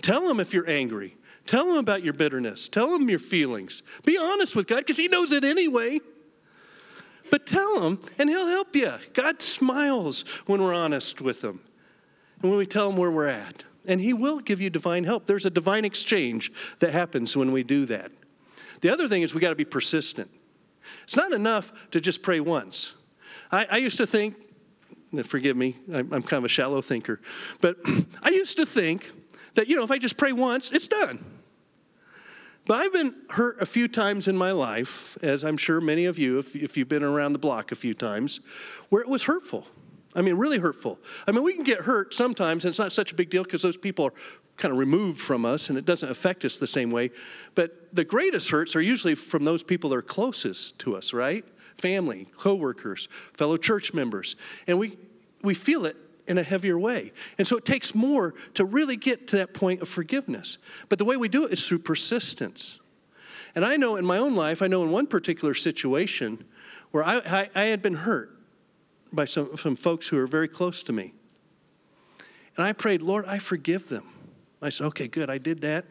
Tell 0.00 0.28
Him 0.28 0.40
if 0.40 0.52
you're 0.52 0.68
angry. 0.68 1.16
Tell 1.46 1.70
Him 1.70 1.76
about 1.76 2.02
your 2.02 2.12
bitterness. 2.12 2.68
Tell 2.68 2.94
Him 2.94 3.08
your 3.08 3.18
feelings. 3.18 3.82
Be 4.04 4.18
honest 4.18 4.54
with 4.56 4.66
God 4.66 4.78
because 4.78 4.96
He 4.96 5.08
knows 5.08 5.32
it 5.32 5.44
anyway. 5.44 6.00
But 7.30 7.46
tell 7.46 7.80
Him 7.80 8.00
and 8.18 8.28
He'll 8.28 8.48
help 8.48 8.74
you. 8.76 8.92
God 9.14 9.40
smiles 9.40 10.22
when 10.46 10.62
we're 10.62 10.74
honest 10.74 11.20
with 11.20 11.42
Him 11.42 11.60
and 12.40 12.50
when 12.50 12.58
we 12.58 12.66
tell 12.66 12.90
Him 12.90 12.96
where 12.96 13.10
we're 13.10 13.28
at. 13.28 13.64
And 13.86 14.00
He 14.00 14.12
will 14.12 14.38
give 14.38 14.60
you 14.60 14.70
divine 14.70 15.04
help. 15.04 15.26
There's 15.26 15.46
a 15.46 15.50
divine 15.50 15.84
exchange 15.84 16.52
that 16.80 16.92
happens 16.92 17.36
when 17.36 17.52
we 17.52 17.62
do 17.62 17.86
that. 17.86 18.12
The 18.80 18.90
other 18.90 19.08
thing 19.08 19.22
is 19.22 19.34
we 19.34 19.40
got 19.40 19.50
to 19.50 19.54
be 19.54 19.64
persistent. 19.64 20.30
It's 21.04 21.16
not 21.16 21.32
enough 21.32 21.72
to 21.92 22.00
just 22.00 22.22
pray 22.22 22.40
once. 22.40 22.92
I, 23.50 23.66
I 23.70 23.76
used 23.78 23.96
to 23.98 24.06
think, 24.06 24.36
forgive 25.24 25.56
me, 25.56 25.76
I'm, 25.92 26.08
kind 26.08 26.32
of 26.34 26.44
a 26.44 26.48
shallow 26.48 26.80
thinker, 26.80 27.20
but 27.60 27.76
I 28.22 28.30
used 28.30 28.56
to 28.56 28.66
think 28.66 29.10
that, 29.54 29.68
you 29.68 29.76
know, 29.76 29.84
if 29.84 29.90
I 29.90 29.98
just 29.98 30.16
pray 30.16 30.32
once, 30.32 30.72
it's 30.72 30.86
done. 30.86 31.24
But 32.66 32.80
I've 32.80 32.92
been 32.92 33.14
hurt 33.30 33.60
a 33.60 33.66
few 33.66 33.88
times 33.88 34.28
in 34.28 34.36
my 34.36 34.52
life, 34.52 35.18
as 35.22 35.42
I'm 35.44 35.56
sure 35.56 35.80
many 35.80 36.04
of 36.04 36.18
you, 36.18 36.38
if, 36.38 36.54
if 36.54 36.76
you've 36.76 36.88
been 36.88 37.02
around 37.02 37.32
the 37.32 37.38
block 37.38 37.72
a 37.72 37.74
few 37.74 37.92
times, 37.92 38.40
where 38.88 39.02
it 39.02 39.08
was 39.08 39.24
hurtful. 39.24 39.66
I 40.14 40.22
mean, 40.22 40.34
really 40.34 40.58
hurtful. 40.58 40.98
I 41.26 41.32
mean, 41.32 41.42
we 41.42 41.54
can 41.54 41.64
get 41.64 41.80
hurt 41.80 42.14
sometimes, 42.14 42.64
and 42.64 42.70
it's 42.70 42.78
not 42.78 42.92
such 42.92 43.12
a 43.12 43.14
big 43.14 43.30
deal 43.30 43.42
because 43.42 43.62
those 43.62 43.76
people 43.76 44.04
are 44.04 44.12
kind 44.56 44.70
of 44.70 44.78
removed 44.78 45.20
from 45.20 45.44
us 45.44 45.70
and 45.70 45.78
it 45.78 45.84
doesn't 45.84 46.10
affect 46.10 46.44
us 46.44 46.58
the 46.58 46.66
same 46.66 46.90
way. 46.90 47.10
But 47.54 47.94
the 47.94 48.04
greatest 48.04 48.50
hurts 48.50 48.76
are 48.76 48.80
usually 48.80 49.14
from 49.14 49.44
those 49.44 49.62
people 49.62 49.90
that 49.90 49.96
are 49.96 50.02
closest 50.02 50.78
to 50.80 50.94
us, 50.94 51.12
right? 51.12 51.44
Family, 51.82 52.28
coworkers, 52.38 53.08
fellow 53.34 53.58
church 53.58 53.92
members. 53.92 54.36
And 54.66 54.78
we, 54.78 54.96
we 55.42 55.52
feel 55.52 55.84
it 55.84 55.96
in 56.28 56.38
a 56.38 56.42
heavier 56.42 56.78
way. 56.78 57.12
And 57.36 57.46
so 57.46 57.56
it 57.56 57.64
takes 57.64 57.94
more 57.94 58.34
to 58.54 58.64
really 58.64 58.96
get 58.96 59.28
to 59.28 59.36
that 59.38 59.52
point 59.52 59.82
of 59.82 59.88
forgiveness. 59.88 60.58
But 60.88 60.98
the 60.98 61.04
way 61.04 61.16
we 61.16 61.28
do 61.28 61.44
it 61.44 61.52
is 61.52 61.66
through 61.66 61.80
persistence. 61.80 62.78
And 63.54 63.64
I 63.64 63.76
know 63.76 63.96
in 63.96 64.06
my 64.06 64.18
own 64.18 64.34
life, 64.34 64.62
I 64.62 64.68
know 64.68 64.84
in 64.84 64.90
one 64.90 65.06
particular 65.06 65.54
situation 65.54 66.44
where 66.92 67.04
I, 67.04 67.18
I, 67.18 67.50
I 67.54 67.64
had 67.64 67.82
been 67.82 67.94
hurt 67.94 68.30
by 69.12 69.24
some, 69.24 69.56
some 69.56 69.76
folks 69.76 70.08
who 70.08 70.16
are 70.18 70.26
very 70.26 70.48
close 70.48 70.82
to 70.84 70.92
me. 70.92 71.12
And 72.56 72.64
I 72.64 72.72
prayed, 72.72 73.02
Lord, 73.02 73.26
I 73.26 73.38
forgive 73.38 73.88
them. 73.88 74.04
I 74.62 74.68
said, 74.68 74.86
okay, 74.88 75.08
good, 75.08 75.28
I 75.28 75.38
did 75.38 75.62
that. 75.62 75.84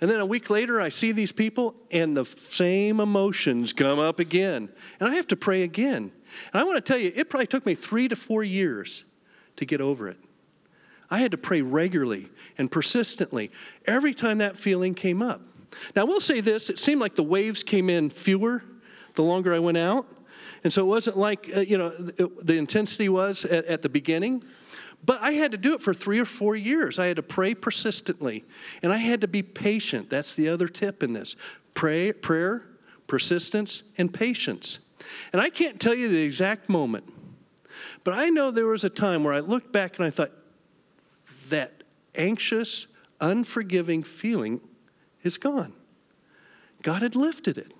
And 0.00 0.10
then 0.10 0.20
a 0.20 0.26
week 0.26 0.50
later, 0.50 0.80
I 0.80 0.90
see 0.90 1.12
these 1.12 1.32
people, 1.32 1.74
and 1.90 2.16
the 2.16 2.24
same 2.24 3.00
emotions 3.00 3.72
come 3.72 3.98
up 3.98 4.18
again. 4.18 4.68
And 5.00 5.08
I 5.08 5.14
have 5.14 5.26
to 5.28 5.36
pray 5.36 5.62
again. 5.62 6.12
And 6.52 6.60
I 6.60 6.64
want 6.64 6.76
to 6.76 6.80
tell 6.92 6.98
you, 7.00 7.12
it 7.14 7.30
probably 7.30 7.46
took 7.46 7.64
me 7.64 7.74
three 7.74 8.08
to 8.08 8.16
four 8.16 8.44
years 8.44 9.04
to 9.56 9.64
get 9.64 9.80
over 9.80 10.08
it. 10.08 10.18
I 11.10 11.18
had 11.18 11.30
to 11.30 11.38
pray 11.38 11.62
regularly 11.62 12.28
and 12.58 12.70
persistently 12.70 13.50
every 13.86 14.12
time 14.12 14.38
that 14.38 14.56
feeling 14.56 14.94
came 14.94 15.22
up. 15.22 15.40
Now, 15.94 16.02
I 16.02 16.04
will 16.04 16.20
say 16.20 16.40
this 16.40 16.68
it 16.68 16.78
seemed 16.78 17.00
like 17.00 17.14
the 17.14 17.22
waves 17.22 17.62
came 17.62 17.88
in 17.88 18.10
fewer 18.10 18.62
the 19.14 19.22
longer 19.22 19.54
I 19.54 19.58
went 19.58 19.78
out. 19.78 20.06
And 20.64 20.72
so 20.72 20.82
it 20.82 20.86
wasn't 20.86 21.16
like, 21.16 21.50
uh, 21.54 21.60
you 21.60 21.78
know, 21.78 21.90
the 21.90 22.58
intensity 22.58 23.08
was 23.08 23.44
at, 23.44 23.66
at 23.66 23.82
the 23.82 23.88
beginning. 23.88 24.42
But 25.06 25.22
I 25.22 25.32
had 25.32 25.52
to 25.52 25.56
do 25.56 25.72
it 25.74 25.80
for 25.80 25.94
three 25.94 26.18
or 26.18 26.24
four 26.24 26.56
years. 26.56 26.98
I 26.98 27.06
had 27.06 27.16
to 27.16 27.22
pray 27.22 27.54
persistently. 27.54 28.44
And 28.82 28.92
I 28.92 28.96
had 28.96 29.22
to 29.22 29.28
be 29.28 29.42
patient. 29.42 30.10
That's 30.10 30.34
the 30.34 30.48
other 30.48 30.68
tip 30.68 31.02
in 31.02 31.12
this 31.12 31.36
pray, 31.74 32.12
prayer, 32.12 32.64
persistence, 33.06 33.84
and 33.96 34.12
patience. 34.12 34.80
And 35.32 35.40
I 35.40 35.48
can't 35.48 35.80
tell 35.80 35.94
you 35.94 36.08
the 36.08 36.22
exact 36.22 36.68
moment 36.68 37.04
but 38.04 38.14
I 38.14 38.28
know 38.28 38.50
there 38.50 38.66
was 38.66 38.84
a 38.84 38.90
time 38.90 39.24
where 39.24 39.34
I 39.34 39.40
looked 39.40 39.72
back 39.72 39.98
and 39.98 40.06
I 40.06 40.10
thought, 40.10 40.32
that 41.48 41.82
anxious, 42.14 42.86
unforgiving 43.20 44.02
feeling 44.02 44.60
is 45.22 45.38
gone. 45.38 45.72
God 46.82 47.02
had 47.02 47.14
lifted 47.14 47.58
it. 47.58 47.72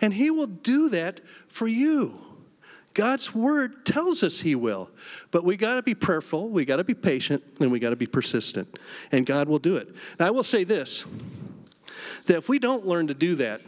And 0.00 0.14
He 0.14 0.30
will 0.30 0.46
do 0.46 0.88
that 0.90 1.20
for 1.48 1.66
you. 1.66 2.20
God's 2.94 3.34
word 3.34 3.86
tells 3.86 4.22
us 4.22 4.40
He 4.40 4.54
will. 4.54 4.90
But 5.30 5.44
we 5.44 5.56
got 5.56 5.74
to 5.74 5.82
be 5.82 5.94
prayerful, 5.94 6.48
we 6.48 6.64
got 6.64 6.76
to 6.76 6.84
be 6.84 6.94
patient, 6.94 7.42
and 7.60 7.70
we 7.72 7.78
got 7.78 7.90
to 7.90 7.96
be 7.96 8.06
persistent. 8.06 8.78
And 9.10 9.24
God 9.26 9.48
will 9.48 9.58
do 9.58 9.76
it. 9.76 9.94
Now, 10.18 10.26
I 10.26 10.30
will 10.30 10.44
say 10.44 10.64
this 10.64 11.04
that 12.26 12.36
if 12.36 12.48
we 12.48 12.58
don't 12.58 12.86
learn 12.86 13.08
to 13.08 13.14
do 13.14 13.34
that, 13.36 13.60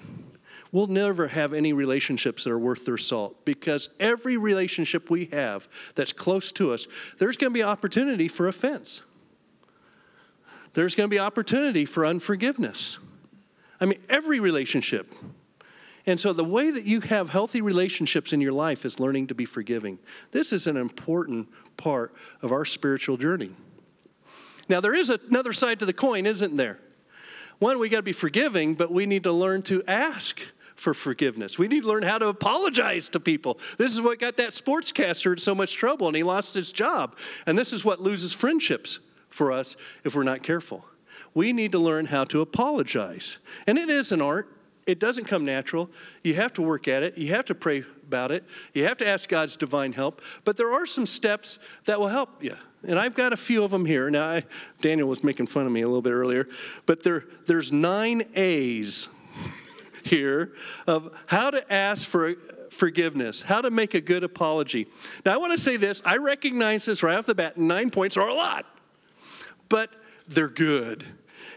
we'll 0.71 0.87
never 0.87 1.29
have 1.29 1.53
any 1.53 1.73
relationships 1.73 2.45
that 2.45 2.51
are 2.51 2.59
worth 2.59 2.85
their 2.85 2.99
salt 2.99 3.45
because 3.45 3.89
every 4.01 4.37
relationship 4.37 5.11
we 5.11 5.27
have 5.27 5.69
that's 5.95 6.13
close 6.13 6.53
to 6.53 6.73
us, 6.73 6.87
there's 7.19 7.37
going 7.37 7.53
to 7.53 7.55
be 7.55 7.63
opportunity 7.63 8.29
for 8.29 8.49
offense. 8.49 9.03
There's 10.75 10.95
going 10.95 11.09
to 11.09 11.15
be 11.15 11.21
opportunity 11.21 11.85
for 11.85 12.05
unforgiveness. 12.05 12.99
I 13.81 13.87
mean, 13.87 14.01
every 14.09 14.41
relationship. 14.41 15.15
And 16.07 16.21
so, 16.21 16.33
the 16.33 16.45
way 16.45 16.71
that 16.71 16.85
you 16.85 17.01
have 17.01 17.31
healthy 17.31 17.63
relationships 17.63 18.33
in 18.33 18.41
your 18.41 18.53
life 18.53 18.85
is 18.85 19.01
learning 19.01 19.29
to 19.29 19.35
be 19.35 19.47
forgiving. 19.47 19.99
This 20.33 20.53
is 20.53 20.67
an 20.67 20.77
important 20.77 21.49
part 21.77 22.15
of 22.43 22.53
our 22.53 22.65
spiritual 22.65 23.17
journey. 23.17 23.51
Now, 24.69 24.81
there 24.81 24.95
is 24.95 25.11
another 25.11 25.53
side 25.53 25.79
to 25.81 25.87
the 25.87 25.93
coin, 25.93 26.27
isn't 26.27 26.57
there? 26.57 26.81
One, 27.59 27.79
we 27.79 27.89
got 27.89 27.99
to 27.99 28.03
be 28.03 28.13
forgiving, 28.13 28.75
but 28.75 28.91
we 28.91 29.07
need 29.07 29.23
to 29.23 29.33
learn 29.33 29.63
to 29.63 29.83
ask 29.87 30.41
for 30.75 30.93
forgiveness. 30.93 31.59
We 31.59 31.69
need 31.69 31.83
to 31.83 31.89
learn 31.89 32.03
how 32.03 32.19
to 32.19 32.29
apologize 32.29 33.09
to 33.11 33.21
people. 33.21 33.59
This 33.79 33.93
is 33.93 34.01
what 34.01 34.19
got 34.19 34.37
that 34.39 34.51
sportscaster 34.51 35.33
in 35.33 35.39
so 35.39 35.55
much 35.55 35.75
trouble, 35.75 36.09
and 36.09 36.17
he 36.17 36.23
lost 36.23 36.55
his 36.55 36.73
job. 36.73 37.17
And 37.47 37.57
this 37.57 37.73
is 37.73 37.85
what 37.85 38.01
loses 38.01 38.33
friendships 38.33 38.99
for 39.29 39.53
us 39.53 39.77
if 40.05 40.15
we're 40.15 40.25
not 40.25 40.43
careful. 40.43 40.85
We 41.33 41.53
need 41.53 41.73
to 41.73 41.79
learn 41.79 42.07
how 42.07 42.25
to 42.25 42.41
apologize. 42.41 43.39
And 43.67 43.79
it 43.79 43.89
is 43.89 44.13
an 44.13 44.21
art. 44.21 44.54
It 44.87 44.99
doesn't 44.99 45.25
come 45.25 45.45
natural. 45.45 45.91
You 46.23 46.35
have 46.35 46.53
to 46.55 46.63
work 46.63 46.89
at 46.89 47.03
it. 47.03 47.17
You 47.17 47.29
have 47.29 47.47
to 47.47 47.55
pray 47.55 47.85
about 48.07 48.31
it. 48.31 48.45
You 48.75 48.85
have 48.85 48.99
to 48.99 49.09
ask 49.09 49.29
God's 49.29 49.57
divine 49.57 49.93
help. 49.93 50.21
But 50.45 50.57
there 50.57 50.73
are 50.73 50.87
some 50.87 51.07
steps 51.07 51.59
that 51.87 51.99
will 51.99 52.09
help 52.09 52.43
you. 52.43 52.57
And 52.87 52.99
I've 52.99 53.15
got 53.15 53.33
a 53.33 53.37
few 53.37 53.65
of 53.65 53.71
them 53.71 53.87
here. 53.87 54.11
Now, 54.11 54.29
I, 54.29 54.45
Daniel 54.81 55.09
was 55.09 55.25
making 55.25 55.47
fun 55.47 55.65
of 55.65 55.73
me 55.73 55.81
a 55.81 55.87
little 55.87 56.03
bit 56.03 56.13
earlier, 56.13 56.49
but 56.85 57.03
there, 57.03 57.25
there's 57.47 57.73
nine 57.73 58.27
A's 58.35 59.09
here 60.05 60.53
of 60.87 61.11
how 61.27 61.51
to 61.51 61.73
ask 61.73 62.07
for 62.07 62.35
forgiveness, 62.71 63.41
how 63.41 63.63
to 63.63 63.71
make 63.71 63.95
a 63.95 64.01
good 64.01 64.23
apology. 64.23 64.87
Now, 65.25 65.33
I 65.33 65.37
want 65.39 65.53
to 65.53 65.59
say 65.59 65.77
this 65.77 66.03
I 66.05 66.19
recognize 66.19 66.85
this 66.85 67.03
right 67.03 67.17
off 67.17 67.27
the 67.27 67.35
bat. 67.35 67.57
Nine 67.57 67.91
points 67.91 68.17
are 68.17 68.29
a 68.29 68.35
lot, 68.35 68.67
but 69.69 69.91
they're 70.29 70.49
good. 70.49 71.05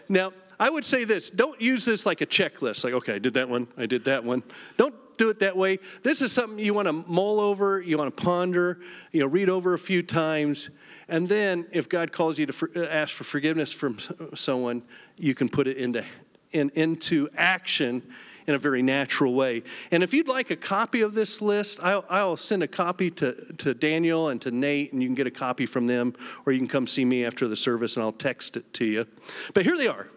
Now, 0.08 0.32
I 0.60 0.70
would 0.70 0.86
say 0.86 1.04
this 1.04 1.30
don't 1.30 1.60
use 1.62 1.86
this 1.86 2.06
like 2.06 2.22
a 2.22 2.26
checklist, 2.26 2.84
like, 2.84 2.94
okay, 2.94 3.16
I 3.16 3.20
did 3.20 3.36
that 3.36 3.50
one, 3.50 3.68
I 3.78 3.86
did 3.86 4.06
that 4.06 4.24
one. 4.24 4.44
Don't 4.78 4.96
do 5.18 5.30
it 5.30 5.40
that 5.40 5.58
way. 5.58 5.80
This 6.04 6.22
is 6.22 6.32
something 6.32 6.60
you 6.60 6.74
want 6.74 6.88
to 6.88 6.94
mull 6.94 7.40
over, 7.40 7.82
you 7.82 7.98
want 7.98 8.16
to 8.16 8.24
ponder, 8.24 8.80
you 9.12 9.20
know, 9.20 9.28
read 9.28 9.50
over 9.50 9.74
a 9.74 9.80
few 9.80 10.04
times, 10.04 10.70
And 11.10 11.28
then, 11.30 11.66
if 11.72 11.88
God 11.88 12.12
calls 12.12 12.38
you 12.38 12.46
to 12.48 12.54
for, 12.54 12.70
uh, 12.76 12.86
ask 12.86 13.14
for 13.14 13.24
forgiveness 13.24 13.72
from 13.72 13.98
uh, 14.20 14.36
someone, 14.36 14.84
you 15.16 15.34
can 15.34 15.50
put 15.50 15.68
it 15.68 15.78
into, 15.78 16.04
in, 16.52 16.70
into 16.76 17.30
action 17.38 18.04
in 18.46 18.56
a 18.56 18.58
very 18.58 18.82
natural 18.82 19.34
way. 19.34 19.64
And 19.92 20.04
if 20.04 20.14
you'd 20.14 20.28
like 20.28 20.52
a 20.52 20.56
copy 20.56 21.02
of 21.02 21.14
this 21.14 21.42
list, 21.42 21.80
I'll, 21.82 22.06
I'll, 22.10 22.38
send 22.38 22.64
a 22.64 22.68
copy 22.68 23.12
to, 23.12 23.34
to 23.56 23.74
Daniel 23.74 24.30
and 24.30 24.42
to 24.42 24.52
Nate, 24.52 24.94
and 24.94 25.02
you 25.02 25.08
can 25.08 25.16
get 25.16 25.28
a 25.28 25.32
copy 25.32 25.66
from 25.66 25.88
them, 25.88 26.14
or 26.46 26.54
you 26.54 26.60
can 26.60 26.68
come 26.68 26.88
see 26.88 27.06
me 27.06 27.26
after 27.26 27.48
the 27.48 27.58
service 27.58 27.96
and 27.96 28.04
I'll 28.04 28.14
text 28.14 28.56
it 28.56 28.74
to 28.76 28.86
you. 28.86 29.06
But 29.54 29.64
here 29.64 29.78
they 29.78 29.88
are 29.88 30.08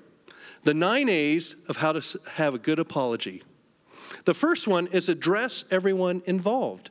the 0.64 0.74
nine 0.74 1.08
A's 1.08 1.54
of 1.68 1.76
how 1.76 1.92
to 1.92 2.20
have 2.32 2.54
a 2.54 2.58
good 2.58 2.78
apology. 2.78 3.42
The 4.24 4.34
first 4.34 4.68
one 4.68 4.86
is 4.88 5.08
address 5.08 5.64
everyone 5.70 6.22
involved. 6.26 6.90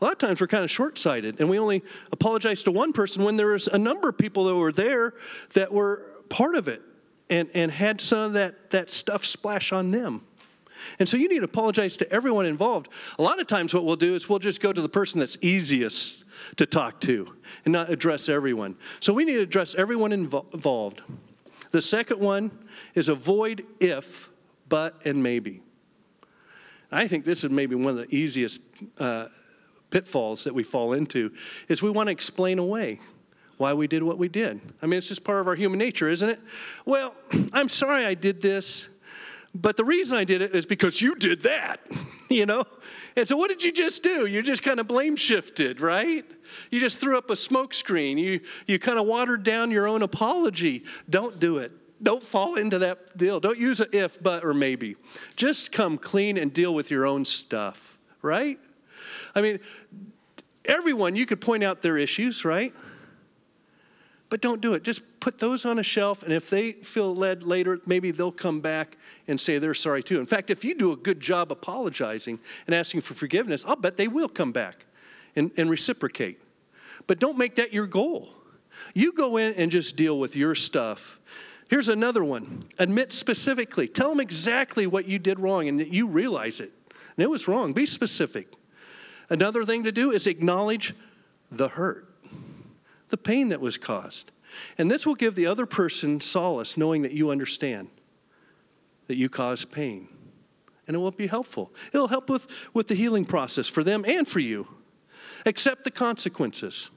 A 0.00 0.04
lot 0.04 0.12
of 0.12 0.18
times 0.18 0.40
we're 0.40 0.46
kind 0.46 0.64
of 0.64 0.70
short 0.70 0.96
sighted 0.96 1.40
and 1.40 1.48
we 1.48 1.58
only 1.58 1.82
apologize 2.12 2.62
to 2.64 2.70
one 2.70 2.92
person 2.92 3.24
when 3.24 3.36
there 3.36 3.48
was 3.48 3.66
a 3.66 3.78
number 3.78 4.08
of 4.08 4.18
people 4.18 4.44
that 4.44 4.54
were 4.54 4.72
there 4.72 5.14
that 5.54 5.72
were 5.72 6.06
part 6.28 6.54
of 6.54 6.68
it 6.68 6.82
and, 7.30 7.48
and 7.54 7.70
had 7.70 8.00
some 8.00 8.20
of 8.20 8.32
that, 8.34 8.70
that 8.70 8.90
stuff 8.90 9.24
splash 9.24 9.72
on 9.72 9.90
them. 9.90 10.22
And 11.00 11.08
so 11.08 11.16
you 11.16 11.28
need 11.28 11.38
to 11.38 11.44
apologize 11.44 11.96
to 11.98 12.12
everyone 12.12 12.46
involved. 12.46 12.88
A 13.18 13.22
lot 13.22 13.40
of 13.40 13.48
times, 13.48 13.74
what 13.74 13.84
we'll 13.84 13.96
do 13.96 14.14
is 14.14 14.28
we'll 14.28 14.38
just 14.38 14.60
go 14.60 14.72
to 14.72 14.80
the 14.80 14.88
person 14.88 15.18
that's 15.18 15.36
easiest 15.40 16.24
to 16.56 16.66
talk 16.66 17.00
to 17.00 17.34
and 17.64 17.72
not 17.72 17.90
address 17.90 18.28
everyone. 18.28 18.76
So 19.00 19.12
we 19.12 19.24
need 19.24 19.34
to 19.34 19.42
address 19.42 19.74
everyone 19.74 20.12
involved. 20.12 21.02
The 21.70 21.82
second 21.82 22.20
one 22.20 22.50
is 22.94 23.08
avoid 23.08 23.64
if, 23.80 24.28
but, 24.68 25.00
and 25.04 25.22
maybe. 25.22 25.62
I 26.90 27.06
think 27.06 27.24
this 27.24 27.44
is 27.44 27.50
maybe 27.50 27.74
one 27.74 27.98
of 27.98 28.08
the 28.08 28.14
easiest 28.14 28.62
uh, 28.98 29.26
pitfalls 29.90 30.44
that 30.44 30.54
we 30.54 30.62
fall 30.62 30.92
into 30.94 31.32
is 31.68 31.82
we 31.82 31.90
want 31.90 32.06
to 32.06 32.12
explain 32.12 32.58
away 32.58 33.00
why 33.58 33.74
we 33.74 33.86
did 33.86 34.02
what 34.02 34.18
we 34.18 34.28
did. 34.28 34.60
I 34.80 34.86
mean, 34.86 34.98
it's 34.98 35.08
just 35.08 35.24
part 35.24 35.40
of 35.40 35.48
our 35.48 35.54
human 35.54 35.78
nature, 35.78 36.08
isn't 36.08 36.28
it? 36.28 36.40
Well, 36.86 37.14
I'm 37.52 37.68
sorry 37.68 38.04
I 38.04 38.14
did 38.14 38.40
this, 38.40 38.88
but 39.54 39.76
the 39.76 39.84
reason 39.84 40.16
I 40.16 40.24
did 40.24 40.42
it 40.42 40.54
is 40.54 40.64
because 40.64 41.02
you 41.02 41.14
did 41.14 41.42
that, 41.42 41.80
you 42.28 42.46
know? 42.46 42.64
And 43.18 43.26
so 43.26 43.36
what 43.36 43.48
did 43.48 43.64
you 43.64 43.72
just 43.72 44.04
do? 44.04 44.26
You 44.26 44.42
just 44.42 44.62
kind 44.62 44.78
of 44.78 44.86
blame 44.86 45.16
shifted, 45.16 45.80
right? 45.80 46.24
You 46.70 46.78
just 46.78 46.98
threw 46.98 47.18
up 47.18 47.30
a 47.30 47.34
smokescreen. 47.34 48.16
You, 48.16 48.40
you 48.68 48.78
kind 48.78 48.96
of 48.96 49.06
watered 49.06 49.42
down 49.42 49.72
your 49.72 49.88
own 49.88 50.02
apology. 50.02 50.84
Don't 51.10 51.40
do 51.40 51.58
it. 51.58 51.72
Don't 52.00 52.22
fall 52.22 52.54
into 52.54 52.78
that 52.78 53.18
deal. 53.18 53.40
Don't 53.40 53.58
use 53.58 53.80
a 53.80 53.88
if, 53.92 54.22
but, 54.22 54.44
or 54.44 54.54
maybe. 54.54 54.94
Just 55.34 55.72
come 55.72 55.98
clean 55.98 56.38
and 56.38 56.52
deal 56.52 56.72
with 56.72 56.92
your 56.92 57.06
own 57.06 57.24
stuff, 57.24 57.98
right? 58.22 58.60
I 59.34 59.40
mean, 59.40 59.58
everyone, 60.64 61.16
you 61.16 61.26
could 61.26 61.40
point 61.40 61.64
out 61.64 61.82
their 61.82 61.98
issues, 61.98 62.44
right? 62.44 62.72
But 64.28 64.40
don't 64.40 64.60
do 64.60 64.74
it. 64.74 64.84
Just 64.84 65.02
put 65.20 65.38
those 65.38 65.64
on 65.64 65.78
a 65.78 65.82
shelf, 65.82 66.22
and 66.22 66.32
if 66.32 66.50
they 66.50 66.72
feel 66.72 67.14
led 67.14 67.42
later, 67.42 67.78
maybe 67.86 68.10
they'll 68.10 68.32
come 68.32 68.60
back 68.60 68.96
and 69.26 69.40
say 69.40 69.58
they're 69.58 69.74
sorry 69.74 70.02
too. 70.02 70.18
In 70.18 70.26
fact, 70.26 70.50
if 70.50 70.64
you 70.64 70.74
do 70.74 70.92
a 70.92 70.96
good 70.96 71.20
job 71.20 71.52
apologizing 71.52 72.38
and 72.66 72.74
asking 72.74 73.00
for 73.02 73.14
forgiveness, 73.14 73.64
I'll 73.66 73.76
bet 73.76 73.96
they 73.96 74.08
will 74.08 74.28
come 74.28 74.52
back 74.52 74.86
and, 75.36 75.50
and 75.56 75.68
reciprocate. 75.70 76.40
But 77.06 77.18
don't 77.18 77.38
make 77.38 77.56
that 77.56 77.72
your 77.72 77.86
goal. 77.86 78.28
You 78.94 79.12
go 79.12 79.36
in 79.36 79.54
and 79.54 79.70
just 79.70 79.96
deal 79.96 80.18
with 80.18 80.36
your 80.36 80.54
stuff. 80.54 81.18
Here's 81.68 81.88
another 81.88 82.24
one 82.24 82.66
admit 82.78 83.12
specifically. 83.12 83.88
Tell 83.88 84.08
them 84.08 84.20
exactly 84.20 84.86
what 84.86 85.06
you 85.06 85.18
did 85.18 85.38
wrong 85.38 85.68
and 85.68 85.80
that 85.80 85.88
you 85.88 86.06
realize 86.06 86.60
it. 86.60 86.72
And 87.16 87.24
it 87.24 87.30
was 87.30 87.48
wrong. 87.48 87.72
Be 87.72 87.86
specific. 87.86 88.52
Another 89.30 89.64
thing 89.64 89.84
to 89.84 89.92
do 89.92 90.10
is 90.10 90.26
acknowledge 90.26 90.94
the 91.50 91.68
hurt 91.68 92.08
the 93.08 93.16
pain 93.16 93.48
that 93.48 93.60
was 93.60 93.76
caused. 93.76 94.30
And 94.76 94.90
this 94.90 95.06
will 95.06 95.14
give 95.14 95.34
the 95.34 95.46
other 95.46 95.66
person 95.66 96.20
solace, 96.20 96.76
knowing 96.76 97.02
that 97.02 97.12
you 97.12 97.30
understand 97.30 97.88
that 99.06 99.16
you 99.16 99.28
caused 99.28 99.72
pain. 99.72 100.08
And 100.86 100.94
it 100.94 100.98
will 100.98 101.10
be 101.10 101.26
helpful. 101.26 101.72
It'll 101.92 102.08
help 102.08 102.30
with, 102.30 102.46
with 102.72 102.88
the 102.88 102.94
healing 102.94 103.24
process 103.24 103.66
for 103.66 103.84
them 103.84 104.04
and 104.06 104.26
for 104.26 104.40
you. 104.40 104.68
Accept 105.44 105.84
the 105.84 105.90
consequences. 105.90 106.90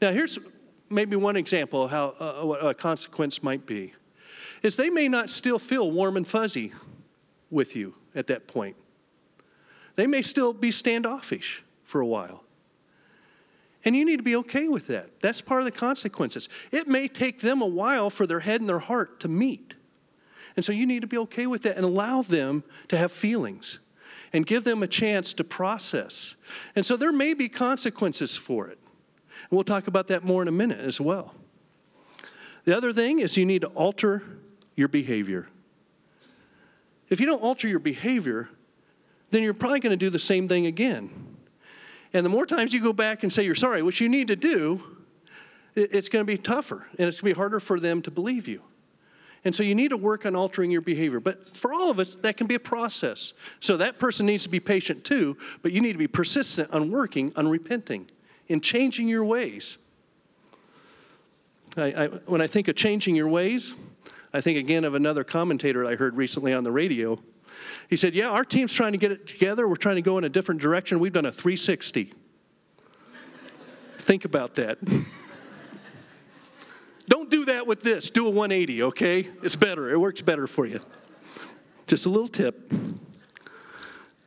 Now, 0.00 0.10
here's 0.10 0.38
maybe 0.90 1.16
one 1.16 1.36
example 1.36 1.84
of 1.84 1.90
how 1.90 2.14
uh, 2.20 2.68
a 2.68 2.74
consequence 2.74 3.42
might 3.42 3.66
be 3.66 3.92
is 4.62 4.76
they 4.76 4.90
may 4.90 5.08
not 5.08 5.30
still 5.30 5.58
feel 5.58 5.90
warm 5.90 6.16
and 6.16 6.26
fuzzy 6.26 6.72
with 7.50 7.76
you 7.76 7.94
at 8.14 8.26
that 8.28 8.46
point. 8.46 8.76
They 9.96 10.06
may 10.06 10.22
still 10.22 10.52
be 10.52 10.70
standoffish 10.70 11.62
for 11.84 12.00
a 12.00 12.06
while. 12.06 12.42
And 13.86 13.94
you 13.94 14.04
need 14.04 14.16
to 14.16 14.24
be 14.24 14.34
okay 14.36 14.66
with 14.66 14.88
that. 14.88 15.20
That's 15.22 15.40
part 15.40 15.60
of 15.60 15.64
the 15.64 15.70
consequences. 15.70 16.48
It 16.72 16.88
may 16.88 17.06
take 17.06 17.40
them 17.40 17.62
a 17.62 17.66
while 17.66 18.10
for 18.10 18.26
their 18.26 18.40
head 18.40 18.60
and 18.60 18.68
their 18.68 18.80
heart 18.80 19.20
to 19.20 19.28
meet. 19.28 19.74
And 20.56 20.64
so 20.64 20.72
you 20.72 20.86
need 20.86 21.02
to 21.02 21.06
be 21.06 21.18
okay 21.18 21.46
with 21.46 21.62
that 21.62 21.76
and 21.76 21.84
allow 21.84 22.22
them 22.22 22.64
to 22.88 22.98
have 22.98 23.12
feelings 23.12 23.78
and 24.32 24.44
give 24.44 24.64
them 24.64 24.82
a 24.82 24.88
chance 24.88 25.32
to 25.34 25.44
process. 25.44 26.34
And 26.74 26.84
so 26.84 26.96
there 26.96 27.12
may 27.12 27.32
be 27.32 27.48
consequences 27.48 28.36
for 28.36 28.66
it. 28.66 28.78
And 29.48 29.56
we'll 29.56 29.64
talk 29.64 29.86
about 29.86 30.08
that 30.08 30.24
more 30.24 30.42
in 30.42 30.48
a 30.48 30.52
minute 30.52 30.80
as 30.80 31.00
well. 31.00 31.32
The 32.64 32.76
other 32.76 32.92
thing 32.92 33.20
is 33.20 33.36
you 33.36 33.46
need 33.46 33.60
to 33.60 33.68
alter 33.68 34.24
your 34.74 34.88
behavior. 34.88 35.46
If 37.08 37.20
you 37.20 37.26
don't 37.26 37.42
alter 37.42 37.68
your 37.68 37.78
behavior, 37.78 38.48
then 39.30 39.44
you're 39.44 39.54
probably 39.54 39.78
going 39.78 39.92
to 39.92 39.96
do 39.96 40.10
the 40.10 40.18
same 40.18 40.48
thing 40.48 40.66
again. 40.66 41.35
And 42.16 42.24
the 42.24 42.30
more 42.30 42.46
times 42.46 42.72
you 42.72 42.80
go 42.80 42.94
back 42.94 43.24
and 43.24 43.32
say 43.32 43.44
you're 43.44 43.54
sorry, 43.54 43.82
which 43.82 44.00
you 44.00 44.08
need 44.08 44.28
to 44.28 44.36
do, 44.36 44.82
it's 45.74 46.08
going 46.08 46.24
to 46.24 46.26
be 46.26 46.38
tougher 46.38 46.88
and 46.98 47.06
it's 47.06 47.20
going 47.20 47.30
to 47.30 47.34
be 47.34 47.38
harder 47.38 47.60
for 47.60 47.78
them 47.78 48.00
to 48.00 48.10
believe 48.10 48.48
you. 48.48 48.62
And 49.44 49.54
so 49.54 49.62
you 49.62 49.74
need 49.74 49.88
to 49.88 49.98
work 49.98 50.24
on 50.24 50.34
altering 50.34 50.70
your 50.70 50.80
behavior. 50.80 51.20
But 51.20 51.54
for 51.54 51.74
all 51.74 51.90
of 51.90 52.00
us, 52.00 52.16
that 52.16 52.38
can 52.38 52.46
be 52.46 52.54
a 52.54 52.60
process. 52.60 53.34
So 53.60 53.76
that 53.76 53.98
person 53.98 54.24
needs 54.24 54.44
to 54.44 54.48
be 54.48 54.60
patient 54.60 55.04
too, 55.04 55.36
but 55.60 55.72
you 55.72 55.82
need 55.82 55.92
to 55.92 55.98
be 55.98 56.06
persistent 56.06 56.70
on 56.70 56.90
working, 56.90 57.34
on 57.36 57.46
repenting, 57.48 58.10
in 58.48 58.62
changing 58.62 59.08
your 59.08 59.24
ways. 59.26 59.76
I, 61.76 62.04
I, 62.04 62.06
when 62.06 62.40
I 62.40 62.46
think 62.46 62.68
of 62.68 62.76
changing 62.76 63.14
your 63.14 63.28
ways, 63.28 63.74
I 64.32 64.40
think 64.40 64.56
again 64.56 64.84
of 64.84 64.94
another 64.94 65.22
commentator 65.22 65.84
I 65.84 65.96
heard 65.96 66.16
recently 66.16 66.54
on 66.54 66.64
the 66.64 66.72
radio 66.72 67.20
he 67.88 67.96
said, 67.96 68.14
Yeah, 68.14 68.28
our 68.28 68.44
team's 68.44 68.72
trying 68.72 68.92
to 68.92 68.98
get 68.98 69.12
it 69.12 69.26
together. 69.26 69.68
We're 69.68 69.76
trying 69.76 69.96
to 69.96 70.02
go 70.02 70.18
in 70.18 70.24
a 70.24 70.28
different 70.28 70.60
direction. 70.60 70.98
We've 70.98 71.12
done 71.12 71.26
a 71.26 71.32
360. 71.32 72.12
Think 73.98 74.24
about 74.24 74.54
that. 74.56 74.78
Don't 77.08 77.30
do 77.30 77.44
that 77.46 77.66
with 77.66 77.82
this. 77.82 78.10
Do 78.10 78.26
a 78.26 78.30
180, 78.30 78.84
okay? 78.84 79.28
It's 79.42 79.56
better. 79.56 79.90
It 79.90 79.98
works 79.98 80.22
better 80.22 80.46
for 80.46 80.66
you. 80.66 80.80
Just 81.86 82.06
a 82.06 82.08
little 82.08 82.28
tip. 82.28 82.72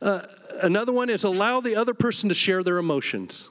Uh, 0.00 0.22
another 0.62 0.92
one 0.92 1.10
is 1.10 1.24
allow 1.24 1.60
the 1.60 1.76
other 1.76 1.92
person 1.92 2.28
to 2.30 2.34
share 2.34 2.62
their 2.62 2.78
emotions. 2.78 3.50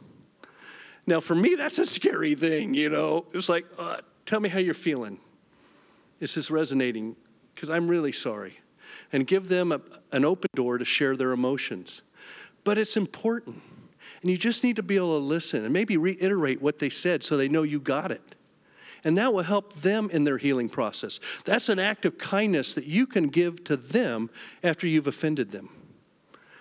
Now, 1.05 1.19
for 1.19 1.35
me, 1.35 1.55
that's 1.55 1.79
a 1.79 1.85
scary 1.85 2.35
thing, 2.35 2.73
you 2.73 2.89
know. 2.89 3.25
It's 3.33 3.49
like, 3.49 3.65
uh, 3.77 3.97
tell 4.25 4.39
me 4.39 4.49
how 4.49 4.59
you're 4.59 4.73
feeling. 4.73 5.19
Is 6.19 6.35
this 6.35 6.51
resonating? 6.51 7.15
Because 7.53 7.69
I'm 7.69 7.87
really 7.87 8.11
sorry 8.11 8.59
and 9.11 9.25
give 9.25 9.47
them 9.47 9.71
a, 9.71 9.81
an 10.11 10.25
open 10.25 10.49
door 10.55 10.77
to 10.77 10.85
share 10.85 11.15
their 11.15 11.31
emotions. 11.31 12.01
But 12.63 12.77
it's 12.77 12.97
important. 12.97 13.61
And 14.21 14.29
you 14.29 14.37
just 14.37 14.63
need 14.63 14.75
to 14.75 14.83
be 14.83 14.95
able 14.97 15.17
to 15.17 15.23
listen 15.23 15.63
and 15.63 15.73
maybe 15.73 15.97
reiterate 15.97 16.61
what 16.61 16.79
they 16.79 16.89
said 16.89 17.23
so 17.23 17.37
they 17.37 17.47
know 17.47 17.63
you 17.63 17.79
got 17.79 18.11
it. 18.11 18.35
And 19.05 19.17
that 19.17 19.33
will 19.33 19.43
help 19.43 19.81
them 19.81 20.09
in 20.11 20.25
their 20.25 20.37
healing 20.37 20.67
process. 20.67 21.21
That's 21.45 21.69
an 21.69 21.79
act 21.79 22.05
of 22.05 22.17
kindness 22.17 22.73
that 22.73 22.85
you 22.85 23.07
can 23.07 23.27
give 23.27 23.63
to 23.65 23.77
them 23.77 24.29
after 24.61 24.87
you've 24.87 25.07
offended 25.07 25.51
them. 25.51 25.69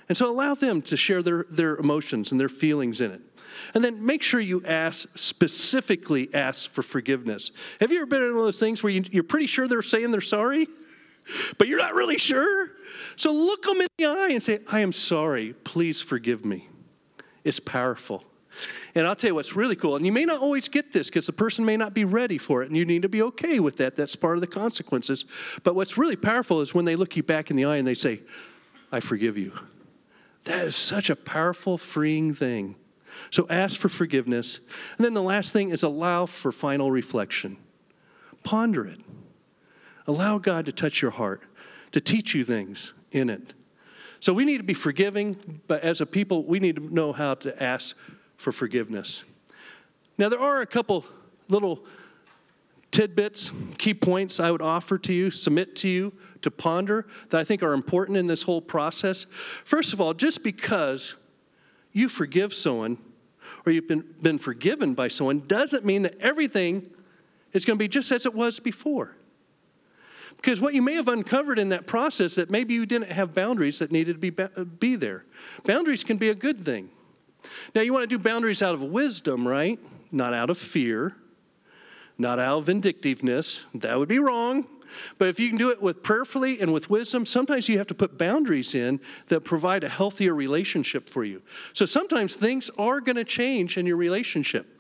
And 0.09 0.17
so 0.17 0.31
allow 0.31 0.55
them 0.55 0.81
to 0.83 0.97
share 0.97 1.23
their, 1.23 1.45
their 1.51 1.77
emotions 1.77 2.31
and 2.31 2.41
their 2.41 2.49
feelings 2.49 3.01
in 3.01 3.11
it. 3.11 3.21
And 3.75 3.83
then 3.83 4.05
make 4.05 4.23
sure 4.23 4.41
you 4.41 4.63
ask, 4.65 5.09
specifically 5.19 6.33
ask 6.33 6.71
for 6.71 6.83
forgiveness. 6.83 7.51
Have 7.81 7.91
you 7.91 7.99
ever 7.99 8.07
been 8.07 8.23
in 8.23 8.31
one 8.31 8.39
of 8.39 8.45
those 8.45 8.61
things 8.61 8.83
where 8.83 8.93
you, 8.93 9.05
you're 9.11 9.25
pretty 9.25 9.47
sure 9.47 9.67
they're 9.67 9.83
saying 9.83 10.11
they're 10.11 10.21
sorry? 10.21 10.69
But 11.59 11.69
you're 11.69 11.79
not 11.79 11.95
really 11.95 12.19
sure. 12.19 12.71
So 13.17 13.33
look 13.33 13.63
them 13.63 13.81
in 13.81 13.87
the 13.99 14.07
eye 14.07 14.29
and 14.31 14.43
say, 14.43 14.61
I 14.71 14.81
am 14.81 14.93
sorry. 14.93 15.55
Please 15.65 16.01
forgive 16.01 16.45
me. 16.45 16.69
It's 17.45 17.61
powerful. 17.61 18.25
And 18.95 19.07
I'll 19.07 19.15
tell 19.15 19.29
you 19.29 19.35
what's 19.35 19.55
really 19.55 19.77
cool, 19.77 19.97
and 19.97 20.05
you 20.05 20.11
may 20.11 20.25
not 20.25 20.41
always 20.41 20.69
get 20.69 20.93
this 20.93 21.09
because 21.09 21.27
the 21.27 21.33
person 21.33 21.65
may 21.65 21.77
not 21.77 21.95
be 21.95 22.05
ready 22.05 22.39
for 22.39 22.63
it, 22.63 22.69
and 22.69 22.77
you 22.77 22.85
need 22.85 23.03
to 23.03 23.09
be 23.09 23.23
okay 23.23 23.61
with 23.61 23.77
that. 23.77 23.95
That's 23.95 24.17
part 24.17 24.37
of 24.37 24.41
the 24.41 24.49
consequences. 24.49 25.25
But 25.63 25.75
what's 25.75 25.97
really 25.97 26.17
powerful 26.17 26.61
is 26.61 26.75
when 26.75 26.85
they 26.85 26.97
look 26.97 27.17
you 27.17 27.23
back 27.23 27.51
in 27.51 27.57
the 27.57 27.65
eye 27.65 27.77
and 27.77 27.87
they 27.87 27.95
say, 27.95 28.21
I 28.91 29.01
forgive 29.01 29.39
you. 29.39 29.53
That 30.45 30.67
is 30.67 30.77
such 30.77 31.11
a 31.11 31.17
powerful, 31.17 31.79
freeing 31.79 32.35
thing. 32.35 32.75
So 33.31 33.47
ask 33.51 33.79
for 33.79 33.89
forgiveness. 33.89 34.61
And 34.97 35.05
then 35.05 35.15
the 35.15 35.23
last 35.23 35.53
thing 35.53 35.71
is 35.71 35.83
allow 35.83 36.27
for 36.27 36.53
final 36.53 36.91
reflection. 36.91 37.59
Ponder 38.45 38.87
it. 38.87 39.01
Allow 40.09 40.39
God 40.39 40.67
to 40.67 40.73
touch 40.73 41.03
your 41.03 41.11
heart, 41.13 41.43
to 41.93 42.01
teach 42.01 42.35
you 42.35 42.43
things 42.43 42.95
in 43.13 43.29
it. 43.31 43.53
So 44.21 44.33
we 44.33 44.45
need 44.45 44.57
to 44.57 44.65
be 44.65 44.75
forgiving, 44.75 45.61
but 45.69 45.83
as 45.83 46.01
a 46.01 46.07
people, 46.07 46.45
we 46.45 46.59
need 46.59 46.77
to 46.77 46.95
know 46.95 47.13
how 47.13 47.35
to 47.35 47.63
ask 47.63 47.97
for 48.37 48.51
forgiveness. 48.51 49.23
Now, 50.17 50.29
there 50.29 50.41
are 50.41 50.63
a 50.63 50.67
couple 50.67 51.05
little 51.49 51.85
tidbits, 52.91 53.53
key 53.77 53.95
points 53.95 54.41
I 54.41 54.51
would 54.51 54.63
offer 54.63 54.99
to 54.99 55.13
you, 55.13 55.31
submit 55.31 55.77
to 55.77 55.89
you 55.89 56.13
to 56.43 56.51
ponder 56.51 57.07
that 57.29 57.39
I 57.39 57.45
think 57.45 57.63
are 57.63 57.75
important 57.75 58.17
in 58.17 58.27
this 58.27 58.43
whole 58.43 58.63
process. 58.63 59.27
First 59.65 59.93
of 59.93 60.01
all, 60.01 60.15
just 60.15 60.43
because 60.43 61.17
you 61.93 62.09
forgive 62.09 62.55
someone 62.55 62.97
or 63.67 63.73
you've 63.73 63.89
been, 63.89 64.05
been 64.23 64.39
forgiven 64.39 64.95
by 64.95 65.09
someone 65.09 65.41
doesn't 65.47 65.85
mean 65.85 66.03
that 66.03 66.19
everything 66.19 66.89
is 67.53 67.65
going 67.65 67.77
to 67.77 67.83
be 67.83 67.89
just 67.89 68.11
as 68.11 68.25
it 68.25 68.35
was 68.35 68.59
before. 68.59 69.18
Because 70.37 70.61
what 70.61 70.75
you 70.75 70.83
may 70.83 70.95
have 70.95 71.09
uncovered 71.09 71.59
in 71.59 71.71
that 71.71 71.87
process 71.87 72.35
that 72.37 72.51
maybe 72.51 72.75
you 72.75 72.87
didn't 72.87 73.11
have 73.11 73.35
boundaries 73.35 73.79
that 73.79 73.91
needed 73.91 74.21
to 74.21 74.31
be, 74.31 74.43
uh, 74.43 74.65
be 74.65 74.97
there. 74.97 75.25
Boundaries 75.65 76.05
can 76.05 76.17
be 76.17 76.31
a 76.31 76.35
good 76.35 76.65
thing. 76.65 76.91
Now, 77.75 77.83
you 77.83 77.93
want 77.93 78.09
to 78.09 78.19
do 78.19 78.23
boundaries 78.23 78.63
out 78.63 78.75
of 78.75 78.85
wisdom, 78.85 79.47
right? 79.47 79.79
Not 80.11 80.35
out 80.35 80.51
of 80.51 80.59
fear, 80.59 81.15
not 82.19 82.39
out 82.39 82.59
of 82.59 82.67
vindictiveness. 82.67 83.65
That 83.75 83.99
would 83.99 84.09
be 84.09 84.19
wrong. 84.19 84.67
But 85.19 85.29
if 85.29 85.39
you 85.39 85.49
can 85.49 85.59
do 85.59 85.71
it 85.71 85.83
with 85.83 86.03
prayerfully 86.03 86.61
and 86.61 86.73
with 86.73 86.89
wisdom, 86.89 87.27
sometimes 87.27 87.69
you 87.69 87.79
have 87.79 87.87
to 87.89 87.95
put 87.95 88.17
boundaries 88.17 88.75
in 88.75 89.01
that 89.29 89.41
provide 89.41 89.85
a 89.85 89.89
healthier 89.89 90.35
relationship 90.35 91.09
for 91.11 91.25
you. 91.25 91.43
So 91.75 91.85
sometimes 91.85 92.37
things 92.37 92.71
are 92.79 93.01
going 93.01 93.17
to 93.17 93.25
change 93.25 93.77
in 93.77 93.87
your 93.87 93.99
relationship. 93.99 94.78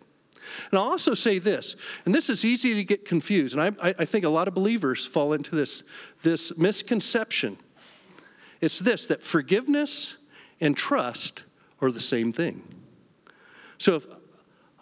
And 0.70 0.78
I'll 0.78 0.87
also 0.87 1.14
say 1.14 1.38
this, 1.38 1.76
and 2.04 2.14
this 2.14 2.30
is 2.30 2.44
easy 2.44 2.74
to 2.74 2.84
get 2.84 3.04
confused, 3.04 3.56
and 3.56 3.76
I, 3.80 3.94
I 3.98 4.04
think 4.04 4.24
a 4.24 4.28
lot 4.28 4.48
of 4.48 4.54
believers 4.54 5.06
fall 5.06 5.32
into 5.32 5.54
this, 5.54 5.82
this 6.22 6.56
misconception. 6.56 7.56
It's 8.61 8.78
this 8.78 9.06
that 9.06 9.22
forgiveness 9.22 10.16
and 10.61 10.76
trust 10.76 11.44
are 11.80 11.90
the 11.90 12.00
same 12.00 12.32
thing. 12.32 12.62
So 13.78 13.94
if 13.96 14.06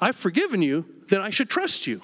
I've 0.00 0.16
forgiven 0.16 0.62
you, 0.62 0.86
then 1.08 1.20
I 1.20 1.30
should 1.30 1.50
trust 1.50 1.86
you. 1.86 2.02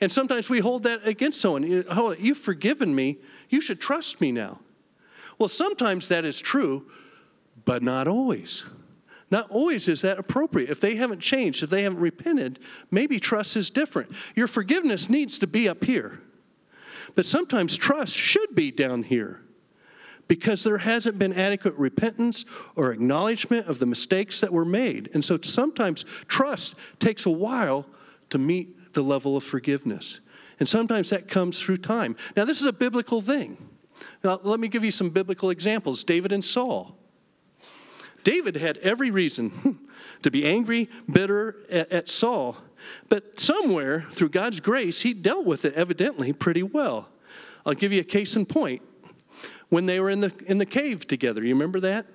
And 0.00 0.10
sometimes 0.10 0.50
we 0.50 0.60
hold 0.60 0.84
that 0.84 1.06
against 1.06 1.40
someone. 1.40 1.62
Hold 1.62 1.86
oh, 1.90 2.10
it, 2.10 2.20
you've 2.20 2.38
forgiven 2.38 2.94
me, 2.94 3.18
you 3.48 3.60
should 3.60 3.80
trust 3.80 4.20
me 4.20 4.32
now. 4.32 4.58
Well, 5.38 5.48
sometimes 5.48 6.08
that 6.08 6.24
is 6.24 6.40
true, 6.40 6.86
but 7.64 7.82
not 7.82 8.08
always. 8.08 8.64
Not 9.32 9.50
always 9.50 9.88
is 9.88 10.02
that 10.02 10.18
appropriate. 10.18 10.68
If 10.68 10.80
they 10.80 10.94
haven't 10.94 11.20
changed, 11.20 11.62
if 11.62 11.70
they 11.70 11.84
haven't 11.84 12.00
repented, 12.00 12.58
maybe 12.90 13.18
trust 13.18 13.56
is 13.56 13.70
different. 13.70 14.12
Your 14.36 14.46
forgiveness 14.46 15.08
needs 15.08 15.38
to 15.38 15.46
be 15.46 15.70
up 15.70 15.84
here. 15.84 16.20
But 17.14 17.24
sometimes 17.24 17.74
trust 17.74 18.14
should 18.14 18.54
be 18.54 18.70
down 18.70 19.04
here 19.04 19.42
because 20.28 20.62
there 20.62 20.76
hasn't 20.76 21.18
been 21.18 21.32
adequate 21.32 21.74
repentance 21.76 22.44
or 22.76 22.92
acknowledgement 22.92 23.68
of 23.68 23.78
the 23.78 23.86
mistakes 23.86 24.38
that 24.42 24.52
were 24.52 24.66
made. 24.66 25.08
And 25.14 25.24
so 25.24 25.38
sometimes 25.40 26.04
trust 26.28 26.74
takes 26.98 27.24
a 27.24 27.30
while 27.30 27.86
to 28.28 28.38
meet 28.38 28.92
the 28.92 29.02
level 29.02 29.34
of 29.34 29.44
forgiveness. 29.44 30.20
And 30.60 30.68
sometimes 30.68 31.08
that 31.08 31.26
comes 31.26 31.58
through 31.58 31.78
time. 31.78 32.16
Now, 32.36 32.44
this 32.44 32.60
is 32.60 32.66
a 32.66 32.72
biblical 32.72 33.22
thing. 33.22 33.56
Now, 34.22 34.40
let 34.42 34.60
me 34.60 34.68
give 34.68 34.84
you 34.84 34.90
some 34.90 35.08
biblical 35.08 35.48
examples 35.48 36.04
David 36.04 36.32
and 36.32 36.44
Saul. 36.44 36.98
David 38.24 38.56
had 38.56 38.78
every 38.78 39.10
reason 39.10 39.78
to 40.22 40.30
be 40.30 40.44
angry, 40.44 40.88
bitter 41.10 41.56
at, 41.70 41.90
at, 41.92 42.08
Saul, 42.08 42.56
but 43.08 43.38
somewhere 43.38 44.06
through 44.12 44.30
God's 44.30 44.60
grace, 44.60 45.00
he 45.00 45.14
dealt 45.14 45.46
with 45.46 45.64
it 45.64 45.74
evidently 45.74 46.32
pretty 46.32 46.62
well. 46.62 47.08
I'll 47.64 47.74
give 47.74 47.92
you 47.92 48.00
a 48.00 48.04
case 48.04 48.36
in 48.36 48.46
point. 48.46 48.82
When 49.68 49.86
they 49.86 50.00
were 50.00 50.10
in 50.10 50.20
the, 50.20 50.32
in 50.46 50.58
the 50.58 50.66
cave 50.66 51.06
together, 51.06 51.42
you 51.42 51.54
remember 51.54 51.80
that? 51.80 52.06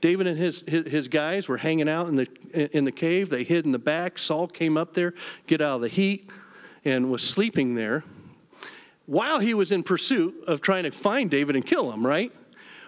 David 0.00 0.26
and 0.26 0.38
his, 0.38 0.62
his, 0.66 0.86
his 0.86 1.08
guys 1.08 1.48
were 1.48 1.56
hanging 1.56 1.88
out 1.88 2.08
in 2.08 2.16
the, 2.16 2.76
in 2.76 2.84
the 2.84 2.92
cave. 2.92 3.28
They 3.28 3.44
hid 3.44 3.64
in 3.64 3.72
the 3.72 3.78
back. 3.78 4.18
Saul 4.18 4.46
came 4.46 4.76
up 4.76 4.94
there, 4.94 5.14
get 5.46 5.60
out 5.60 5.76
of 5.76 5.80
the 5.82 5.88
heat, 5.88 6.30
and 6.84 7.10
was 7.10 7.22
sleeping 7.22 7.74
there 7.74 8.04
while 9.06 9.38
he 9.38 9.54
was 9.54 9.72
in 9.72 9.82
pursuit 9.82 10.34
of 10.46 10.60
trying 10.60 10.84
to 10.84 10.90
find 10.90 11.30
David 11.30 11.56
and 11.56 11.64
kill 11.64 11.90
him, 11.90 12.04
right? 12.04 12.32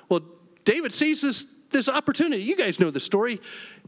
Well, 0.09 0.21
David 0.64 0.92
sees 0.92 1.23
this 1.23 1.47
this 1.70 1.88
opportunity. 1.88 2.42
You 2.42 2.57
guys 2.57 2.81
know 2.81 2.90
the 2.90 3.00
story. 3.00 3.40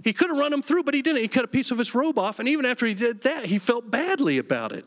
He 0.04 0.12
could 0.12 0.30
have 0.30 0.38
run 0.38 0.52
him 0.52 0.62
through, 0.62 0.84
but 0.84 0.94
he 0.94 1.02
didn't. 1.02 1.22
He 1.22 1.28
cut 1.28 1.44
a 1.44 1.48
piece 1.48 1.70
of 1.70 1.78
his 1.78 1.94
robe 1.94 2.18
off, 2.18 2.38
and 2.38 2.48
even 2.48 2.66
after 2.66 2.86
he 2.86 2.94
did 2.94 3.22
that, 3.22 3.44
he 3.44 3.58
felt 3.58 3.90
badly 3.90 4.38
about 4.38 4.72
it. 4.72 4.84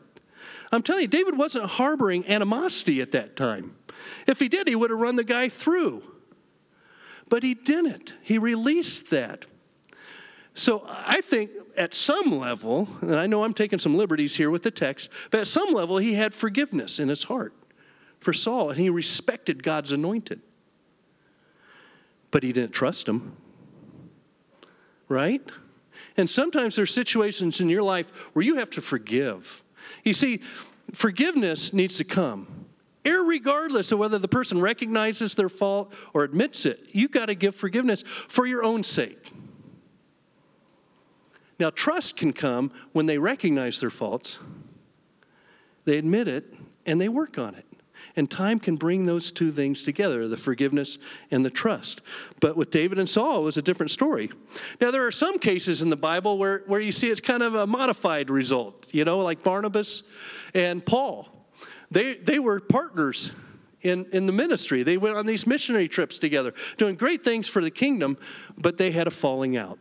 I'm 0.72 0.82
telling 0.82 1.02
you, 1.02 1.08
David 1.08 1.36
wasn't 1.36 1.66
harboring 1.66 2.26
animosity 2.26 3.00
at 3.00 3.12
that 3.12 3.36
time. 3.36 3.76
If 4.26 4.40
he 4.40 4.48
did, 4.48 4.68
he 4.68 4.74
would 4.74 4.90
have 4.90 4.98
run 4.98 5.16
the 5.16 5.24
guy 5.24 5.48
through. 5.48 6.02
But 7.28 7.42
he 7.42 7.54
didn't. 7.54 8.12
He 8.22 8.38
released 8.38 9.10
that. 9.10 9.46
So 10.54 10.84
I 10.88 11.20
think 11.20 11.50
at 11.76 11.94
some 11.94 12.30
level, 12.30 12.88
and 13.00 13.16
I 13.16 13.26
know 13.26 13.44
I'm 13.44 13.54
taking 13.54 13.78
some 13.78 13.96
liberties 13.96 14.36
here 14.36 14.50
with 14.50 14.62
the 14.62 14.70
text, 14.70 15.10
but 15.30 15.40
at 15.40 15.46
some 15.46 15.72
level, 15.72 15.98
he 15.98 16.14
had 16.14 16.32
forgiveness 16.34 16.98
in 16.98 17.08
his 17.08 17.24
heart 17.24 17.54
for 18.20 18.32
Saul, 18.32 18.70
and 18.70 18.78
he 18.78 18.88
respected 18.88 19.62
God's 19.62 19.92
anointed 19.92 20.40
but 22.34 22.42
he 22.42 22.52
didn't 22.52 22.72
trust 22.72 23.08
him. 23.08 23.36
Right? 25.08 25.40
And 26.16 26.28
sometimes 26.28 26.74
there's 26.74 26.92
situations 26.92 27.60
in 27.60 27.68
your 27.68 27.84
life 27.84 28.10
where 28.32 28.44
you 28.44 28.56
have 28.56 28.70
to 28.70 28.80
forgive. 28.80 29.62
You 30.02 30.14
see, 30.14 30.40
forgiveness 30.92 31.72
needs 31.72 31.96
to 31.98 32.04
come. 32.04 32.66
Irregardless 33.04 33.92
of 33.92 34.00
whether 34.00 34.18
the 34.18 34.26
person 34.26 34.60
recognizes 34.60 35.36
their 35.36 35.48
fault 35.48 35.94
or 36.12 36.24
admits 36.24 36.66
it, 36.66 36.80
You've 36.90 37.12
got 37.12 37.26
to 37.26 37.36
give 37.36 37.54
forgiveness 37.54 38.02
for 38.02 38.46
your 38.48 38.64
own 38.64 38.82
sake. 38.82 39.32
Now, 41.60 41.70
trust 41.70 42.16
can 42.16 42.32
come 42.32 42.72
when 42.90 43.06
they 43.06 43.18
recognize 43.18 43.78
their 43.78 43.90
faults, 43.90 44.40
they 45.84 45.98
admit 45.98 46.26
it, 46.26 46.52
and 46.84 47.00
they 47.00 47.08
work 47.08 47.38
on 47.38 47.54
it. 47.54 47.66
And 48.16 48.30
time 48.30 48.58
can 48.60 48.76
bring 48.76 49.06
those 49.06 49.32
two 49.32 49.50
things 49.50 49.82
together 49.82 50.28
the 50.28 50.36
forgiveness 50.36 50.98
and 51.30 51.44
the 51.44 51.50
trust. 51.50 52.00
But 52.40 52.56
with 52.56 52.70
David 52.70 52.98
and 52.98 53.08
Saul, 53.08 53.40
it 53.40 53.44
was 53.44 53.56
a 53.56 53.62
different 53.62 53.90
story. 53.90 54.30
Now, 54.80 54.90
there 54.90 55.06
are 55.06 55.12
some 55.12 55.38
cases 55.38 55.82
in 55.82 55.90
the 55.90 55.96
Bible 55.96 56.38
where, 56.38 56.62
where 56.66 56.80
you 56.80 56.92
see 56.92 57.10
it's 57.10 57.20
kind 57.20 57.42
of 57.42 57.54
a 57.54 57.66
modified 57.66 58.30
result, 58.30 58.86
you 58.92 59.04
know, 59.04 59.18
like 59.18 59.42
Barnabas 59.42 60.04
and 60.54 60.84
Paul. 60.84 61.28
They, 61.90 62.14
they 62.14 62.38
were 62.38 62.60
partners 62.60 63.32
in, 63.82 64.06
in 64.12 64.26
the 64.26 64.32
ministry. 64.32 64.82
They 64.82 64.96
went 64.96 65.16
on 65.16 65.26
these 65.26 65.46
missionary 65.46 65.88
trips 65.88 66.18
together, 66.18 66.54
doing 66.76 66.96
great 66.96 67.22
things 67.22 67.46
for 67.46 67.62
the 67.62 67.70
kingdom, 67.70 68.16
but 68.56 68.78
they 68.78 68.90
had 68.90 69.06
a 69.06 69.10
falling 69.10 69.56
out. 69.56 69.78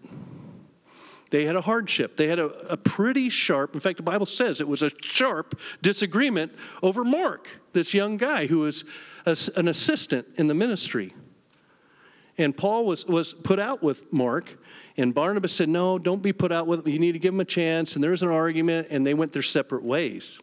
They 1.34 1.46
had 1.46 1.56
a 1.56 1.62
hardship. 1.62 2.16
They 2.16 2.28
had 2.28 2.38
a, 2.38 2.46
a 2.72 2.78
pretty 2.78 3.28
sharp, 3.28 3.74
in 3.74 3.80
fact, 3.80 3.98
the 3.98 4.04
Bible 4.04 4.28
says 4.28 4.62
it 4.62 4.68
was 4.68 4.84
a 4.84 4.92
sharp 5.02 5.60
disagreement 5.82 6.52
over 6.84 7.04
Mark, 7.04 7.50
this 7.72 7.92
young 7.92 8.18
guy 8.18 8.46
who 8.46 8.60
was 8.60 8.86
a, 9.26 9.36
an 9.56 9.68
assistant 9.68 10.28
in 10.36 10.46
the 10.46 10.54
ministry. 10.54 11.12
And 12.38 12.56
Paul 12.56 12.86
was, 12.86 13.08
was 13.08 13.34
put 13.34 13.60
out 13.60 13.82
with 13.82 14.14
Mark, 14.14 14.60
and 14.96 15.12
Barnabas 15.12 15.56
said, 15.56 15.70
No, 15.70 15.98
don't 15.98 16.22
be 16.22 16.34
put 16.34 16.52
out 16.52 16.68
with 16.68 16.82
him. 16.82 16.94
You 16.94 17.00
need 17.00 17.14
to 17.14 17.20
give 17.20 17.34
him 17.34 17.40
a 17.40 17.46
chance. 17.46 17.96
And 17.96 18.04
there 18.04 18.12
was 18.12 18.22
an 18.22 18.30
argument, 18.30 18.90
and 18.92 19.04
they 19.04 19.16
went 19.16 19.34
their 19.34 19.42
separate 19.42 19.82
ways. 19.82 20.38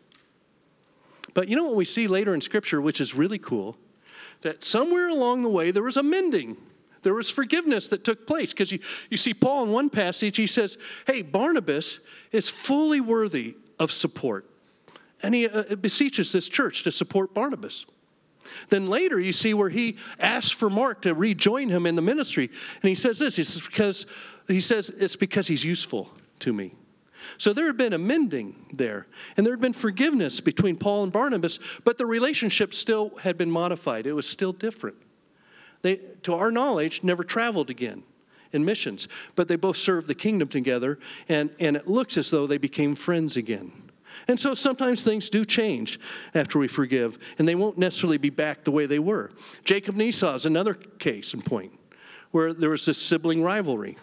But 1.35 1.47
you 1.47 1.55
know 1.55 1.63
what 1.63 1.77
we 1.77 1.85
see 1.85 2.09
later 2.09 2.35
in 2.35 2.41
Scripture, 2.41 2.81
which 2.81 3.01
is 3.01 3.15
really 3.15 3.39
cool? 3.39 3.77
That 4.43 4.65
somewhere 4.65 5.09
along 5.09 5.43
the 5.43 5.51
way 5.51 5.71
there 5.71 5.85
was 5.85 5.97
a 5.97 6.03
mending. 6.03 6.57
There 7.03 7.15
was 7.15 7.31
forgiveness 7.31 7.89
that 7.89 8.05
took 8.05 8.27
place 8.27 8.53
because 8.53 8.73
you, 8.73 8.81
you 9.09 9.17
see, 9.17 9.33
Paul 9.33 9.65
in 9.65 9.71
one 9.71 9.91
passage, 9.91 10.37
he 10.37 10.47
says, 10.47 10.77
Hey, 11.07 11.23
Barnabas 11.23 12.01
is 12.33 12.51
fully 12.51 13.01
worthy 13.01 13.57
of 13.79 13.91
support. 13.91 14.49
And 15.23 15.35
he 15.35 15.49
uh, 15.49 15.77
beseeches 15.77 16.33
this 16.33 16.49
church 16.49 16.83
to 16.85 16.93
support 16.93 17.35
Barnabas. 17.35 17.87
Then 18.69 18.89
later, 18.89 19.21
you 19.21 19.33
see 19.33 19.55
where 19.55 19.69
he 19.69 19.97
asks 20.19 20.51
for 20.51 20.71
Mark 20.71 21.03
to 21.03 21.15
rejoin 21.15 21.69
him 21.69 21.87
in 21.87 21.95
the 21.95 22.03
ministry. 22.03 22.51
And 22.83 22.89
he 22.89 22.95
says 22.95 23.19
this 23.19 23.39
it's 23.39 23.61
because, 23.61 24.07
he 24.49 24.61
says, 24.61 24.91
it's 24.91 25.17
because 25.17 25.47
he's 25.47 25.65
useful 25.65 26.11
to 26.41 26.53
me. 26.53 26.75
So 27.37 27.53
there 27.53 27.67
had 27.67 27.77
been 27.77 27.93
a 27.93 27.99
mending 27.99 28.57
there, 28.73 29.07
and 29.37 29.45
there 29.45 29.53
had 29.53 29.61
been 29.61 29.75
forgiveness 29.75 30.41
between 30.41 30.77
Paul 30.77 31.03
and 31.03 31.13
Barnabas, 31.13 31.59
but 31.85 31.99
the 31.99 32.07
relationship 32.07 32.73
still 32.73 33.15
had 33.19 33.37
been 33.37 33.51
modified. 33.51 34.07
It 34.07 34.15
was 34.15 34.27
still 34.27 34.53
different. 34.53 34.97
They, 35.83 35.97
to 36.23 36.35
our 36.35 36.51
knowledge, 36.51 37.03
never 37.03 37.25
traveled 37.25 37.71
again 37.71 38.03
in 38.53 38.65
missions, 38.65 39.09
but 39.37 39.49
they 39.49 39.57
both 39.57 39.77
served 39.77 40.07
the 40.07 40.15
kingdom 40.15 40.49
together, 40.49 40.99
and, 41.29 41.51
and 41.61 41.77
it 41.77 41.87
looks 41.87 42.17
as 42.17 42.31
though 42.31 42.47
they 42.47 42.59
became 42.59 42.95
friends 42.95 43.37
again. 43.37 43.73
And 44.29 44.39
so 44.39 44.55
sometimes 44.55 45.03
things 45.03 45.31
do 45.31 45.45
change 45.45 46.01
after 46.35 46.59
we 46.59 46.69
forgive, 46.69 47.19
and 47.39 47.47
they 47.47 47.55
won't 47.55 47.79
necessarily 47.79 48.19
be 48.19 48.31
back 48.31 48.65
the 48.65 48.71
way 48.71 48.87
they 48.87 48.99
were. 48.99 49.31
Jacob 49.65 49.95
and 49.95 50.03
Esau 50.03 50.35
is 50.35 50.47
another 50.47 50.75
case 50.75 51.33
in 51.33 51.43
point 51.43 51.73
where 52.33 52.53
there 52.53 52.71
was 52.71 52.87
this 52.87 52.99
sibling 53.01 53.43
rivalry. 53.43 53.97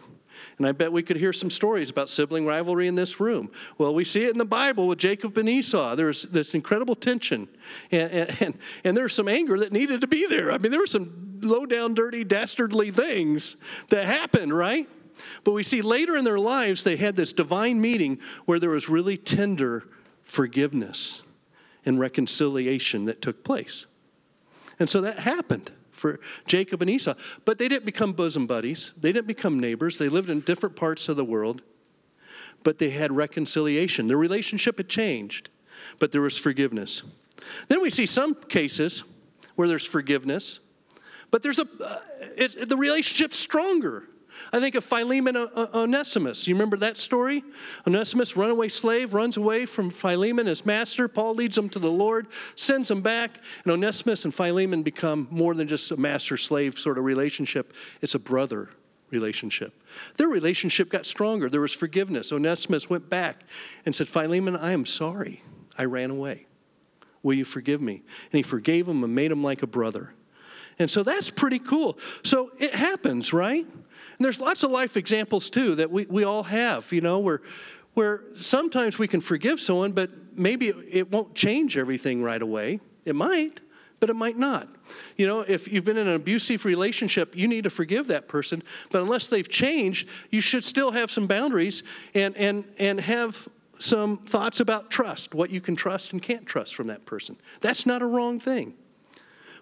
And 0.57 0.65
I 0.65 0.71
bet 0.71 0.91
we 0.91 1.03
could 1.03 1.17
hear 1.17 1.33
some 1.33 1.49
stories 1.49 1.89
about 1.89 2.09
sibling 2.09 2.45
rivalry 2.45 2.87
in 2.87 2.95
this 2.95 3.19
room. 3.19 3.51
Well, 3.77 3.93
we 3.93 4.05
see 4.05 4.23
it 4.23 4.31
in 4.31 4.37
the 4.37 4.45
Bible 4.45 4.87
with 4.87 4.97
Jacob 4.97 5.37
and 5.37 5.47
Esau. 5.47 5.95
There's 5.95 6.23
this 6.23 6.53
incredible 6.53 6.95
tension, 6.95 7.47
and, 7.91 8.11
and, 8.41 8.57
and, 8.83 8.97
there's 8.97 9.13
some 9.13 9.27
anger 9.27 9.59
that 9.59 9.71
needed 9.71 10.01
to 10.01 10.07
be 10.07 10.25
there. 10.25 10.51
I 10.51 10.57
mean, 10.57 10.71
there 10.71 10.79
were 10.79 10.87
some 10.87 11.39
low 11.41 11.65
down, 11.65 11.93
dirty, 11.93 12.23
dastardly 12.23 12.91
things 12.91 13.57
that 13.89 14.05
happened, 14.05 14.53
right? 14.53 14.89
But 15.43 15.51
we 15.51 15.63
see 15.63 15.81
later 15.81 16.17
in 16.17 16.23
their 16.23 16.39
lives, 16.39 16.83
they 16.83 16.95
had 16.95 17.15
this 17.15 17.33
divine 17.33 17.79
meeting 17.81 18.19
where 18.45 18.59
there 18.59 18.69
was 18.69 18.89
really 18.89 19.17
tender 19.17 19.83
forgiveness 20.23 21.21
and 21.85 21.99
reconciliation 21.99 23.05
that 23.05 23.21
took 23.21 23.43
place. 23.43 23.85
And 24.79 24.89
so 24.89 25.01
that 25.01 25.19
happened 25.19 25.71
for 25.97 26.19
Jacob 26.45 26.81
and 26.81 26.89
Esau. 26.89 27.13
But 27.45 27.57
they 27.57 27.67
didn't 27.67 27.85
become 27.85 28.13
bosom 28.13 28.47
buddies, 28.47 28.93
they 28.99 29.11
didn't 29.11 29.27
become 29.27 29.59
neighbors. 29.59 29.97
They 29.97 30.09
lived 30.09 30.29
in 30.29 30.41
different 30.41 30.75
parts 30.75 31.09
of 31.09 31.17
the 31.17 31.25
world, 31.25 31.61
but 32.63 32.79
they 32.79 32.89
had 32.89 33.11
reconciliation. 33.11 34.07
Their 34.07 34.17
relationship 34.17 34.77
had 34.77 34.89
changed, 34.89 35.49
but 35.99 36.11
there 36.11 36.21
was 36.21 36.37
forgiveness. 36.37 37.03
Then 37.67 37.81
we 37.81 37.89
see 37.89 38.05
some 38.05 38.35
cases 38.35 39.03
where 39.55 39.67
there's 39.67 39.85
forgiveness, 39.85 40.59
but 41.31 41.43
there's 41.43 41.59
a 41.59 41.67
uh, 41.83 41.99
the 42.65 42.77
relationship's 42.77 43.37
stronger. 43.37 44.03
I 44.53 44.59
think 44.59 44.75
of 44.75 44.83
Philemon 44.83 45.35
Onesimus. 45.37 46.47
You 46.47 46.55
remember 46.55 46.77
that 46.77 46.97
story? 46.97 47.43
Onesimus, 47.85 48.35
runaway 48.35 48.69
slave, 48.69 49.13
runs 49.13 49.37
away 49.37 49.65
from 49.65 49.89
Philemon, 49.89 50.47
his 50.47 50.65
master. 50.65 51.07
Paul 51.07 51.35
leads 51.35 51.57
him 51.57 51.69
to 51.69 51.79
the 51.79 51.91
Lord, 51.91 52.27
sends 52.55 52.89
him 52.89 53.01
back, 53.01 53.39
and 53.63 53.73
Onesimus 53.73 54.25
and 54.25 54.33
Philemon 54.33 54.83
become 54.83 55.27
more 55.31 55.53
than 55.53 55.67
just 55.67 55.91
a 55.91 55.97
master 55.97 56.37
slave 56.37 56.77
sort 56.77 56.97
of 56.97 57.03
relationship. 57.03 57.73
It's 58.01 58.15
a 58.15 58.19
brother 58.19 58.69
relationship. 59.09 59.73
Their 60.17 60.27
relationship 60.27 60.89
got 60.89 61.05
stronger. 61.05 61.49
There 61.49 61.61
was 61.61 61.73
forgiveness. 61.73 62.31
Onesimus 62.31 62.89
went 62.89 63.09
back 63.09 63.43
and 63.85 63.95
said, 63.95 64.09
Philemon, 64.09 64.55
I 64.55 64.73
am 64.73 64.85
sorry. 64.85 65.43
I 65.77 65.85
ran 65.85 66.09
away. 66.09 66.45
Will 67.23 67.33
you 67.33 67.45
forgive 67.45 67.81
me? 67.81 67.95
And 68.31 68.33
he 68.33 68.43
forgave 68.43 68.87
him 68.87 69.03
and 69.03 69.13
made 69.13 69.31
him 69.31 69.43
like 69.43 69.63
a 69.63 69.67
brother. 69.67 70.13
And 70.79 70.89
so 70.89 71.03
that's 71.03 71.29
pretty 71.29 71.59
cool. 71.59 71.97
So 72.23 72.51
it 72.59 72.73
happens, 72.73 73.33
right? 73.33 73.65
And 73.65 74.25
there's 74.25 74.39
lots 74.39 74.63
of 74.63 74.71
life 74.71 74.97
examples 74.97 75.49
too 75.49 75.75
that 75.75 75.91
we, 75.91 76.05
we 76.05 76.23
all 76.23 76.43
have, 76.43 76.91
you 76.91 77.01
know, 77.01 77.19
where, 77.19 77.41
where 77.93 78.21
sometimes 78.39 78.99
we 78.99 79.07
can 79.07 79.21
forgive 79.21 79.59
someone, 79.59 79.91
but 79.91 80.09
maybe 80.35 80.69
it 80.69 81.11
won't 81.11 81.33
change 81.35 81.77
everything 81.77 82.21
right 82.21 82.41
away. 82.41 82.79
It 83.05 83.15
might, 83.15 83.61
but 83.99 84.09
it 84.09 84.15
might 84.15 84.37
not. 84.37 84.67
You 85.17 85.27
know, 85.27 85.41
if 85.41 85.71
you've 85.71 85.85
been 85.85 85.97
in 85.97 86.07
an 86.07 86.15
abusive 86.15 86.65
relationship, 86.65 87.35
you 87.35 87.47
need 87.47 87.63
to 87.63 87.69
forgive 87.69 88.07
that 88.07 88.27
person, 88.27 88.61
but 88.91 89.01
unless 89.01 89.27
they've 89.27 89.49
changed, 89.49 90.07
you 90.29 90.41
should 90.41 90.63
still 90.63 90.91
have 90.91 91.09
some 91.09 91.25
boundaries 91.25 91.83
and, 92.13 92.37
and, 92.37 92.63
and 92.77 92.99
have 92.99 93.47
some 93.79 94.17
thoughts 94.17 94.59
about 94.59 94.89
trust, 94.89 95.33
what 95.33 95.49
you 95.49 95.61
can 95.61 95.75
trust 95.75 96.13
and 96.13 96.21
can't 96.21 96.45
trust 96.45 96.75
from 96.75 96.87
that 96.87 97.05
person. 97.05 97.37
That's 97.61 97.85
not 97.85 98.01
a 98.01 98.05
wrong 98.05 98.39
thing. 98.39 98.73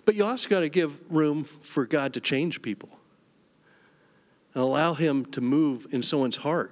But 0.05 0.15
you 0.15 0.23
also 0.23 0.47
got 0.47 0.61
to 0.61 0.69
give 0.69 0.97
room 1.11 1.43
for 1.43 1.85
God 1.85 2.13
to 2.13 2.21
change 2.21 2.61
people 2.61 2.89
and 4.53 4.63
allow 4.63 4.93
Him 4.93 5.25
to 5.27 5.41
move 5.41 5.87
in 5.91 6.03
someone's 6.03 6.37
heart 6.37 6.71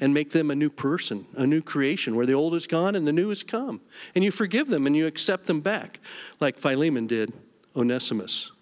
and 0.00 0.14
make 0.14 0.30
them 0.30 0.50
a 0.50 0.54
new 0.54 0.70
person, 0.70 1.26
a 1.36 1.46
new 1.46 1.60
creation, 1.60 2.14
where 2.14 2.26
the 2.26 2.32
old 2.32 2.54
is 2.54 2.66
gone 2.66 2.94
and 2.94 3.06
the 3.06 3.12
new 3.12 3.28
has 3.28 3.42
come. 3.42 3.80
And 4.14 4.22
you 4.24 4.30
forgive 4.30 4.68
them 4.68 4.86
and 4.86 4.96
you 4.96 5.06
accept 5.06 5.46
them 5.46 5.60
back, 5.60 5.98
like 6.38 6.58
Philemon 6.58 7.06
did 7.06 7.32
Onesimus. 7.76 8.52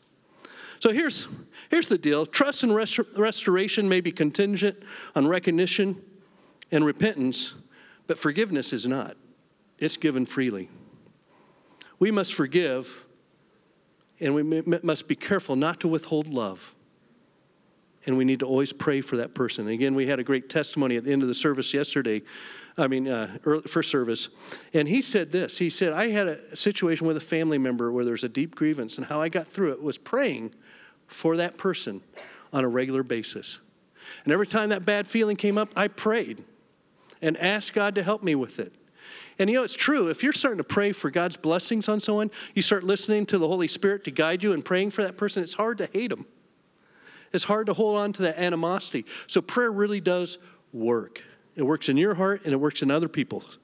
So 0.80 0.90
here's, 0.90 1.26
here's 1.70 1.88
the 1.88 1.98
deal 1.98 2.24
trust 2.24 2.62
and 2.62 2.74
rest- 2.74 3.00
restoration 3.16 3.88
may 3.88 4.00
be 4.00 4.12
contingent 4.12 4.82
on 5.14 5.26
recognition 5.26 6.02
and 6.70 6.84
repentance, 6.84 7.54
but 8.06 8.18
forgiveness 8.18 8.72
is 8.72 8.86
not. 8.86 9.16
It's 9.78 9.96
given 9.96 10.26
freely. 10.26 10.68
We 11.98 12.10
must 12.10 12.34
forgive, 12.34 13.04
and 14.20 14.34
we 14.34 14.42
must 14.42 15.08
be 15.08 15.16
careful 15.16 15.56
not 15.56 15.80
to 15.80 15.88
withhold 15.88 16.28
love 16.28 16.74
and 18.08 18.16
we 18.16 18.24
need 18.24 18.40
to 18.40 18.46
always 18.46 18.72
pray 18.72 19.02
for 19.02 19.18
that 19.18 19.34
person. 19.34 19.66
And 19.66 19.74
again, 19.74 19.94
we 19.94 20.06
had 20.06 20.18
a 20.18 20.24
great 20.24 20.48
testimony 20.48 20.96
at 20.96 21.04
the 21.04 21.12
end 21.12 21.20
of 21.22 21.28
the 21.28 21.34
service 21.34 21.74
yesterday. 21.74 22.22
I 22.78 22.86
mean, 22.86 23.06
uh, 23.06 23.36
early, 23.44 23.62
first 23.62 23.90
service, 23.90 24.28
and 24.72 24.88
he 24.88 25.02
said 25.02 25.30
this. 25.30 25.58
He 25.58 25.68
said, 25.68 25.92
"I 25.92 26.08
had 26.08 26.26
a 26.26 26.56
situation 26.56 27.06
with 27.06 27.18
a 27.18 27.20
family 27.20 27.58
member 27.58 27.92
where 27.92 28.04
there's 28.04 28.24
a 28.24 28.28
deep 28.28 28.54
grievance, 28.54 28.96
and 28.96 29.06
how 29.06 29.20
I 29.20 29.28
got 29.28 29.48
through 29.48 29.72
it 29.72 29.82
was 29.82 29.98
praying 29.98 30.54
for 31.06 31.36
that 31.36 31.58
person 31.58 32.00
on 32.52 32.64
a 32.64 32.68
regular 32.68 33.02
basis. 33.02 33.58
And 34.24 34.32
every 34.32 34.46
time 34.46 34.70
that 34.70 34.84
bad 34.84 35.06
feeling 35.06 35.36
came 35.36 35.58
up, 35.58 35.70
I 35.76 35.88
prayed 35.88 36.44
and 37.20 37.36
asked 37.36 37.74
God 37.74 37.94
to 37.96 38.02
help 38.02 38.22
me 38.22 38.34
with 38.34 38.58
it." 38.58 38.72
And 39.38 39.48
you 39.48 39.56
know, 39.56 39.62
it's 39.62 39.74
true. 39.74 40.08
If 40.08 40.22
you're 40.22 40.32
starting 40.32 40.58
to 40.58 40.64
pray 40.64 40.92
for 40.92 41.10
God's 41.10 41.36
blessings 41.36 41.88
on 41.88 42.00
someone, 42.00 42.30
you 42.54 42.62
start 42.62 42.84
listening 42.84 43.26
to 43.26 43.38
the 43.38 43.46
Holy 43.46 43.68
Spirit 43.68 44.04
to 44.04 44.10
guide 44.10 44.42
you 44.42 44.52
and 44.52 44.64
praying 44.64 44.90
for 44.90 45.02
that 45.02 45.16
person, 45.16 45.42
it's 45.42 45.54
hard 45.54 45.78
to 45.78 45.88
hate 45.92 46.10
them. 46.10 46.26
It's 47.32 47.44
hard 47.44 47.66
to 47.66 47.74
hold 47.74 47.98
on 47.98 48.12
to 48.14 48.22
that 48.22 48.38
animosity. 48.38 49.04
So 49.26 49.40
prayer 49.40 49.70
really 49.70 50.00
does 50.00 50.38
work. 50.72 51.22
It 51.56 51.62
works 51.62 51.88
in 51.88 51.96
your 51.96 52.14
heart 52.14 52.42
and 52.44 52.52
it 52.52 52.56
works 52.56 52.82
in 52.82 52.90
other 52.90 53.08
people's. 53.08 53.58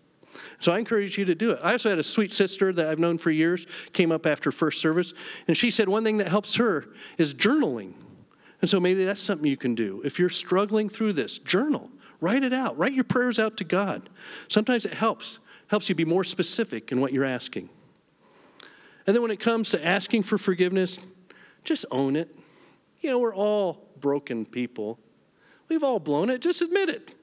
So 0.59 0.73
I 0.73 0.79
encourage 0.79 1.17
you 1.17 1.25
to 1.27 1.35
do 1.35 1.53
it. 1.53 1.61
I 1.63 1.73
also 1.73 1.91
had 1.91 1.99
a 1.99 2.05
sweet 2.05 2.33
sister 2.33 2.73
that 2.73 2.89
I've 2.89 2.99
known 2.99 3.19
for 3.19 3.31
years, 3.31 3.67
came 3.93 4.11
up 4.11 4.27
after 4.27 4.51
first 4.51 4.81
service, 4.81 5.15
and 5.47 5.57
she 5.57 5.71
said 5.71 5.89
one 5.89 6.05
thing 6.05 6.19
that 6.19 6.29
helps 6.29 6.57
her 6.57 6.87
is 7.19 7.35
journaling. 7.35 7.95
And 8.61 8.69
so 8.69 8.81
maybe 8.81 9.05
that's 9.05 9.23
something 9.23 9.49
you 9.49 9.57
can 9.57 9.75
do. 9.75 10.03
If 10.05 10.19
you're 10.19 10.31
struggling 10.31 10.89
through 10.89 11.13
this, 11.13 11.39
journal. 11.39 11.91
Write 12.25 12.43
it 12.43 12.55
out. 12.55 12.79
Write 12.79 12.95
your 12.95 13.05
prayers 13.05 13.39
out 13.39 13.59
to 13.59 13.65
God. 13.65 14.09
Sometimes 14.49 14.87
it 14.87 14.95
helps. 14.95 15.41
Helps 15.67 15.91
you 15.91 15.95
be 15.95 16.07
more 16.07 16.25
specific 16.25 16.91
in 16.91 16.99
what 16.99 17.13
you're 17.13 17.27
asking. 17.27 17.69
And 19.07 19.15
then 19.15 19.21
when 19.21 19.31
it 19.31 19.41
comes 19.41 19.69
to 19.71 19.87
asking 19.87 20.23
for 20.23 20.39
forgiveness, 20.39 20.99
just 21.65 21.85
own 21.91 22.17
it. 22.17 22.35
You 23.03 23.11
know, 23.11 23.19
we're 23.19 23.35
all 23.35 23.91
broken 24.01 24.47
people. 24.47 24.99
We've 25.69 25.83
all 25.83 26.01
blown 26.01 26.31
it. 26.31 26.41
Just 26.41 26.63
admit 26.63 26.89
it. 26.89 27.15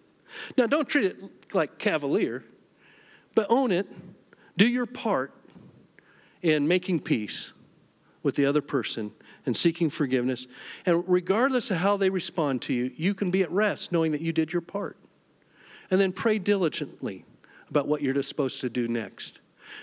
Now, 0.56 0.68
don't 0.68 0.88
treat 0.88 1.06
it 1.06 1.56
like 1.56 1.80
cavalier, 1.80 2.44
but 3.34 3.48
own 3.50 3.72
it. 3.72 3.88
Do 4.56 4.68
your 4.68 4.86
part 4.86 5.34
in 6.44 6.68
making 6.68 7.00
peace 7.00 7.54
with 8.24 8.36
the 8.36 8.46
other 8.46 8.62
person 8.62 9.12
and 9.46 9.56
seeking 9.56 9.90
forgiveness. 9.90 10.48
And 10.86 11.04
regardless 11.08 11.72
of 11.72 11.78
how 11.78 11.98
they 11.98 12.10
respond 12.10 12.62
to 12.64 12.74
you, 12.74 12.92
you 12.96 13.14
can 13.14 13.32
be 13.32 13.44
at 13.44 13.52
rest 13.52 13.92
knowing 13.92 14.12
that 14.12 14.22
you 14.22 14.32
did 14.32 14.54
your 14.54 14.62
part. 14.62 14.98
And 15.90 16.00
then 16.00 16.12
pray 16.12 16.40
diligently 16.40 17.26
about 17.70 17.88
what 17.88 18.02
you're 18.02 18.22
supposed 18.24 18.62
to 18.62 18.70
do 18.70 18.88
next. 18.88 19.40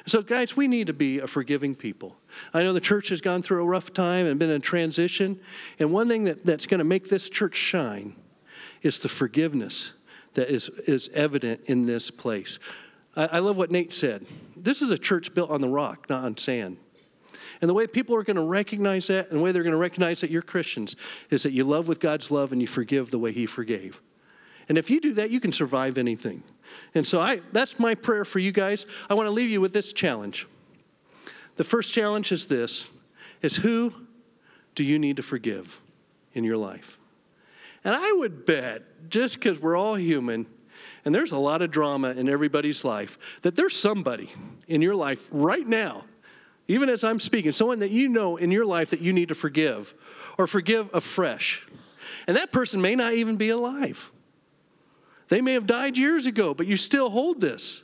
So, 0.06 0.22
guys, 0.22 0.56
we 0.56 0.68
need 0.68 0.86
to 0.88 0.92
be 0.92 1.18
a 1.18 1.26
forgiving 1.26 1.74
people. 1.74 2.16
I 2.52 2.62
know 2.62 2.72
the 2.72 2.80
church 2.80 3.08
has 3.08 3.20
gone 3.20 3.42
through 3.42 3.62
a 3.62 3.66
rough 3.66 3.92
time 3.92 4.26
and 4.26 4.38
been 4.38 4.50
in 4.50 4.60
transition. 4.60 5.40
And 5.78 5.92
one 5.92 6.08
thing 6.08 6.24
that, 6.24 6.44
that's 6.44 6.66
going 6.66 6.78
to 6.78 6.84
make 6.84 7.08
this 7.08 7.28
church 7.28 7.56
shine 7.56 8.14
is 8.82 8.98
the 8.98 9.08
forgiveness 9.08 9.92
that 10.34 10.50
is, 10.50 10.68
is 10.86 11.08
evident 11.14 11.62
in 11.66 11.86
this 11.86 12.10
place. 12.10 12.58
I, 13.16 13.26
I 13.26 13.38
love 13.38 13.56
what 13.56 13.70
Nate 13.70 13.92
said. 13.92 14.26
This 14.56 14.82
is 14.82 14.90
a 14.90 14.98
church 14.98 15.34
built 15.34 15.50
on 15.50 15.60
the 15.60 15.68
rock, 15.68 16.06
not 16.08 16.24
on 16.24 16.36
sand. 16.36 16.76
And 17.60 17.68
the 17.68 17.74
way 17.74 17.86
people 17.86 18.14
are 18.14 18.22
going 18.22 18.36
to 18.36 18.42
recognize 18.42 19.08
that 19.08 19.30
and 19.30 19.40
the 19.40 19.42
way 19.42 19.52
they're 19.52 19.62
going 19.62 19.72
to 19.72 19.78
recognize 19.78 20.20
that 20.20 20.30
you're 20.30 20.42
Christians 20.42 20.96
is 21.30 21.42
that 21.42 21.52
you 21.52 21.64
love 21.64 21.88
with 21.88 22.00
God's 22.00 22.30
love 22.30 22.52
and 22.52 22.60
you 22.60 22.68
forgive 22.68 23.10
the 23.10 23.18
way 23.18 23.32
He 23.32 23.46
forgave. 23.46 24.00
And 24.68 24.76
if 24.76 24.90
you 24.90 25.00
do 25.00 25.14
that, 25.14 25.30
you 25.30 25.40
can 25.40 25.50
survive 25.50 25.98
anything. 25.98 26.42
And 26.94 27.06
so 27.06 27.20
I, 27.20 27.40
that's 27.52 27.78
my 27.78 27.94
prayer 27.94 28.24
for 28.24 28.38
you 28.38 28.52
guys. 28.52 28.86
I 29.08 29.14
want 29.14 29.26
to 29.26 29.30
leave 29.30 29.50
you 29.50 29.60
with 29.60 29.72
this 29.72 29.92
challenge. 29.92 30.46
The 31.56 31.64
first 31.64 31.92
challenge 31.92 32.32
is 32.32 32.46
this 32.46 32.86
is 33.42 33.56
who 33.56 33.92
do 34.74 34.84
you 34.84 34.98
need 34.98 35.16
to 35.16 35.22
forgive 35.22 35.80
in 36.34 36.44
your 36.44 36.56
life? 36.56 36.98
And 37.84 37.94
I 37.94 38.12
would 38.12 38.44
bet, 38.44 38.82
just 39.08 39.36
because 39.36 39.60
we're 39.60 39.76
all 39.76 39.94
human, 39.94 40.46
and 41.04 41.14
there's 41.14 41.32
a 41.32 41.38
lot 41.38 41.62
of 41.62 41.70
drama 41.70 42.10
in 42.10 42.28
everybody's 42.28 42.84
life, 42.84 43.18
that 43.42 43.56
there's 43.56 43.76
somebody 43.76 44.30
in 44.66 44.82
your 44.82 44.94
life 44.94 45.26
right 45.30 45.66
now, 45.66 46.04
even 46.68 46.90
as 46.90 47.02
I'm 47.02 47.18
speaking, 47.18 47.50
someone 47.50 47.78
that 47.78 47.90
you 47.90 48.08
know 48.08 48.36
in 48.36 48.50
your 48.50 48.66
life 48.66 48.90
that 48.90 49.00
you 49.00 49.12
need 49.12 49.28
to 49.30 49.34
forgive 49.34 49.94
or 50.36 50.46
forgive 50.46 50.90
afresh. 50.94 51.66
And 52.26 52.36
that 52.36 52.52
person 52.52 52.80
may 52.80 52.94
not 52.94 53.14
even 53.14 53.36
be 53.36 53.48
alive. 53.48 54.10
They 55.28 55.40
may 55.40 55.54
have 55.54 55.66
died 55.66 55.96
years 55.96 56.26
ago, 56.26 56.54
but 56.54 56.66
you 56.66 56.76
still 56.76 57.10
hold 57.10 57.40
this. 57.40 57.82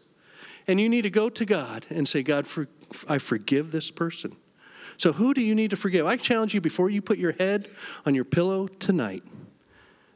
And 0.67 0.81
you 0.81 0.89
need 0.89 1.03
to 1.03 1.11
go 1.11 1.29
to 1.29 1.45
God 1.45 1.85
and 1.91 2.09
say, 2.09 2.23
God, 2.23 2.47
for, 2.47 2.69
I 3.09 3.19
forgive 3.19 3.71
this 3.71 3.91
person. 3.91 4.37
So, 4.97 5.13
who 5.13 5.35
do 5.35 5.43
you 5.43 5.55
need 5.55 5.71
to 5.71 5.77
forgive? 5.77 6.07
I 6.07 6.17
challenge 6.17 6.55
you 6.55 6.61
before 6.61 6.89
you 6.89 7.03
put 7.03 7.19
your 7.19 7.33
head 7.33 7.69
on 8.07 8.15
your 8.15 8.25
pillow 8.25 8.67
tonight 8.67 9.23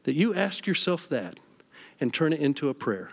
that 0.05 0.15
you 0.15 0.35
ask 0.35 0.67
yourself 0.67 1.09
that 1.09 1.39
and 2.01 2.15
turn 2.15 2.33
it 2.33 2.41
into 2.41 2.69
a 2.69 2.75
prayer. 2.75 3.11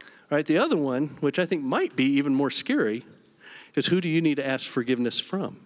All 0.00 0.36
right, 0.36 0.46
the 0.46 0.58
other 0.58 0.76
one, 0.76 1.16
which 1.20 1.38
I 1.38 1.46
think 1.46 1.62
might 1.62 1.94
be 1.94 2.04
even 2.04 2.34
more 2.34 2.50
scary, 2.50 3.04
is 3.76 3.86
who 3.86 4.00
do 4.00 4.08
you 4.08 4.20
need 4.20 4.36
to 4.36 4.46
ask 4.46 4.66
forgiveness 4.66 5.20
from? 5.20 5.60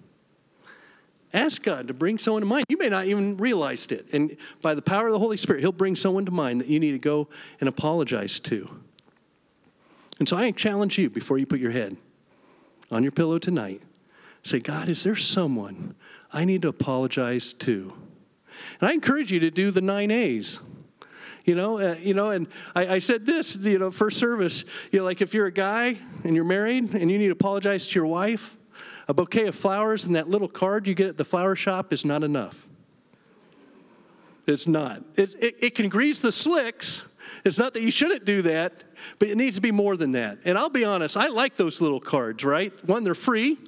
Ask 1.32 1.62
God 1.62 1.88
to 1.88 1.94
bring 1.94 2.18
someone 2.18 2.42
to 2.42 2.46
mind. 2.46 2.66
You 2.68 2.76
may 2.76 2.88
not 2.88 3.06
even 3.06 3.36
realize 3.36 3.86
it. 3.86 4.06
And 4.12 4.36
by 4.60 4.74
the 4.74 4.82
power 4.82 5.06
of 5.06 5.12
the 5.12 5.18
Holy 5.18 5.36
Spirit, 5.36 5.60
He'll 5.60 5.70
bring 5.70 5.94
someone 5.94 6.24
to 6.24 6.32
mind 6.32 6.60
that 6.60 6.66
you 6.66 6.80
need 6.80 6.92
to 6.92 6.98
go 6.98 7.28
and 7.60 7.68
apologize 7.68 8.40
to. 8.40 8.68
And 10.18 10.28
so 10.28 10.36
I 10.36 10.50
challenge 10.50 10.98
you 10.98 11.08
before 11.08 11.38
you 11.38 11.46
put 11.46 11.60
your 11.60 11.70
head 11.70 11.96
on 12.90 13.02
your 13.02 13.12
pillow 13.12 13.38
tonight 13.38 13.80
say, 14.42 14.58
God, 14.58 14.88
is 14.88 15.02
there 15.02 15.16
someone 15.16 15.94
I 16.32 16.44
need 16.44 16.62
to 16.62 16.68
apologize 16.68 17.52
to? 17.54 17.92
And 18.80 18.88
I 18.88 18.92
encourage 18.92 19.32
you 19.32 19.40
to 19.40 19.50
do 19.50 19.70
the 19.70 19.80
nine 19.80 20.10
A's. 20.10 20.60
You 21.44 21.54
know, 21.54 21.78
uh, 21.78 21.96
you 21.98 22.14
know, 22.14 22.30
and 22.30 22.46
I, 22.74 22.86
I, 22.86 22.98
said 22.98 23.24
this, 23.26 23.56
you 23.56 23.78
know, 23.78 23.90
first 23.90 24.18
service, 24.18 24.64
you 24.92 24.98
know, 24.98 25.04
like 25.04 25.22
if 25.22 25.32
you're 25.32 25.46
a 25.46 25.52
guy 25.52 25.96
and 26.24 26.36
you're 26.36 26.44
married 26.44 26.94
and 26.94 27.10
you 27.10 27.18
need 27.18 27.26
to 27.26 27.32
apologize 27.32 27.86
to 27.88 27.94
your 27.94 28.06
wife, 28.06 28.56
a 29.08 29.14
bouquet 29.14 29.46
of 29.46 29.54
flowers 29.54 30.04
and 30.04 30.14
that 30.16 30.28
little 30.28 30.48
card 30.48 30.86
you 30.86 30.94
get 30.94 31.08
at 31.08 31.16
the 31.16 31.24
flower 31.24 31.56
shop 31.56 31.92
is 31.92 32.04
not 32.04 32.22
enough. 32.22 32.68
It's 34.46 34.66
not. 34.66 35.02
It's, 35.16 35.34
it, 35.34 35.56
it 35.60 35.74
can 35.74 35.88
grease 35.88 36.20
the 36.20 36.32
slicks. 36.32 37.04
It's 37.44 37.58
not 37.58 37.74
that 37.74 37.82
you 37.82 37.90
shouldn't 37.90 38.24
do 38.24 38.42
that, 38.42 38.84
but 39.18 39.28
it 39.28 39.36
needs 39.36 39.56
to 39.56 39.62
be 39.62 39.70
more 39.70 39.96
than 39.96 40.12
that. 40.12 40.38
And 40.44 40.58
I'll 40.58 40.70
be 40.70 40.84
honest, 40.84 41.16
I 41.16 41.28
like 41.28 41.56
those 41.56 41.80
little 41.80 42.00
cards, 42.00 42.44
right? 42.44 42.72
One, 42.86 43.04
they're 43.04 43.14
free. 43.14 43.58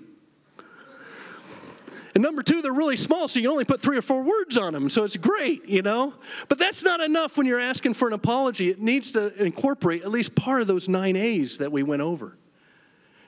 And 2.14 2.22
number 2.22 2.42
two, 2.42 2.60
they're 2.60 2.72
really 2.72 2.96
small, 2.96 3.26
so 3.26 3.40
you 3.40 3.50
only 3.50 3.64
put 3.64 3.80
three 3.80 3.96
or 3.96 4.02
four 4.02 4.22
words 4.22 4.58
on 4.58 4.74
them, 4.74 4.90
so 4.90 5.04
it's 5.04 5.16
great, 5.16 5.66
you 5.66 5.80
know? 5.80 6.12
But 6.48 6.58
that's 6.58 6.82
not 6.82 7.00
enough 7.00 7.38
when 7.38 7.46
you're 7.46 7.60
asking 7.60 7.94
for 7.94 8.06
an 8.06 8.12
apology. 8.12 8.68
It 8.68 8.80
needs 8.80 9.12
to 9.12 9.34
incorporate 9.42 10.02
at 10.02 10.10
least 10.10 10.34
part 10.34 10.60
of 10.60 10.66
those 10.66 10.88
nine 10.88 11.16
A's 11.16 11.58
that 11.58 11.72
we 11.72 11.82
went 11.82 12.02
over. 12.02 12.36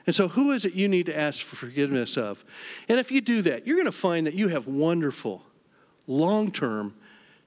And 0.07 0.15
so, 0.15 0.29
who 0.29 0.53
is 0.53 0.67
it 0.67 0.75
you 0.75 0.87
need 0.87 1.07
to 1.07 1.17
ask 1.17 1.43
for 1.43 1.57
forgiveness 1.57 2.19
of? 2.19 2.45
And 2.89 3.01
if 3.01 3.11
you 3.11 3.23
do 3.23 3.41
that, 3.43 3.67
you're 3.67 3.77
going 3.77 3.87
to 3.87 3.93
find 3.93 4.27
that 4.27 4.35
you 4.35 4.49
have 4.49 4.67
wonderful, 4.67 5.43
long 6.07 6.51
term, 6.51 6.95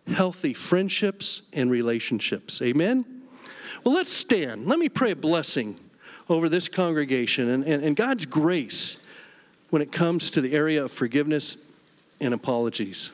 healthy 0.07 0.55
friendships 0.55 1.43
and 1.53 1.69
relationships. 1.69 2.59
Amen? 2.63 3.05
Well, 3.83 3.93
let's 3.93 4.11
stand. 4.11 4.65
Let 4.65 4.79
me 4.79 4.89
pray 4.89 5.11
a 5.11 5.15
blessing 5.15 5.79
over 6.29 6.49
this 6.49 6.67
congregation 6.67 7.49
and, 7.49 7.63
and, 7.63 7.83
and 7.83 7.95
God's 7.95 8.25
grace 8.25 8.97
when 9.69 9.81
it 9.81 9.91
comes 9.91 10.31
to 10.31 10.41
the 10.41 10.53
area 10.53 10.83
of 10.83 10.91
forgiveness 10.91 11.57
and 12.19 12.33
apologies. 12.33 13.11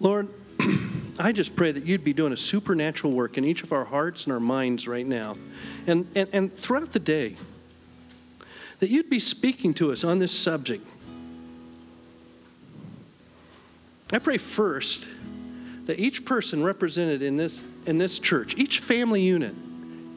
Lord, 0.00 0.28
I 1.18 1.32
just 1.32 1.56
pray 1.56 1.72
that 1.72 1.86
you'd 1.86 2.04
be 2.04 2.12
doing 2.12 2.32
a 2.32 2.36
supernatural 2.36 3.12
work 3.12 3.38
in 3.38 3.44
each 3.44 3.62
of 3.62 3.72
our 3.72 3.84
hearts 3.84 4.24
and 4.24 4.32
our 4.32 4.40
minds 4.40 4.86
right 4.86 5.06
now 5.06 5.36
and, 5.86 6.06
and, 6.14 6.28
and 6.32 6.56
throughout 6.56 6.92
the 6.92 6.98
day. 6.98 7.36
That 8.80 8.90
you'd 8.90 9.08
be 9.08 9.18
speaking 9.18 9.72
to 9.74 9.90
us 9.90 10.04
on 10.04 10.18
this 10.18 10.32
subject. 10.32 10.86
I 14.12 14.18
pray 14.18 14.36
first 14.36 15.06
that 15.86 15.98
each 15.98 16.24
person 16.24 16.62
represented 16.62 17.22
in 17.22 17.36
this, 17.36 17.62
in 17.86 17.98
this 17.98 18.18
church, 18.18 18.54
each 18.56 18.80
family 18.80 19.22
unit, 19.22 19.54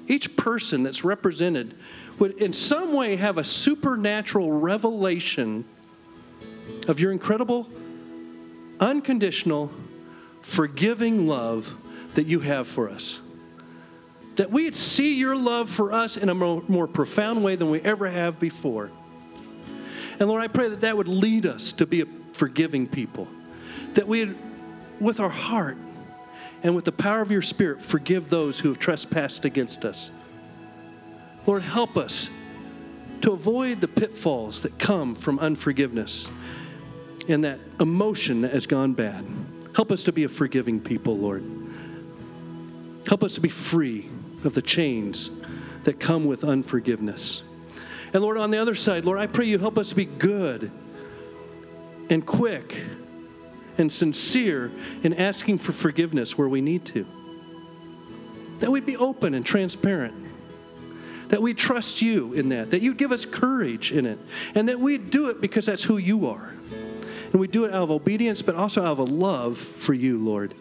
each 0.07 0.35
person 0.35 0.83
that's 0.83 1.03
represented 1.03 1.75
would 2.17 2.37
in 2.41 2.51
some 2.51 2.93
way 2.93 3.15
have 3.15 3.37
a 3.37 3.43
supernatural 3.43 4.51
revelation 4.51 5.63
of 6.87 6.99
your 6.99 7.11
incredible, 7.11 7.69
unconditional, 8.79 9.71
forgiving 10.41 11.27
love 11.27 11.73
that 12.15 12.25
you 12.25 12.39
have 12.39 12.67
for 12.67 12.89
us. 12.89 13.21
That 14.37 14.51
we'd 14.51 14.75
see 14.75 15.15
your 15.15 15.35
love 15.35 15.69
for 15.69 15.93
us 15.93 16.17
in 16.17 16.29
a 16.29 16.35
more, 16.35 16.63
more 16.67 16.87
profound 16.87 17.43
way 17.43 17.55
than 17.55 17.69
we 17.69 17.79
ever 17.81 18.09
have 18.09 18.39
before. 18.39 18.89
And 20.19 20.27
Lord, 20.27 20.41
I 20.41 20.47
pray 20.47 20.69
that 20.69 20.81
that 20.81 20.97
would 20.97 21.07
lead 21.07 21.45
us 21.45 21.71
to 21.73 21.85
be 21.85 22.01
a 22.01 22.05
forgiving 22.33 22.87
people. 22.87 23.27
That 23.93 24.07
we'd 24.07 24.35
with 24.99 25.19
our 25.19 25.29
heart 25.29 25.77
and 26.63 26.75
with 26.75 26.85
the 26.85 26.91
power 26.91 27.21
of 27.21 27.31
your 27.31 27.41
Spirit, 27.41 27.81
forgive 27.81 28.29
those 28.29 28.59
who 28.59 28.69
have 28.69 28.79
trespassed 28.79 29.45
against 29.45 29.85
us. 29.85 30.11
Lord, 31.45 31.61
help 31.61 31.97
us 31.97 32.29
to 33.21 33.31
avoid 33.31 33.81
the 33.81 33.87
pitfalls 33.87 34.61
that 34.63 34.77
come 34.77 35.15
from 35.15 35.39
unforgiveness 35.39 36.27
and 37.27 37.43
that 37.43 37.59
emotion 37.79 38.41
that 38.41 38.53
has 38.53 38.65
gone 38.65 38.93
bad. 38.93 39.25
Help 39.75 39.91
us 39.91 40.03
to 40.03 40.11
be 40.11 40.23
a 40.23 40.29
forgiving 40.29 40.79
people, 40.79 41.17
Lord. 41.17 41.43
Help 43.07 43.23
us 43.23 43.35
to 43.35 43.41
be 43.41 43.49
free 43.49 44.09
of 44.43 44.53
the 44.53 44.61
chains 44.61 45.31
that 45.83 45.99
come 45.99 46.25
with 46.25 46.43
unforgiveness. 46.43 47.43
And 48.13 48.23
Lord, 48.23 48.37
on 48.37 48.51
the 48.51 48.57
other 48.57 48.75
side, 48.75 49.05
Lord, 49.05 49.19
I 49.19 49.27
pray 49.27 49.45
you 49.45 49.59
help 49.59 49.77
us 49.77 49.89
to 49.89 49.95
be 49.95 50.05
good 50.05 50.71
and 52.09 52.25
quick 52.25 52.75
and 53.79 53.91
sincere 53.91 54.71
in 55.03 55.13
asking 55.13 55.57
for 55.57 55.71
forgiveness 55.71 56.37
where 56.37 56.49
we 56.49 56.61
need 56.61 56.85
to. 56.85 57.05
That 58.59 58.71
we'd 58.71 58.85
be 58.85 58.97
open 58.97 59.33
and 59.33 59.45
transparent. 59.45 60.13
That 61.29 61.41
we 61.41 61.53
trust 61.53 62.01
you 62.01 62.33
in 62.33 62.49
that. 62.49 62.71
That 62.71 62.81
you'd 62.81 62.97
give 62.97 63.11
us 63.11 63.23
courage 63.25 63.91
in 63.91 64.05
it. 64.05 64.19
And 64.55 64.67
that 64.69 64.79
we'd 64.79 65.09
do 65.09 65.29
it 65.29 65.41
because 65.41 65.65
that's 65.65 65.83
who 65.83 65.97
you 65.97 66.27
are. 66.27 66.53
And 67.31 67.39
we 67.39 67.47
do 67.47 67.65
it 67.65 67.69
out 67.69 67.83
of 67.83 67.91
obedience, 67.91 68.41
but 68.41 68.55
also 68.55 68.81
out 68.81 68.93
of 68.93 68.99
a 68.99 69.03
love 69.03 69.57
for 69.57 69.93
you, 69.93 70.17
Lord. 70.17 70.55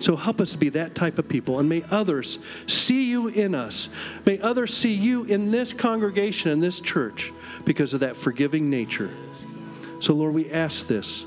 So 0.00 0.16
help 0.16 0.40
us 0.40 0.52
to 0.52 0.58
be 0.58 0.70
that 0.70 0.94
type 0.94 1.18
of 1.18 1.28
people. 1.28 1.60
And 1.60 1.68
may 1.68 1.84
others 1.90 2.38
see 2.66 3.04
you 3.04 3.28
in 3.28 3.54
us. 3.54 3.88
May 4.26 4.38
others 4.40 4.74
see 4.74 4.92
you 4.92 5.24
in 5.24 5.50
this 5.50 5.72
congregation, 5.72 6.50
in 6.50 6.60
this 6.60 6.80
church, 6.80 7.32
because 7.64 7.94
of 7.94 8.00
that 8.00 8.16
forgiving 8.16 8.68
nature. 8.70 9.14
So, 10.00 10.14
Lord, 10.14 10.34
we 10.34 10.50
ask 10.50 10.86
this 10.86 11.26